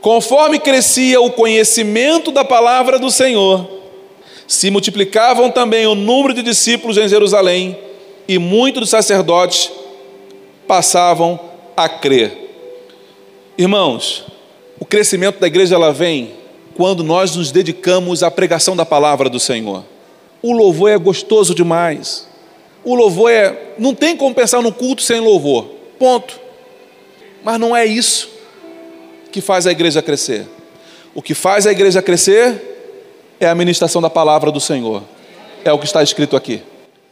Conforme 0.01 0.59
crescia 0.59 1.21
o 1.21 1.31
conhecimento 1.31 2.31
da 2.31 2.43
palavra 2.43 2.97
do 2.97 3.11
Senhor, 3.11 3.69
se 4.47 4.69
multiplicavam 4.69 5.49
também 5.49 5.85
o 5.85 5.95
número 5.95 6.33
de 6.33 6.41
discípulos 6.41 6.97
em 6.97 7.07
Jerusalém, 7.07 7.77
e 8.27 8.37
muitos 8.37 8.81
dos 8.81 8.89
sacerdotes 8.89 9.71
passavam 10.67 11.39
a 11.75 11.87
crer. 11.87 12.37
Irmãos, 13.57 14.25
o 14.79 14.85
crescimento 14.85 15.39
da 15.39 15.47
igreja 15.47 15.75
ela 15.75 15.91
vem 15.91 16.40
quando 16.81 17.03
nós 17.03 17.35
nos 17.35 17.51
dedicamos 17.51 18.23
à 18.23 18.31
pregação 18.31 18.75
da 18.75 18.83
palavra 18.83 19.29
do 19.29 19.39
Senhor. 19.39 19.83
O 20.41 20.51
louvor 20.51 20.89
é 20.89 20.97
gostoso 20.97 21.53
demais. 21.53 22.27
O 22.83 22.95
louvor 22.95 23.29
é. 23.29 23.75
Não 23.77 23.93
tem 23.93 24.17
como 24.17 24.33
pensar 24.33 24.63
no 24.63 24.71
culto 24.71 25.03
sem 25.03 25.19
louvor. 25.19 25.65
Ponto. 25.99 26.39
Mas 27.43 27.59
não 27.59 27.77
é 27.77 27.85
isso 27.85 28.27
que 29.31 29.41
faz 29.41 29.67
a 29.67 29.71
igreja 29.71 30.01
crescer. 30.01 30.47
O 31.13 31.21
que 31.21 31.35
faz 31.35 31.67
a 31.67 31.71
igreja 31.71 32.01
crescer 32.01 32.59
é 33.39 33.47
a 33.47 33.53
ministração 33.53 34.01
da 34.01 34.09
palavra 34.09 34.51
do 34.51 34.59
Senhor. 34.59 35.03
É 35.63 35.71
o 35.71 35.77
que 35.77 35.85
está 35.85 36.01
escrito 36.01 36.35
aqui. 36.35 36.63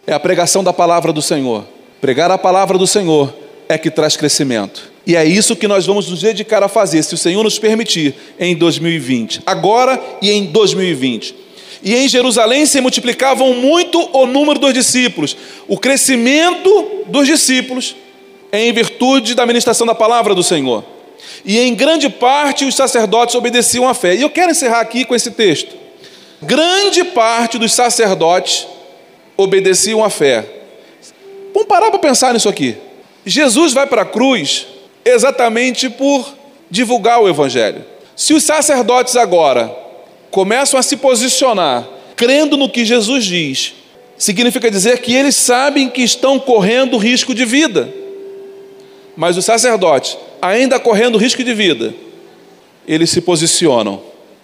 É 0.07 0.13
a 0.13 0.19
pregação 0.19 0.63
da 0.63 0.73
palavra 0.73 1.13
do 1.13 1.21
Senhor. 1.21 1.63
Pregar 2.01 2.31
a 2.31 2.39
palavra 2.39 2.75
do 2.75 2.87
Senhor 2.87 3.31
é 3.67 3.77
que 3.77 3.91
traz 3.91 4.17
crescimento. 4.17 4.91
E 5.09 5.15
é 5.15 5.25
isso 5.25 5.55
que 5.55 5.67
nós 5.67 5.87
vamos 5.87 6.07
nos 6.07 6.21
dedicar 6.21 6.61
a 6.61 6.67
fazer, 6.67 7.01
se 7.01 7.15
o 7.15 7.17
Senhor 7.17 7.43
nos 7.43 7.57
permitir, 7.57 8.13
em 8.39 8.55
2020. 8.55 9.41
Agora 9.43 9.99
e 10.21 10.29
em 10.29 10.45
2020. 10.45 11.33
E 11.81 11.95
em 11.95 12.07
Jerusalém 12.07 12.67
se 12.67 12.79
multiplicavam 12.79 13.55
muito 13.55 14.07
o 14.15 14.27
número 14.27 14.59
dos 14.59 14.71
discípulos. 14.71 15.35
O 15.67 15.79
crescimento 15.79 17.05
dos 17.07 17.25
discípulos 17.25 17.95
em 18.53 18.71
virtude 18.71 19.33
da 19.33 19.47
ministração 19.47 19.87
da 19.87 19.95
palavra 19.95 20.35
do 20.35 20.43
Senhor. 20.43 20.85
E 21.43 21.57
em 21.57 21.73
grande 21.73 22.07
parte 22.07 22.63
os 22.65 22.75
sacerdotes 22.75 23.33
obedeciam 23.33 23.89
à 23.89 23.95
fé. 23.95 24.13
E 24.13 24.21
eu 24.21 24.29
quero 24.29 24.51
encerrar 24.51 24.79
aqui 24.79 25.05
com 25.05 25.15
esse 25.15 25.31
texto. 25.31 25.75
Grande 26.39 27.03
parte 27.03 27.57
dos 27.57 27.73
sacerdotes 27.73 28.67
obedeciam 29.35 30.03
à 30.03 30.09
fé. 30.11 30.45
Vamos 31.51 31.67
parar 31.67 31.89
para 31.89 31.97
pensar 31.97 32.31
nisso 32.31 32.47
aqui. 32.47 32.77
Jesus 33.25 33.73
vai 33.73 33.87
para 33.87 34.03
a 34.03 34.05
cruz 34.05 34.67
exatamente 35.03 35.89
por 35.89 36.33
divulgar 36.69 37.21
o 37.21 37.29
Evangelho. 37.29 37.83
Se 38.15 38.33
os 38.33 38.43
sacerdotes 38.43 39.15
agora 39.15 39.73
começam 40.29 40.79
a 40.79 40.83
se 40.83 40.97
posicionar 40.97 41.87
crendo 42.15 42.57
no 42.57 42.69
que 42.69 42.83
Jesus 42.83 43.23
diz, 43.23 43.73
significa 44.17 44.69
dizer 44.69 44.99
que 44.99 45.15
eles 45.15 45.37
sabem 45.37 45.89
que 45.89 46.01
estão 46.01 46.37
correndo 46.37 46.97
risco 46.97 47.33
de 47.33 47.45
vida. 47.45 47.87
Mas 49.15 49.37
os 49.37 49.45
sacerdotes, 49.45 50.17
ainda 50.41 50.77
correndo 50.77 51.17
risco 51.17 51.41
de 51.43 51.53
vida, 51.53 51.93
eles 52.85 53.09
se 53.09 53.21
posicionam. 53.21 54.01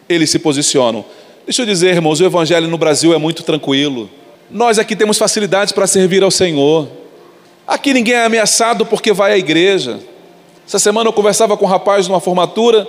Eles 0.07 0.29
se 0.29 0.39
posicionam. 0.39 1.03
Deixa 1.45 1.63
eu 1.63 1.65
dizer, 1.65 1.95
irmãos, 1.95 2.21
o 2.21 2.25
evangelho 2.25 2.69
no 2.69 2.77
Brasil 2.77 3.13
é 3.13 3.17
muito 3.17 3.43
tranquilo. 3.43 4.09
Nós 4.49 4.79
aqui 4.79 4.95
temos 4.95 5.17
facilidades 5.17 5.73
para 5.73 5.85
servir 5.85 6.23
ao 6.23 6.31
Senhor. 6.31 6.87
Aqui 7.67 7.93
ninguém 7.93 8.13
é 8.13 8.23
ameaçado 8.23 8.85
porque 8.85 9.11
vai 9.11 9.33
à 9.33 9.37
igreja. 9.37 9.99
Essa 10.67 10.79
semana 10.79 11.07
eu 11.07 11.13
conversava 11.13 11.55
com 11.55 11.65
um 11.65 11.67
rapaz 11.67 12.07
numa 12.07 12.19
formatura 12.19 12.87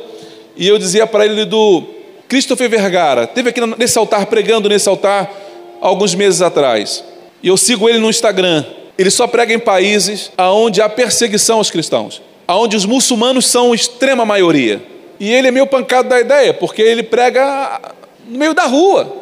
e 0.56 0.66
eu 0.66 0.78
dizia 0.78 1.06
para 1.06 1.26
ele 1.26 1.44
do 1.44 1.82
Christopher 2.26 2.70
Vergara, 2.70 3.26
teve 3.26 3.50
aqui 3.50 3.60
nesse 3.78 3.98
altar 3.98 4.26
pregando 4.26 4.68
nesse 4.68 4.88
altar 4.88 5.30
alguns 5.80 6.14
meses 6.14 6.40
atrás. 6.40 7.04
E 7.42 7.48
eu 7.48 7.56
sigo 7.56 7.88
ele 7.88 7.98
no 7.98 8.08
Instagram. 8.08 8.64
Ele 8.98 9.10
só 9.10 9.26
prega 9.26 9.52
em 9.52 9.58
países 9.58 10.32
onde 10.38 10.80
há 10.80 10.88
perseguição 10.88 11.58
aos 11.58 11.70
cristãos, 11.70 12.22
onde 12.48 12.76
os 12.76 12.86
muçulmanos 12.86 13.46
são 13.46 13.74
extrema 13.74 14.24
maioria. 14.24 14.82
E 15.20 15.30
ele 15.30 15.48
é 15.48 15.50
meio 15.50 15.66
pancado 15.66 16.08
da 16.08 16.18
ideia, 16.18 16.54
porque 16.54 16.80
ele 16.80 17.02
prega 17.02 17.80
no 18.26 18.38
meio 18.38 18.54
da 18.54 18.64
rua. 18.64 19.14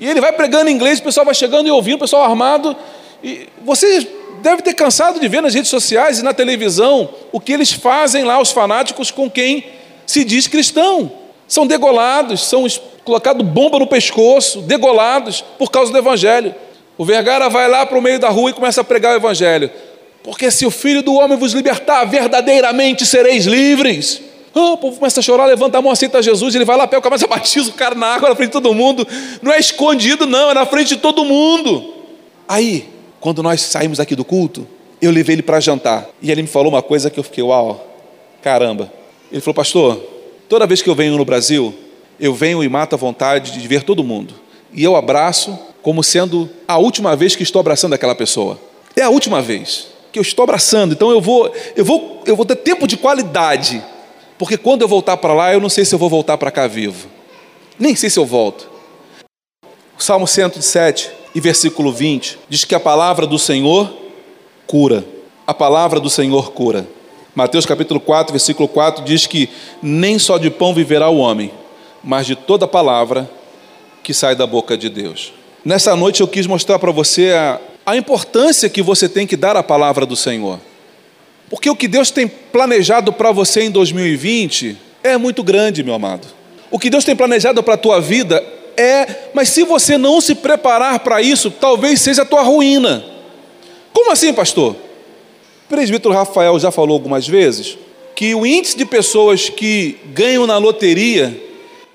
E 0.00 0.08
ele 0.08 0.20
vai 0.20 0.32
pregando 0.32 0.70
em 0.70 0.74
inglês, 0.74 0.98
o 0.98 1.02
pessoal 1.02 1.26
vai 1.26 1.34
chegando 1.34 1.68
e 1.68 1.70
ouvindo, 1.70 1.96
o 1.96 2.00
pessoal 2.00 2.24
armado. 2.24 2.74
E 3.22 3.48
você 3.64 4.06
deve 4.42 4.62
ter 4.62 4.74
cansado 4.74 5.20
de 5.20 5.28
ver 5.28 5.40
nas 5.40 5.54
redes 5.54 5.70
sociais 5.70 6.18
e 6.18 6.22
na 6.22 6.32
televisão 6.32 7.08
o 7.32 7.40
que 7.40 7.52
eles 7.52 7.72
fazem 7.72 8.24
lá, 8.24 8.40
os 8.40 8.50
fanáticos, 8.50 9.10
com 9.10 9.30
quem 9.30 9.64
se 10.06 10.24
diz 10.24 10.46
cristão. 10.46 11.12
São 11.46 11.66
degolados, 11.66 12.46
são 12.46 12.66
colocados 13.04 13.46
bomba 13.46 13.78
no 13.78 13.86
pescoço, 13.86 14.60
degolados 14.60 15.42
por 15.58 15.70
causa 15.70 15.90
do 15.90 15.98
evangelho. 15.98 16.54
O 16.98 17.04
Vergara 17.04 17.48
vai 17.48 17.68
lá 17.68 17.86
para 17.86 17.96
o 17.96 18.02
meio 18.02 18.18
da 18.18 18.28
rua 18.28 18.50
e 18.50 18.52
começa 18.52 18.80
a 18.80 18.84
pregar 18.84 19.14
o 19.14 19.16
Evangelho. 19.16 19.70
Porque 20.24 20.50
se 20.50 20.66
o 20.66 20.70
Filho 20.70 21.00
do 21.00 21.14
Homem 21.14 21.38
vos 21.38 21.52
libertar, 21.54 22.04
verdadeiramente 22.04 23.06
sereis 23.06 23.46
livres. 23.46 24.20
Ah, 24.52 24.72
o 24.72 24.76
povo 24.76 24.98
começa 24.98 25.20
a 25.20 25.22
chorar, 25.22 25.46
levanta 25.46 25.78
a 25.78 25.82
mão, 25.82 25.92
aceita 25.92 26.20
Jesus, 26.20 26.56
ele 26.56 26.64
vai 26.64 26.76
lá, 26.76 26.88
pega 26.88 26.98
o 26.98 27.02
cabeça, 27.02 27.28
batiza 27.28 27.70
o 27.70 27.74
cara 27.74 27.94
na 27.94 28.08
água 28.08 28.30
na 28.30 28.34
frente 28.34 28.48
de 28.48 28.54
todo 28.54 28.74
mundo. 28.74 29.06
Não 29.40 29.52
é 29.52 29.60
escondido, 29.60 30.26
não, 30.26 30.50
é 30.50 30.54
na 30.54 30.66
frente 30.66 30.88
de 30.88 30.96
todo 30.96 31.24
mundo. 31.24 31.94
Aí, 32.48 32.88
quando 33.20 33.42
nós 33.42 33.60
saímos 33.60 34.00
aqui 34.00 34.14
do 34.14 34.24
culto, 34.24 34.66
eu 35.00 35.10
levei 35.10 35.34
ele 35.34 35.42
para 35.42 35.60
jantar. 35.60 36.08
E 36.20 36.30
ele 36.30 36.42
me 36.42 36.48
falou 36.48 36.70
uma 36.70 36.82
coisa 36.82 37.10
que 37.10 37.18
eu 37.18 37.24
fiquei, 37.24 37.42
uau, 37.42 37.86
caramba. 38.42 38.92
Ele 39.30 39.40
falou, 39.40 39.54
pastor, 39.54 39.96
toda 40.48 40.66
vez 40.66 40.82
que 40.82 40.88
eu 40.88 40.94
venho 40.94 41.16
no 41.16 41.24
Brasil, 41.24 41.74
eu 42.18 42.34
venho 42.34 42.62
e 42.62 42.68
mato 42.68 42.94
a 42.94 42.98
vontade 42.98 43.52
de 43.52 43.68
ver 43.68 43.82
todo 43.82 44.04
mundo. 44.04 44.34
E 44.72 44.82
eu 44.82 44.96
abraço 44.96 45.58
como 45.82 46.02
sendo 46.02 46.48
a 46.66 46.78
última 46.78 47.16
vez 47.16 47.34
que 47.36 47.42
estou 47.42 47.60
abraçando 47.60 47.94
aquela 47.94 48.14
pessoa. 48.14 48.58
É 48.96 49.02
a 49.02 49.08
última 49.08 49.40
vez 49.40 49.88
que 50.12 50.18
eu 50.18 50.22
estou 50.22 50.42
abraçando. 50.42 50.92
Então 50.92 51.10
eu 51.10 51.20
vou, 51.20 51.52
eu 51.76 51.84
vou, 51.84 52.22
eu 52.26 52.36
vou 52.36 52.44
ter 52.44 52.56
tempo 52.56 52.86
de 52.86 52.96
qualidade, 52.96 53.82
porque 54.36 54.56
quando 54.56 54.82
eu 54.82 54.88
voltar 54.88 55.16
para 55.16 55.34
lá, 55.34 55.52
eu 55.52 55.60
não 55.60 55.68
sei 55.68 55.84
se 55.84 55.94
eu 55.94 55.98
vou 55.98 56.08
voltar 56.08 56.36
para 56.38 56.50
cá 56.50 56.66
vivo. 56.66 57.08
Nem 57.78 57.94
sei 57.94 58.10
se 58.10 58.18
eu 58.18 58.26
volto. 58.26 58.68
O 59.98 60.02
Salmo 60.02 60.26
107 60.26 61.10
e 61.38 61.40
versículo 61.40 61.92
20 61.92 62.36
diz 62.48 62.64
que 62.64 62.74
a 62.74 62.80
palavra 62.80 63.24
do 63.24 63.38
Senhor 63.38 63.88
cura. 64.66 65.04
A 65.46 65.54
palavra 65.54 66.00
do 66.00 66.10
Senhor 66.10 66.50
cura. 66.50 66.86
Mateus 67.32 67.64
capítulo 67.64 68.00
4, 68.00 68.32
versículo 68.32 68.66
4 68.66 69.04
diz 69.04 69.24
que 69.24 69.48
nem 69.80 70.18
só 70.18 70.36
de 70.36 70.50
pão 70.50 70.74
viverá 70.74 71.08
o 71.08 71.18
homem, 71.18 71.52
mas 72.02 72.26
de 72.26 72.34
toda 72.34 72.66
palavra 72.66 73.30
que 74.02 74.12
sai 74.12 74.34
da 74.34 74.48
boca 74.48 74.76
de 74.76 74.88
Deus. 74.88 75.32
Nessa 75.64 75.94
noite 75.94 76.22
eu 76.22 76.26
quis 76.26 76.44
mostrar 76.44 76.76
para 76.80 76.90
você 76.90 77.30
a, 77.30 77.60
a 77.86 77.96
importância 77.96 78.68
que 78.68 78.82
você 78.82 79.08
tem 79.08 79.24
que 79.24 79.36
dar 79.36 79.56
à 79.56 79.62
palavra 79.62 80.04
do 80.04 80.16
Senhor. 80.16 80.58
Porque 81.48 81.70
o 81.70 81.76
que 81.76 81.86
Deus 81.86 82.10
tem 82.10 82.26
planejado 82.26 83.12
para 83.12 83.30
você 83.30 83.62
em 83.62 83.70
2020 83.70 84.76
é 85.04 85.16
muito 85.16 85.44
grande, 85.44 85.84
meu 85.84 85.94
amado. 85.94 86.26
O 86.68 86.80
que 86.80 86.90
Deus 86.90 87.04
tem 87.04 87.14
planejado 87.14 87.62
para 87.62 87.74
a 87.74 87.78
tua 87.78 88.00
vida 88.00 88.44
é, 88.78 89.30
mas 89.34 89.48
se 89.48 89.64
você 89.64 89.98
não 89.98 90.20
se 90.20 90.36
preparar 90.36 91.00
para 91.00 91.20
isso, 91.20 91.50
talvez 91.50 92.00
seja 92.00 92.22
a 92.22 92.24
tua 92.24 92.42
ruína. 92.42 93.04
Como 93.92 94.12
assim, 94.12 94.32
pastor? 94.32 94.76
O 95.66 95.68
presbítero 95.68 96.14
Rafael 96.14 96.58
já 96.60 96.70
falou 96.70 96.94
algumas 96.94 97.26
vezes 97.26 97.76
que 98.14 98.34
o 98.34 98.46
índice 98.46 98.76
de 98.76 98.84
pessoas 98.84 99.48
que 99.48 99.98
ganham 100.06 100.46
na 100.46 100.58
loteria 100.58 101.40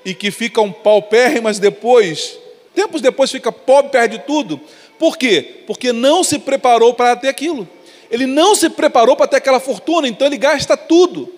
e 0.05 0.13
que 0.13 0.29
ficam 0.29 0.71
paupérrimas 0.71 1.59
depois, 1.59 2.37
tempos 2.75 3.01
depois 3.01 3.31
fica 3.31 3.51
pobre, 3.51 3.91
perde 3.91 4.19
tudo. 4.19 4.59
Por 4.99 5.17
quê? 5.17 5.63
Porque 5.65 5.91
não 5.91 6.23
se 6.23 6.39
preparou 6.39 6.93
para 6.93 7.15
ter 7.15 7.29
aquilo. 7.29 7.67
Ele 8.11 8.25
não 8.25 8.55
se 8.55 8.69
preparou 8.69 9.15
para 9.15 9.27
ter 9.27 9.37
aquela 9.37 9.59
fortuna, 9.59 10.07
então 10.07 10.27
ele 10.27 10.37
gasta 10.37 10.77
tudo. 10.77 11.33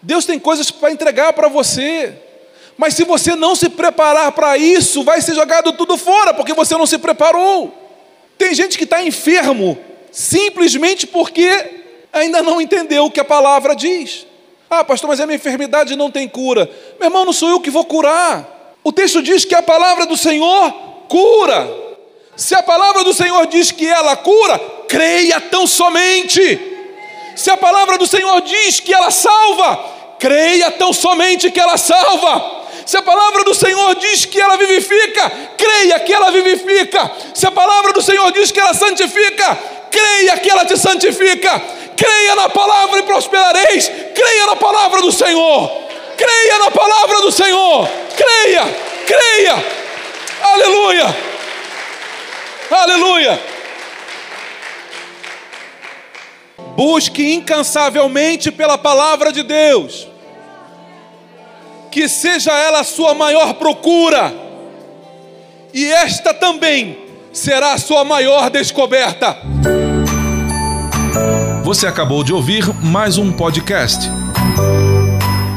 Deus 0.00 0.24
tem 0.24 0.38
coisas 0.38 0.70
para 0.70 0.92
entregar 0.92 1.32
para 1.32 1.48
você. 1.48 2.14
Mas 2.82 2.94
se 2.94 3.04
você 3.04 3.36
não 3.36 3.54
se 3.54 3.68
preparar 3.68 4.32
para 4.32 4.58
isso, 4.58 5.04
vai 5.04 5.20
ser 5.20 5.36
jogado 5.36 5.72
tudo 5.72 5.96
fora, 5.96 6.34
porque 6.34 6.52
você 6.52 6.76
não 6.76 6.84
se 6.84 6.98
preparou. 6.98 7.72
Tem 8.36 8.52
gente 8.52 8.76
que 8.76 8.82
está 8.82 9.00
enfermo 9.00 9.78
simplesmente 10.10 11.06
porque 11.06 11.48
ainda 12.12 12.42
não 12.42 12.60
entendeu 12.60 13.04
o 13.04 13.10
que 13.12 13.20
a 13.20 13.24
palavra 13.24 13.76
diz. 13.76 14.26
Ah, 14.68 14.82
pastor, 14.82 15.08
mas 15.08 15.20
a 15.20 15.26
minha 15.26 15.36
enfermidade 15.36 15.94
não 15.94 16.10
tem 16.10 16.26
cura. 16.26 16.68
Meu 16.98 17.06
irmão, 17.06 17.24
não 17.24 17.32
sou 17.32 17.50
eu 17.50 17.60
que 17.60 17.70
vou 17.70 17.84
curar. 17.84 18.74
O 18.82 18.90
texto 18.90 19.22
diz 19.22 19.44
que 19.44 19.54
a 19.54 19.62
palavra 19.62 20.04
do 20.04 20.16
Senhor 20.16 20.72
cura. 21.08 21.70
Se 22.34 22.52
a 22.52 22.64
palavra 22.64 23.04
do 23.04 23.14
Senhor 23.14 23.46
diz 23.46 23.70
que 23.70 23.86
ela 23.86 24.16
cura, 24.16 24.58
creia 24.88 25.40
tão 25.40 25.68
somente. 25.68 26.60
Se 27.36 27.48
a 27.48 27.56
palavra 27.56 27.96
do 27.96 28.08
Senhor 28.08 28.40
diz 28.40 28.80
que 28.80 28.92
ela 28.92 29.12
salva, 29.12 29.84
creia 30.18 30.68
tão 30.72 30.92
somente 30.92 31.48
que 31.48 31.60
ela 31.60 31.76
salva. 31.76 32.60
Se 32.84 32.96
a 32.96 33.02
palavra 33.02 33.44
do 33.44 33.54
Senhor 33.54 33.94
diz 33.96 34.24
que 34.24 34.40
ela 34.40 34.56
vivifica, 34.56 35.30
creia 35.56 36.00
que 36.00 36.12
ela 36.12 36.30
vivifica. 36.30 37.10
Se 37.34 37.46
a 37.46 37.50
palavra 37.50 37.92
do 37.92 38.02
Senhor 38.02 38.30
diz 38.32 38.50
que 38.50 38.60
ela 38.60 38.74
santifica, 38.74 39.58
creia 39.90 40.36
que 40.38 40.50
ela 40.50 40.64
te 40.64 40.76
santifica. 40.76 41.62
Creia 41.96 42.34
na 42.34 42.48
palavra 42.48 42.98
e 42.98 43.02
prosperareis. 43.02 43.90
Creia 44.14 44.46
na 44.46 44.56
palavra 44.56 45.00
do 45.02 45.12
Senhor. 45.12 45.70
Creia 46.16 46.58
na 46.58 46.70
palavra 46.70 47.20
do 47.20 47.30
Senhor. 47.30 47.88
Creia, 48.16 48.64
creia. 49.06 49.64
Aleluia. 50.42 51.16
Aleluia. 52.70 53.40
Busque 56.74 57.34
incansavelmente 57.34 58.50
pela 58.50 58.78
palavra 58.78 59.30
de 59.30 59.42
Deus. 59.42 60.11
Que 61.92 62.08
seja 62.08 62.50
ela 62.50 62.80
a 62.80 62.84
sua 62.84 63.12
maior 63.12 63.52
procura. 63.52 64.34
E 65.74 65.84
esta 65.84 66.32
também 66.32 66.98
será 67.34 67.74
a 67.74 67.78
sua 67.78 68.02
maior 68.02 68.48
descoberta. 68.48 69.36
Você 71.62 71.86
acabou 71.86 72.24
de 72.24 72.32
ouvir 72.32 72.64
mais 72.82 73.18
um 73.18 73.30
podcast. 73.30 74.10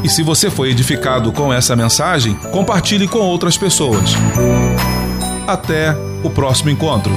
E 0.03 0.09
se 0.09 0.21
você 0.23 0.49
foi 0.49 0.71
edificado 0.71 1.31
com 1.31 1.53
essa 1.53 1.73
mensagem, 1.73 2.35
compartilhe 2.51 3.07
com 3.07 3.19
outras 3.19 3.57
pessoas. 3.57 4.11
Até 5.47 5.95
o 6.21 6.29
próximo 6.29 6.69
encontro. 6.69 7.13